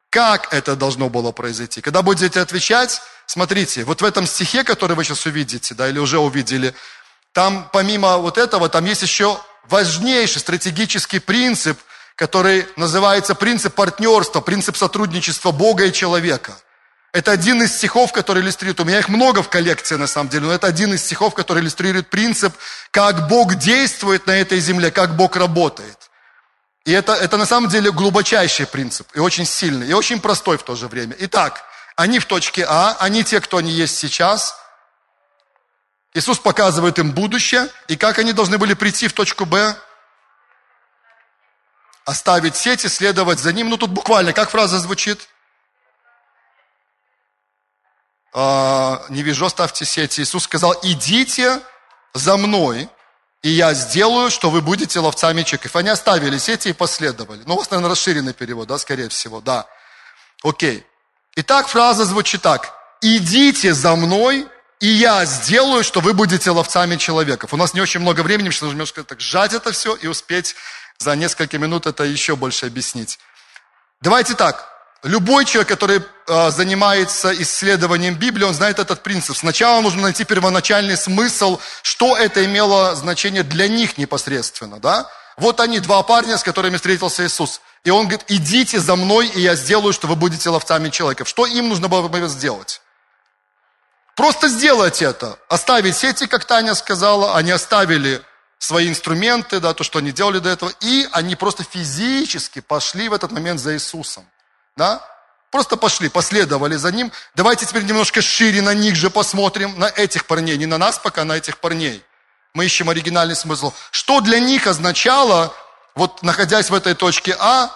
Как 0.10 0.54
это 0.54 0.76
должно 0.76 1.10
было 1.10 1.32
произойти? 1.32 1.82
Когда 1.82 2.02
будете 2.02 2.40
отвечать, 2.40 3.02
смотрите, 3.26 3.84
вот 3.84 4.02
в 4.02 4.06
этом 4.06 4.26
стихе, 4.26 4.64
который 4.64 4.96
вы 4.96 5.04
сейчас 5.04 5.26
увидите, 5.26 5.76
да, 5.76 5.90
или 5.90 6.00
уже 6.00 6.18
увидели, 6.18 6.74
там 7.38 7.70
помимо 7.72 8.18
вот 8.18 8.40
этого, 8.40 8.68
там 8.68 8.84
есть 8.86 9.04
еще 9.04 9.40
важнейший 9.70 10.42
стратегический 10.42 11.20
принцип, 11.20 11.80
который 12.16 12.66
называется 12.78 13.36
принцип 13.36 13.76
партнерства, 13.76 14.42
принцип 14.42 14.76
сотрудничества 14.76 15.52
Бога 15.52 15.86
и 15.86 15.94
человека. 15.94 16.58
Это 17.14 17.32
один 17.32 17.62
из 17.62 17.78
стихов, 17.78 18.12
который 18.12 18.42
иллюстрирует, 18.42 18.80
у 18.80 18.86
меня 18.86 18.98
их 18.98 19.08
много 19.08 19.44
в 19.44 19.50
коллекции 19.50 19.98
на 19.98 20.08
самом 20.08 20.30
деле, 20.30 20.48
но 20.48 20.52
это 20.52 20.66
один 20.66 20.96
из 20.96 21.04
стихов, 21.06 21.36
который 21.36 21.62
иллюстрирует 21.62 22.10
принцип, 22.10 22.56
как 22.90 23.28
Бог 23.28 23.54
действует 23.54 24.26
на 24.26 24.32
этой 24.32 24.60
земле, 24.60 24.90
как 24.90 25.16
Бог 25.16 25.36
работает. 25.36 26.10
И 26.86 26.92
это, 26.92 27.14
это 27.14 27.38
на 27.38 27.46
самом 27.46 27.70
деле 27.70 27.92
глубочайший 27.92 28.66
принцип, 28.66 29.08
и 29.14 29.20
очень 29.20 29.46
сильный, 29.46 29.90
и 29.90 29.94
очень 29.94 30.20
простой 30.20 30.58
в 30.58 30.64
то 30.64 30.76
же 30.76 30.88
время. 30.88 31.16
Итак, 31.20 31.66
они 31.96 32.18
в 32.18 32.26
точке 32.26 32.66
А, 32.68 32.98
они 33.00 33.24
те, 33.24 33.40
кто 33.42 33.58
они 33.58 33.70
есть 33.70 33.96
сейчас– 33.96 34.56
Иисус 36.18 36.40
показывает 36.40 36.98
им 36.98 37.12
будущее, 37.12 37.70
и 37.88 37.96
как 37.96 38.18
они 38.18 38.34
должны 38.34 38.58
были 38.58 38.74
прийти 38.74 39.08
в 39.08 39.14
точку 39.14 39.46
Б? 39.46 39.76
Оставить 42.06 42.56
сети, 42.56 42.88
следовать 42.88 43.38
за 43.38 43.54
ним. 43.54 43.70
Ну, 43.70 43.78
тут 43.78 43.92
буквально, 43.92 44.34
как 44.34 44.50
фраза 44.50 44.80
звучит? 44.80 45.30
А, 48.34 49.06
не 49.10 49.22
вижу, 49.22 49.46
оставьте 49.46 49.86
сети. 49.86 50.22
Иисус 50.22 50.46
сказал, 50.46 50.74
идите 50.82 51.62
за 52.16 52.36
мной, 52.38 52.90
и 53.44 53.50
я 53.50 53.76
сделаю, 53.76 54.32
что 54.32 54.50
вы 54.50 54.62
будете 54.62 55.00
ловцами 55.00 55.44
чеков. 55.44 55.76
Они 55.76 55.90
оставили 55.90 56.40
сети 56.40 56.70
и 56.70 56.74
последовали. 56.74 57.44
Ну, 57.46 57.54
у 57.54 57.58
вас, 57.60 57.70
наверное, 57.70 57.92
расширенный 57.92 58.34
перевод, 58.34 58.68
да, 58.68 58.80
скорее 58.80 59.10
всего, 59.10 59.40
да. 59.40 59.68
Окей. 60.44 60.84
Итак, 61.36 61.68
фраза 61.68 62.06
звучит 62.06 62.42
так. 62.42 62.74
«Идите 63.02 63.76
за 63.76 63.96
мной, 63.96 64.48
и 64.80 64.88
я 64.88 65.26
сделаю, 65.26 65.84
что 65.84 66.00
вы 66.00 66.14
будете 66.14 66.52
ловцами 66.52 66.96
человеков». 66.98 67.54
У 67.54 67.58
нас 67.58 67.74
не 67.74 67.82
очень 67.82 68.00
много 68.00 68.22
времени, 68.22 68.50
что 68.50 68.66
нужно 68.66 68.76
немножко 68.76 69.04
так 69.04 69.20
сжать 69.20 69.54
это 69.54 69.72
все 69.72 69.96
и 69.96 70.08
успеть 70.08 70.56
за 70.98 71.16
несколько 71.16 71.58
минут 71.58 71.86
это 71.86 72.04
еще 72.04 72.36
больше 72.36 72.66
объяснить. 72.66 73.20
Давайте 74.02 74.36
так. 74.36 74.74
Любой 75.04 75.46
человек, 75.46 75.70
который 75.70 76.02
э, 76.28 76.52
занимается 76.52 77.32
исследованием 77.42 78.16
Библии, 78.16 78.44
он 78.44 78.54
знает 78.54 78.80
этот 78.80 79.04
принцип. 79.04 79.38
Сначала 79.38 79.82
нужно 79.82 80.02
найти 80.02 80.26
первоначальный 80.26 80.98
смысл, 80.98 81.60
что 81.84 82.18
это 82.18 82.44
имело 82.44 82.96
значение 82.96 83.44
для 83.44 83.68
них 83.68 83.98
непосредственно. 83.98 84.80
Да? 84.80 85.10
Вот 85.38 85.60
они, 85.60 85.80
два 85.80 86.02
парня, 86.02 86.38
с 86.38 86.44
которыми 86.44 86.78
встретился 86.78 87.26
Иисус. 87.26 87.62
И 87.84 87.92
он 87.92 88.08
говорит, 88.08 88.26
идите 88.28 88.80
за 88.80 88.96
мной, 88.96 89.28
и 89.28 89.40
я 89.40 89.56
сделаю, 89.56 89.94
что 89.94 90.08
вы 90.08 90.16
будете 90.16 90.50
ловцами 90.50 90.90
человеков. 90.90 91.30
Что 91.30 91.46
им 91.46 91.70
нужно 91.70 91.88
было 91.88 92.28
сделать? 92.28 92.82
Просто 94.18 94.48
сделать 94.48 95.04
это. 95.04 95.38
Оставить 95.48 95.96
сети, 95.96 96.26
как 96.26 96.44
Таня 96.44 96.74
сказала. 96.74 97.36
Они 97.36 97.52
оставили 97.52 98.20
свои 98.58 98.90
инструменты, 98.90 99.60
да, 99.60 99.76
то, 99.76 99.84
что 99.84 100.00
они 100.00 100.12
делали 100.12 100.40
до 100.40 100.50
этого. 100.50 100.74
И 100.82 101.08
они 101.12 101.36
просто 101.36 101.64
физически 101.64 102.60
пошли 102.60 103.10
в 103.10 103.14
этот 103.14 103.32
момент 103.32 103.60
за 103.60 103.76
Иисусом. 103.76 104.28
Да? 104.76 105.06
Просто 105.52 105.78
пошли, 105.78 106.10
последовали 106.10 106.78
за 106.78 106.92
ним. 106.92 107.12
Давайте 107.36 107.68
теперь 107.68 107.84
немножко 107.84 108.24
шире 108.24 108.64
на 108.64 108.74
них 108.74 108.96
же 108.96 109.12
посмотрим, 109.12 109.78
на 109.78 109.88
этих 109.88 110.26
парней. 110.26 110.58
Не 110.58 110.66
на 110.66 110.80
нас 110.80 110.98
пока, 110.98 111.24
на 111.24 111.38
этих 111.38 111.60
парней. 111.60 112.04
Мы 112.56 112.66
ищем 112.66 112.90
оригинальный 112.90 113.36
смысл. 113.36 113.72
Что 113.92 114.22
для 114.22 114.40
них 114.40 114.66
означало, 114.66 115.54
вот 115.94 116.24
находясь 116.24 116.72
в 116.72 116.74
этой 116.74 116.96
точке 116.96 117.36
А, 117.38 117.70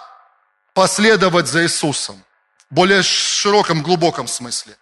последовать 0.74 1.46
за 1.46 1.66
Иисусом? 1.66 2.24
В 2.72 2.74
более 2.74 3.04
широком, 3.04 3.84
глубоком 3.84 4.28
смысле. 4.28 4.76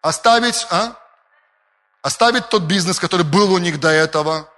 Оставить, 0.00 0.66
а? 0.70 0.96
Оставить 2.02 2.48
тот 2.48 2.62
бизнес, 2.62 2.98
который 2.98 3.26
был 3.26 3.52
у 3.52 3.58
них 3.58 3.78
до 3.78 3.88
этого. 3.88 4.48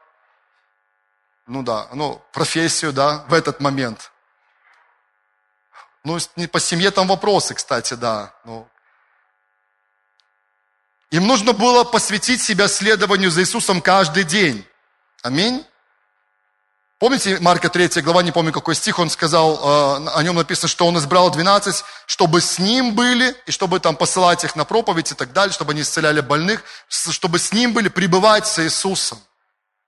Ну 1.47 1.62
да, 1.62 1.88
ну, 1.93 2.22
профессию, 2.32 2.93
да, 2.93 3.24
в 3.28 3.34
этот 3.34 3.61
момент. 3.61 4.12
Ну, 6.05 6.18
не 6.36 6.47
по 6.47 6.61
семье 6.61 6.90
там 6.90 7.09
вопросы, 7.09 7.55
кстати, 7.55 7.95
да. 7.95 8.34
Ну. 8.45 8.68
Им 11.11 11.26
нужно 11.26 11.53
было 11.53 11.84
посвятить 11.84 12.43
себя 12.43 12.68
следованию 12.68 13.30
за 13.30 13.43
Иисусом 13.43 13.82
каждый 13.82 14.24
день. 14.24 14.66
Аминь. 15.22 15.64
Помните 17.03 17.39
Марка 17.41 17.69
3 17.69 18.01
глава, 18.01 18.23
не 18.23 18.31
помню 18.31 18.53
какой 18.53 18.77
стих, 18.77 19.01
он 19.01 19.11
сказал, 19.11 19.57
э, 19.57 20.09
о 20.15 20.23
нем 20.23 20.37
написано, 20.37 20.69
что 20.69 20.87
он 20.87 20.97
избрал 20.99 21.33
12, 21.33 21.83
чтобы 22.07 22.41
с 22.41 22.61
ним 22.61 22.95
были, 22.95 23.35
и 23.45 23.51
чтобы 23.51 23.81
там 23.81 23.97
посылать 23.97 24.45
их 24.45 24.55
на 24.55 24.65
проповедь 24.65 25.11
и 25.11 25.17
так 25.17 25.33
далее, 25.33 25.53
чтобы 25.53 25.73
они 25.73 25.81
исцеляли 25.81 26.21
больных, 26.21 26.63
чтобы 26.89 27.41
с 27.41 27.53
ним 27.53 27.73
были, 27.73 27.89
пребывать 27.89 28.47
с 28.47 28.61
Иисусом. 28.63 29.19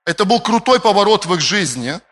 Это 0.05 0.25
был 0.25 0.41
крутой 0.41 0.81
поворот 0.81 1.25
в 1.25 1.33
их 1.33 1.39
жизни– 1.39 2.01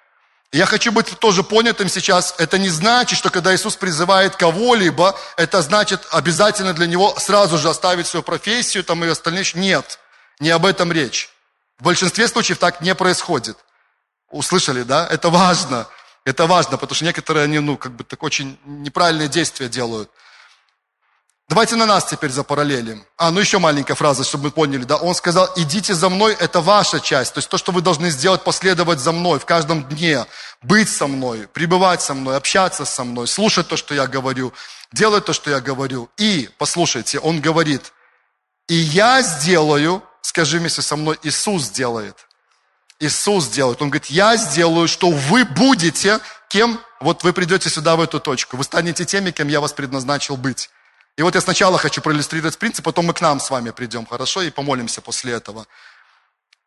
я 0.54 0.68
хочу 0.68 0.91
быть 0.91 1.08
тоже 1.20 1.43
понятым 1.43 1.89
сейчас. 1.89 2.36
Это 2.38 2.60
не 2.60 2.70
значит, 2.70 3.18
что 3.18 3.32
когда 3.32 3.56
Иисус 3.56 3.76
призывает 3.76 4.36
кого-либо, 4.36 5.20
это 5.36 5.64
значит 5.64 6.08
обязательно 6.12 6.74
для 6.74 6.86
него 6.86 7.16
сразу 7.18 7.58
же 7.58 7.70
оставить 7.70 8.06
свою 8.06 8.22
профессию 8.22 8.84
там, 8.84 9.04
и 9.04 9.08
остальные. 9.08 9.45
Нет, 9.56 9.97
не 10.39 10.51
об 10.51 10.68
этом 10.68 10.91
речь. 10.91 11.30
В 11.80 11.84
большинстве 11.84 12.28
случаев 12.28 12.60
так 12.60 12.82
не 12.82 12.93
происходит. 12.93 13.58
Услышали, 14.34 14.84
да? 14.84 15.07
Это 15.07 15.29
важно. 15.29 15.88
Это 16.25 16.47
важно, 16.47 16.77
потому 16.77 16.95
что 16.95 17.05
некоторые, 17.05 17.43
они, 17.45 17.59
ну, 17.59 17.77
как 17.77 17.91
бы 17.91 18.03
так 18.03 18.23
очень 18.23 18.57
неправильные 18.65 19.27
действия 19.27 19.69
делают. 19.69 20.09
Давайте 21.49 21.75
на 21.75 21.86
нас 21.86 22.05
теперь 22.05 22.31
запараллелим. 22.31 23.05
А, 23.17 23.29
ну 23.29 23.39
еще 23.41 23.59
маленькая 23.59 23.95
фраза, 23.95 24.23
чтобы 24.23 24.45
мы 24.45 24.51
поняли, 24.51 24.86
да. 24.86 24.95
Он 24.95 25.13
сказал, 25.13 25.51
идите 25.57 25.93
за 25.93 26.09
мной, 26.09 26.36
это 26.39 26.61
ваша 26.61 26.99
часть. 26.99 27.34
То 27.34 27.39
есть 27.39 27.49
то, 27.49 27.57
что 27.57 27.71
вы 27.71 27.81
должны 27.81 28.09
сделать, 28.09 28.43
последовать 28.43 28.99
за 28.99 29.11
мной 29.11 29.39
в 29.39 29.45
каждом 29.45 29.84
дне. 29.84 30.25
Быть 30.61 30.89
со 30.89 31.05
мной, 31.05 31.47
пребывать 31.47 32.01
со 32.01 32.13
мной, 32.13 32.38
общаться 32.38 32.86
со 32.86 33.03
мной, 33.03 33.27
слушать 33.27 33.67
то, 33.67 33.75
что 33.75 33.93
я 33.93 34.07
говорю, 34.07 34.53
делать 34.93 35.25
то, 35.25 35.34
что 35.34 35.51
я 35.51 35.59
говорю. 35.59 36.09
И, 36.17 36.49
послушайте, 36.57 37.19
он 37.19 37.41
говорит, 37.41 37.91
и 38.69 38.75
я 38.75 39.21
сделаю, 39.21 40.01
скажи 40.21 40.57
вместе 40.57 40.81
со 40.81 40.95
мной, 40.95 41.19
Иисус 41.23 41.63
сделает. 41.63 42.15
Иисус 42.99 43.47
делает. 43.47 43.81
Он 43.81 43.89
говорит, 43.89 44.07
я 44.07 44.37
сделаю, 44.37 44.87
что 44.87 45.09
вы 45.09 45.45
будете 45.45 46.19
кем? 46.49 46.79
Вот 46.99 47.23
вы 47.23 47.33
придете 47.33 47.69
сюда 47.69 47.95
в 47.95 48.01
эту 48.01 48.19
точку. 48.19 48.57
Вы 48.57 48.63
станете 48.63 49.05
теми, 49.05 49.31
кем 49.31 49.47
я 49.47 49.59
вас 49.59 49.73
предназначил 49.73 50.37
быть. 50.37 50.69
И 51.17 51.21
вот 51.21 51.35
я 51.35 51.41
сначала 51.41 51.77
хочу 51.77 52.01
проиллюстрировать 52.01 52.57
принцип, 52.57 52.83
потом 52.85 53.05
мы 53.05 53.13
к 53.13 53.21
нам 53.21 53.39
с 53.39 53.49
вами 53.49 53.69
придем, 53.69 54.05
хорошо, 54.05 54.41
и 54.41 54.49
помолимся 54.49 55.01
после 55.01 55.33
этого. 55.33 55.67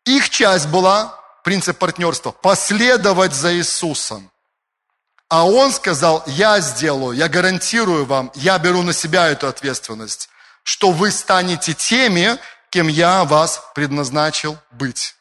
Их 0.05 0.29
часть 0.29 0.67
была, 0.69 1.19
принцип 1.43 1.77
партнерства, 1.77 2.31
последовать 2.31 3.33
за 3.33 3.53
Иисусом. 3.55 4.31
А 5.27 5.45
он 5.45 5.73
сказал, 5.73 6.23
я 6.27 6.61
сделаю, 6.61 7.17
я 7.17 7.27
гарантирую 7.27 8.05
вам, 8.05 8.31
я 8.35 8.57
беру 8.57 8.83
на 8.83 8.93
себя 8.93 9.27
эту 9.27 9.47
ответственность, 9.47 10.29
что 10.63 10.91
вы 10.91 11.11
станете 11.11 11.73
теми, 11.73 12.37
кем 12.69 12.87
я 12.87 13.25
вас 13.25 13.61
предназначил 13.75 14.57
быть. 14.71 15.16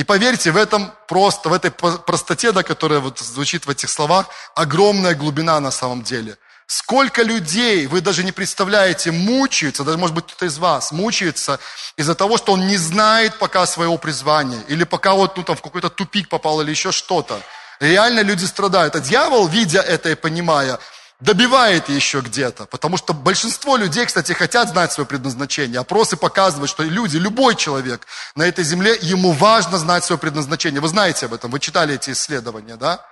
И 0.00 0.04
поверьте, 0.04 0.50
в 0.50 0.56
этом 0.56 0.90
просто, 1.08 1.50
в 1.50 1.52
этой 1.52 1.70
простоте, 1.70 2.52
да, 2.52 2.62
которая 2.62 3.00
вот 3.00 3.18
звучит 3.18 3.66
в 3.66 3.70
этих 3.70 3.90
словах, 3.90 4.28
огромная 4.54 5.14
глубина 5.14 5.60
на 5.60 5.70
самом 5.70 6.02
деле– 6.02 6.38
Сколько 6.72 7.22
людей, 7.24 7.88
вы 7.88 8.00
даже 8.00 8.22
не 8.22 8.30
представляете, 8.30 9.10
мучаются, 9.10 9.82
даже 9.82 9.98
может 9.98 10.14
быть 10.14 10.26
кто-то 10.26 10.46
из 10.46 10.56
вас 10.56 10.92
мучается 10.92 11.58
из-за 11.96 12.14
того, 12.14 12.38
что 12.38 12.52
он 12.52 12.68
не 12.68 12.76
знает 12.76 13.40
пока 13.40 13.66
своего 13.66 13.98
призвания, 13.98 14.62
или 14.68 14.84
пока 14.84 15.14
вот 15.14 15.36
ну, 15.36 15.42
там, 15.42 15.56
в 15.56 15.62
какой-то 15.62 15.90
тупик 15.90 16.28
попал, 16.28 16.60
или 16.60 16.70
еще 16.70 16.92
что-то. 16.92 17.40
Реально 17.80 18.20
люди 18.20 18.44
страдают. 18.44 18.94
А 18.94 19.00
дьявол, 19.00 19.48
видя 19.48 19.80
это 19.80 20.10
и 20.10 20.14
понимая, 20.14 20.78
добивает 21.20 21.88
еще 21.88 22.20
где-то. 22.20 22.66
Потому 22.66 22.96
что 22.96 23.12
большинство 23.12 23.76
людей, 23.76 24.06
кстати, 24.06 24.32
хотят 24.32 24.70
знать 24.70 24.92
свое 24.92 25.06
предназначение. 25.06 25.80
Опросы 25.80 26.16
показывают, 26.16 26.70
что 26.70 26.82
люди, 26.82 27.16
любой 27.16 27.54
человек 27.56 28.06
на 28.34 28.44
этой 28.44 28.64
земле, 28.64 28.98
ему 29.00 29.32
важно 29.32 29.78
знать 29.78 30.04
свое 30.04 30.18
предназначение. 30.18 30.80
Вы 30.80 30.88
знаете 30.88 31.26
об 31.26 31.34
этом, 31.34 31.50
вы 31.50 31.60
читали 31.60 31.94
эти 31.94 32.10
исследования, 32.10 32.76
да? 32.76 33.04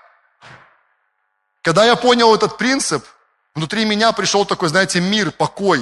Когда 1.62 1.84
я 1.84 1.96
понял 1.96 2.34
этот 2.34 2.56
принцип, 2.56 3.04
Внутри 3.59 3.84
меня 3.84 4.12
пришел 4.12 4.46
такой, 4.46 4.68
знаете, 4.68 5.00
мир, 5.00 5.32
покой. 5.32 5.80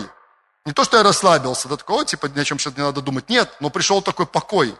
Не 0.64 0.72
то, 0.72 0.82
что 0.82 0.96
я 0.96 1.02
расслабился, 1.02 1.68
да 1.68 1.76
такого, 1.76 2.06
типа, 2.06 2.24
ни 2.28 2.40
о 2.40 2.44
чем 2.44 2.58
сейчас 2.58 2.74
не 2.74 2.82
надо 2.82 3.02
думать. 3.02 3.28
Нет, 3.28 3.54
но 3.60 3.68
пришел 3.68 4.00
такой 4.00 4.24
покой. 4.24 4.74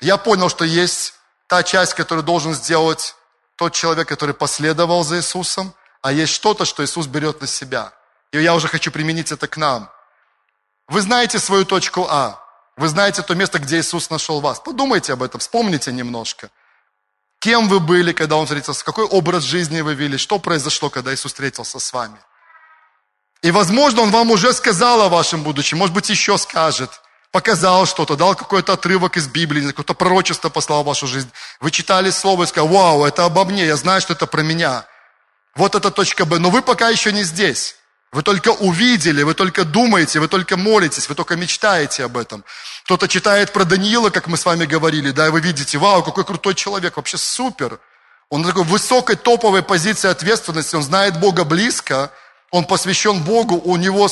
Я 0.00 0.16
понял, 0.16 0.48
что 0.48 0.64
есть 0.64 1.14
та 1.48 1.64
часть, 1.64 1.94
которую 1.94 2.22
должен 2.22 2.54
сделать 2.54 3.16
тот 3.56 3.72
человек, 3.72 4.06
который 4.06 4.32
последовал 4.32 5.02
за 5.02 5.16
Иисусом, 5.16 5.74
а 6.02 6.12
есть 6.12 6.32
что-то, 6.32 6.64
что 6.64 6.84
Иисус 6.84 7.06
берет 7.06 7.40
на 7.40 7.46
себя. 7.46 7.92
И 8.32 8.40
я 8.40 8.54
уже 8.54 8.68
хочу 8.68 8.90
применить 8.90 9.32
это 9.32 9.48
к 9.48 9.56
нам. 9.56 9.90
Вы 10.88 11.00
знаете 11.00 11.38
свою 11.38 11.64
точку 11.64 12.06
А. 12.08 12.44
Вы 12.76 12.88
знаете 12.88 13.22
то 13.22 13.34
место, 13.34 13.58
где 13.58 13.80
Иисус 13.80 14.10
нашел 14.10 14.40
вас. 14.40 14.60
Подумайте 14.60 15.12
об 15.12 15.22
этом, 15.22 15.40
вспомните 15.40 15.92
немножко. 15.92 16.50
Кем 17.40 17.68
вы 17.68 17.80
были, 17.80 18.12
когда 18.12 18.36
Он 18.36 18.46
встретился? 18.46 18.84
Какой 18.84 19.04
образ 19.04 19.44
жизни 19.44 19.80
вы 19.80 19.94
вели? 19.94 20.16
Что 20.16 20.38
произошло, 20.38 20.90
когда 20.90 21.12
Иисус 21.12 21.32
встретился 21.32 21.78
с 21.78 21.92
вами? 21.92 22.18
И, 23.42 23.50
возможно, 23.50 24.02
Он 24.02 24.10
вам 24.10 24.30
уже 24.30 24.52
сказал 24.52 25.02
о 25.02 25.08
вашем 25.08 25.42
будущем, 25.42 25.78
может 25.78 25.94
быть, 25.94 26.10
еще 26.10 26.38
скажет. 26.38 26.90
Показал 27.30 27.86
что-то, 27.86 28.16
дал 28.16 28.34
какой-то 28.34 28.72
отрывок 28.72 29.16
из 29.16 29.28
Библии, 29.28 29.66
какое-то 29.66 29.94
пророчество 29.94 30.48
послал 30.48 30.82
в 30.82 30.86
вашу 30.86 31.06
жизнь. 31.06 31.30
Вы 31.60 31.70
читали 31.70 32.10
слово 32.10 32.44
и 32.44 32.46
сказали, 32.46 32.72
вау, 32.72 33.04
это 33.04 33.24
обо 33.24 33.44
мне, 33.44 33.66
я 33.66 33.76
знаю, 33.76 34.00
что 34.00 34.14
это 34.14 34.26
про 34.26 34.42
меня. 34.42 34.86
Вот 35.58 35.74
эта 35.74 35.90
точка 35.90 36.24
Б. 36.24 36.38
Но 36.38 36.50
вы 36.50 36.62
пока 36.62 36.88
еще 36.88 37.12
не 37.12 37.24
здесь. 37.24 37.74
Вы 38.12 38.22
только 38.22 38.50
увидели, 38.50 39.24
вы 39.24 39.34
только 39.34 39.64
думаете, 39.64 40.20
вы 40.20 40.28
только 40.28 40.56
молитесь, 40.56 41.08
вы 41.08 41.14
только 41.14 41.36
мечтаете 41.36 42.04
об 42.04 42.16
этом. 42.16 42.44
Кто-то 42.84 43.08
читает 43.08 43.52
про 43.52 43.64
Даниила, 43.64 44.08
как 44.08 44.28
мы 44.28 44.36
с 44.38 44.46
вами 44.46 44.64
говорили, 44.64 45.10
да, 45.10 45.26
и 45.26 45.30
вы 45.30 45.40
видите, 45.40 45.76
вау, 45.76 46.02
какой 46.02 46.24
крутой 46.24 46.54
человек, 46.54 46.96
вообще 46.96 47.18
супер. 47.18 47.80
Он 48.30 48.42
на 48.42 48.48
такой 48.48 48.64
высокой 48.64 49.16
топовой 49.16 49.62
позиции 49.62 50.08
ответственности, 50.08 50.76
он 50.76 50.82
знает 50.82 51.18
Бога 51.18 51.44
близко, 51.44 52.10
он 52.50 52.64
посвящен 52.64 53.22
Богу, 53.22 53.56
у 53.56 53.76
него 53.76 54.08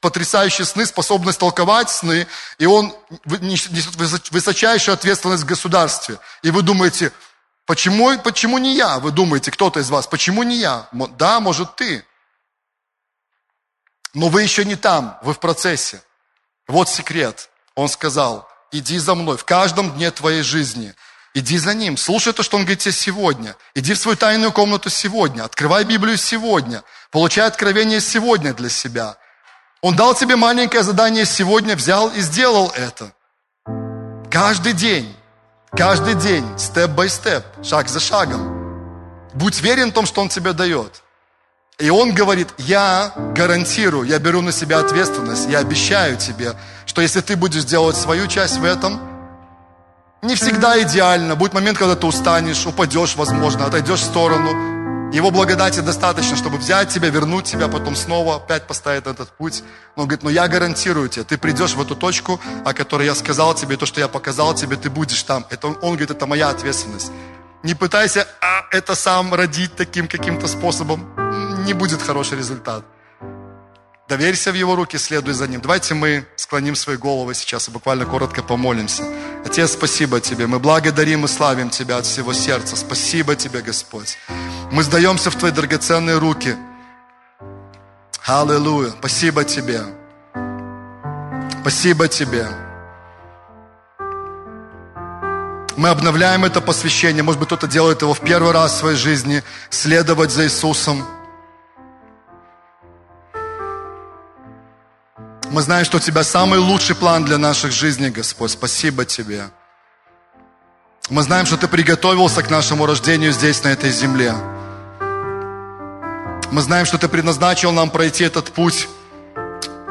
потрясающие 0.00 0.66
сны, 0.66 0.84
способность 0.86 1.38
толковать 1.38 1.90
сны, 1.90 2.26
и 2.58 2.66
он 2.66 2.94
несет 3.40 4.30
высочайшую 4.30 4.92
ответственность 4.92 5.44
в 5.44 5.46
государстве. 5.46 6.18
И 6.42 6.50
вы 6.50 6.62
думаете, 6.62 7.12
почему, 7.66 8.18
почему 8.20 8.58
не 8.58 8.76
я? 8.76 8.98
Вы 8.98 9.10
думаете, 9.10 9.50
кто-то 9.50 9.80
из 9.80 9.90
вас, 9.90 10.06
почему 10.06 10.42
не 10.42 10.56
я? 10.56 10.88
Да, 11.18 11.40
может 11.40 11.76
ты. 11.76 12.04
Но 14.14 14.28
вы 14.28 14.42
еще 14.42 14.64
не 14.64 14.76
там, 14.76 15.18
вы 15.22 15.34
в 15.34 15.40
процессе. 15.40 16.02
Вот 16.66 16.88
секрет. 16.88 17.50
Он 17.74 17.88
сказал, 17.88 18.48
иди 18.72 18.98
за 18.98 19.14
мной 19.14 19.36
в 19.36 19.44
каждом 19.44 19.92
дне 19.92 20.10
твоей 20.10 20.42
жизни. 20.42 20.94
Иди 21.34 21.58
за 21.58 21.74
Ним, 21.74 21.98
слушай 21.98 22.32
то, 22.32 22.42
что 22.42 22.56
Он 22.56 22.62
говорит 22.62 22.78
тебе 22.78 22.92
сегодня. 22.92 23.56
Иди 23.74 23.92
в 23.92 23.98
свою 23.98 24.16
тайную 24.16 24.52
комнату 24.52 24.88
сегодня, 24.88 25.44
открывай 25.44 25.84
Библию 25.84 26.16
сегодня, 26.16 26.82
получай 27.10 27.46
откровение 27.46 28.00
сегодня 28.00 28.54
для 28.54 28.70
себя. 28.70 29.18
Он 29.82 29.94
дал 29.94 30.14
тебе 30.14 30.36
маленькое 30.36 30.82
задание 30.82 31.26
сегодня, 31.26 31.76
взял 31.76 32.08
и 32.08 32.20
сделал 32.20 32.72
это. 32.74 33.12
Каждый 34.30 34.72
день, 34.72 35.15
каждый 35.76 36.14
день, 36.14 36.44
степ-бай-степ, 36.58 37.44
шаг 37.62 37.88
за 37.88 38.00
шагом. 38.00 38.56
Будь 39.34 39.60
верен 39.60 39.90
в 39.90 39.94
том, 39.94 40.06
что 40.06 40.22
Он 40.22 40.28
тебе 40.28 40.52
дает. 40.52 41.02
И 41.78 41.90
Он 41.90 42.14
говорит, 42.14 42.48
я 42.56 43.12
гарантирую, 43.34 44.08
я 44.08 44.18
беру 44.18 44.40
на 44.40 44.52
себя 44.52 44.78
ответственность, 44.78 45.48
я 45.48 45.58
обещаю 45.58 46.16
тебе, 46.16 46.54
что 46.86 47.02
если 47.02 47.20
ты 47.20 47.36
будешь 47.36 47.64
делать 47.64 47.96
свою 47.96 48.26
часть 48.26 48.56
в 48.56 48.64
этом, 48.64 48.98
не 50.22 50.34
всегда 50.34 50.80
идеально. 50.82 51.36
Будет 51.36 51.52
момент, 51.52 51.78
когда 51.78 51.94
ты 51.94 52.06
устанешь, 52.06 52.66
упадешь, 52.66 53.14
возможно, 53.16 53.66
отойдешь 53.66 54.00
в 54.00 54.04
сторону. 54.04 54.75
Его 55.12 55.30
благодати 55.30 55.80
достаточно, 55.80 56.36
чтобы 56.36 56.58
взять 56.58 56.88
тебя, 56.88 57.08
вернуть 57.08 57.44
тебя, 57.44 57.68
потом 57.68 57.94
снова 57.96 58.36
опять 58.36 58.66
поставить 58.66 59.06
этот 59.06 59.30
путь. 59.30 59.62
Но 59.94 60.02
он 60.02 60.08
говорит, 60.08 60.24
но 60.24 60.30
я 60.30 60.48
гарантирую 60.48 61.08
тебе, 61.08 61.24
ты 61.24 61.38
придешь 61.38 61.74
в 61.74 61.80
эту 61.80 61.94
точку, 61.94 62.40
о 62.64 62.74
которой 62.74 63.06
я 63.06 63.14
сказал 63.14 63.54
тебе, 63.54 63.76
то, 63.76 63.86
что 63.86 64.00
я 64.00 64.08
показал 64.08 64.54
тебе, 64.54 64.76
ты 64.76 64.90
будешь 64.90 65.22
там. 65.22 65.46
Это, 65.48 65.68
он 65.68 65.74
говорит, 65.80 66.10
это 66.10 66.26
моя 66.26 66.50
ответственность. 66.50 67.12
Не 67.62 67.74
пытайся 67.74 68.26
а, 68.40 68.64
это 68.72 68.94
сам 68.94 69.32
родить 69.32 69.74
таким 69.76 70.08
каким-то 70.08 70.48
способом. 70.48 71.06
Не 71.64 71.72
будет 71.72 72.02
хороший 72.02 72.38
результат. 72.38 72.84
Доверься 74.08 74.52
в 74.52 74.54
Его 74.54 74.76
руки, 74.76 74.98
следуй 74.98 75.34
за 75.34 75.48
Ним. 75.48 75.60
Давайте 75.60 75.94
мы 75.94 76.24
склоним 76.36 76.76
свои 76.76 76.96
головы 76.96 77.34
сейчас 77.34 77.66
и 77.66 77.72
буквально 77.72 78.04
коротко 78.04 78.40
помолимся. 78.40 79.02
Отец, 79.44 79.72
спасибо 79.72 80.20
Тебе. 80.20 80.46
Мы 80.46 80.60
благодарим 80.60 81.24
и 81.24 81.28
славим 81.28 81.70
Тебя 81.70 81.96
от 81.96 82.06
всего 82.06 82.32
сердца. 82.32 82.76
Спасибо 82.76 83.34
Тебе, 83.34 83.62
Господь. 83.62 84.16
Мы 84.70 84.84
сдаемся 84.84 85.32
в 85.32 85.34
Твои 85.34 85.50
драгоценные 85.50 86.18
руки. 86.18 86.54
Аллилуйя. 88.24 88.92
Спасибо 89.00 89.42
Тебе. 89.42 89.80
Спасибо 91.62 92.06
Тебе. 92.06 92.46
Мы 95.76 95.88
обновляем 95.88 96.44
это 96.44 96.60
посвящение. 96.60 97.24
Может 97.24 97.40
быть, 97.40 97.48
кто-то 97.48 97.66
делает 97.66 98.02
его 98.02 98.14
в 98.14 98.20
первый 98.20 98.52
раз 98.52 98.74
в 98.74 98.76
своей 98.76 98.96
жизни. 98.96 99.42
Следовать 99.68 100.30
за 100.30 100.44
Иисусом. 100.44 101.04
Мы 105.50 105.62
знаем, 105.62 105.84
что 105.84 105.98
у 105.98 106.00
Тебя 106.00 106.24
самый 106.24 106.58
лучший 106.58 106.96
план 106.96 107.24
для 107.24 107.38
наших 107.38 107.70
жизней, 107.70 108.10
Господь. 108.10 108.50
Спасибо 108.50 109.04
Тебе. 109.04 109.44
Мы 111.08 111.22
знаем, 111.22 111.46
что 111.46 111.56
Ты 111.56 111.68
приготовился 111.68 112.42
к 112.42 112.50
нашему 112.50 112.84
рождению 112.84 113.32
здесь, 113.32 113.62
на 113.62 113.68
этой 113.68 113.90
земле. 113.90 114.34
Мы 116.50 116.60
знаем, 116.62 116.84
что 116.84 116.98
Ты 116.98 117.08
предназначил 117.08 117.70
нам 117.70 117.90
пройти 117.90 118.24
этот 118.24 118.50
путь 118.50 118.88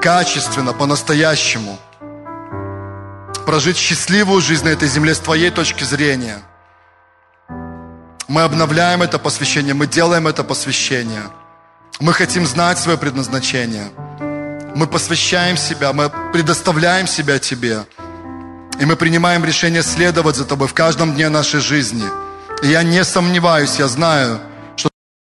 качественно, 0.02 0.74
по-настоящему. 0.74 1.80
Прожить 3.46 3.78
счастливую 3.78 4.42
жизнь 4.42 4.66
на 4.66 4.70
этой 4.70 4.90
земле 4.90 5.16
с 5.16 5.20
Твоей 5.20 5.52
точки 5.52 5.86
зрения. 5.86 6.40
Мы 8.28 8.42
обновляем 8.42 9.02
это 9.02 9.20
посвящение, 9.20 9.74
мы 9.74 9.88
делаем 9.88 10.28
это 10.28 10.44
посвящение. 10.44 11.24
Мы 12.02 12.12
хотим 12.12 12.46
знать 12.46 12.78
свое 12.78 12.98
предназначение– 12.98 13.90
мы 14.76 14.88
посвящаем 14.88 15.56
себя, 15.56 15.94
мы 15.94 16.12
предоставляем 16.34 17.08
себя 17.08 17.40
Тебе. 17.40 17.86
И 18.78 18.86
мы 18.86 18.98
принимаем 18.98 19.46
решение 19.46 19.82
следовать 19.82 20.36
за 20.36 20.44
Тобой 20.44 20.68
в 20.68 20.74
каждом 20.74 21.14
дне 21.14 21.30
нашей 21.30 21.62
жизни. 21.62 22.04
И 22.62 22.68
я 22.68 22.84
не 22.84 23.04
сомневаюсь, 23.06 23.80
я 23.80 23.88
знаю, 23.88 24.42
что 24.76 24.90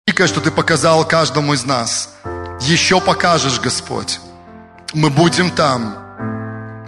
великое, 0.06 0.28
что 0.28 0.42
Ты 0.42 0.50
показал 0.50 1.08
каждому 1.08 1.54
из 1.54 1.64
нас. 1.64 2.10
Еще 2.60 3.00
покажешь, 3.00 3.60
Господь. 3.60 4.20
Мы 4.92 5.08
будем 5.08 5.50
там. 5.50 5.96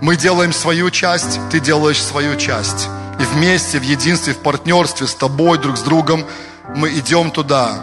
Мы 0.03 0.17
делаем 0.17 0.53
свою 0.53 0.91
часть, 0.91 1.41
Ты 1.51 1.59
делаешь 1.59 2.03
свою 2.03 2.37
часть. 2.37 2.89
И 3.19 3.25
вместе, 3.25 3.79
в 3.79 3.83
единстве, 3.83 4.35
в 4.35 4.39
партнерстве 4.39 5.07
с 5.07 5.15
Тобой, 5.15 5.57
друг 5.57 5.79
с 5.79 5.83
другом, 5.83 6.27
мы 6.77 6.91
идем 6.91 7.31
туда, 7.31 7.79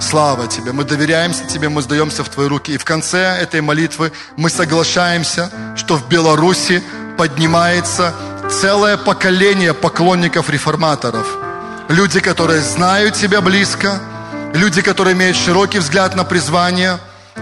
Слава 0.00 0.48
Тебе, 0.48 0.72
мы 0.72 0.84
доверяемся 0.84 1.44
Тебе, 1.44 1.68
мы 1.68 1.82
сдаемся 1.82 2.24
в 2.24 2.28
Твои 2.28 2.48
руки. 2.48 2.72
И 2.72 2.78
в 2.78 2.84
конце 2.84 3.18
этой 3.18 3.60
молитвы 3.60 4.12
мы 4.36 4.48
соглашаемся, 4.50 5.50
что 5.76 5.96
в 5.96 6.08
Беларуси 6.08 6.82
поднимается 7.16 8.14
целое 8.50 8.96
поколение 8.96 9.74
поклонников-реформаторов. 9.74 11.26
Люди, 11.88 12.20
которые 12.20 12.60
знают 12.62 13.14
Тебя 13.14 13.40
близко, 13.40 14.00
люди, 14.54 14.80
которые 14.80 15.14
имеют 15.14 15.36
широкий 15.36 15.78
взгляд 15.78 16.16
на 16.16 16.24
призвание, 16.24 16.98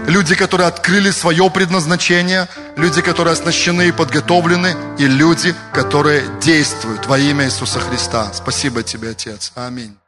люди, 0.07 0.35
которые 0.35 0.67
открыли 0.67 1.11
свое 1.11 1.49
предназначение, 1.49 2.47
люди, 2.75 3.01
которые 3.01 3.33
оснащены 3.33 3.87
и 3.87 3.91
подготовлены, 3.91 4.75
и 4.97 5.07
люди, 5.07 5.55
которые 5.73 6.23
действуют 6.41 7.05
во 7.07 7.17
имя 7.17 7.45
Иисуса 7.45 7.79
Христа. 7.79 8.31
Спасибо 8.33 8.83
Тебе, 8.83 9.11
Отец. 9.11 9.51
Аминь. 9.55 9.98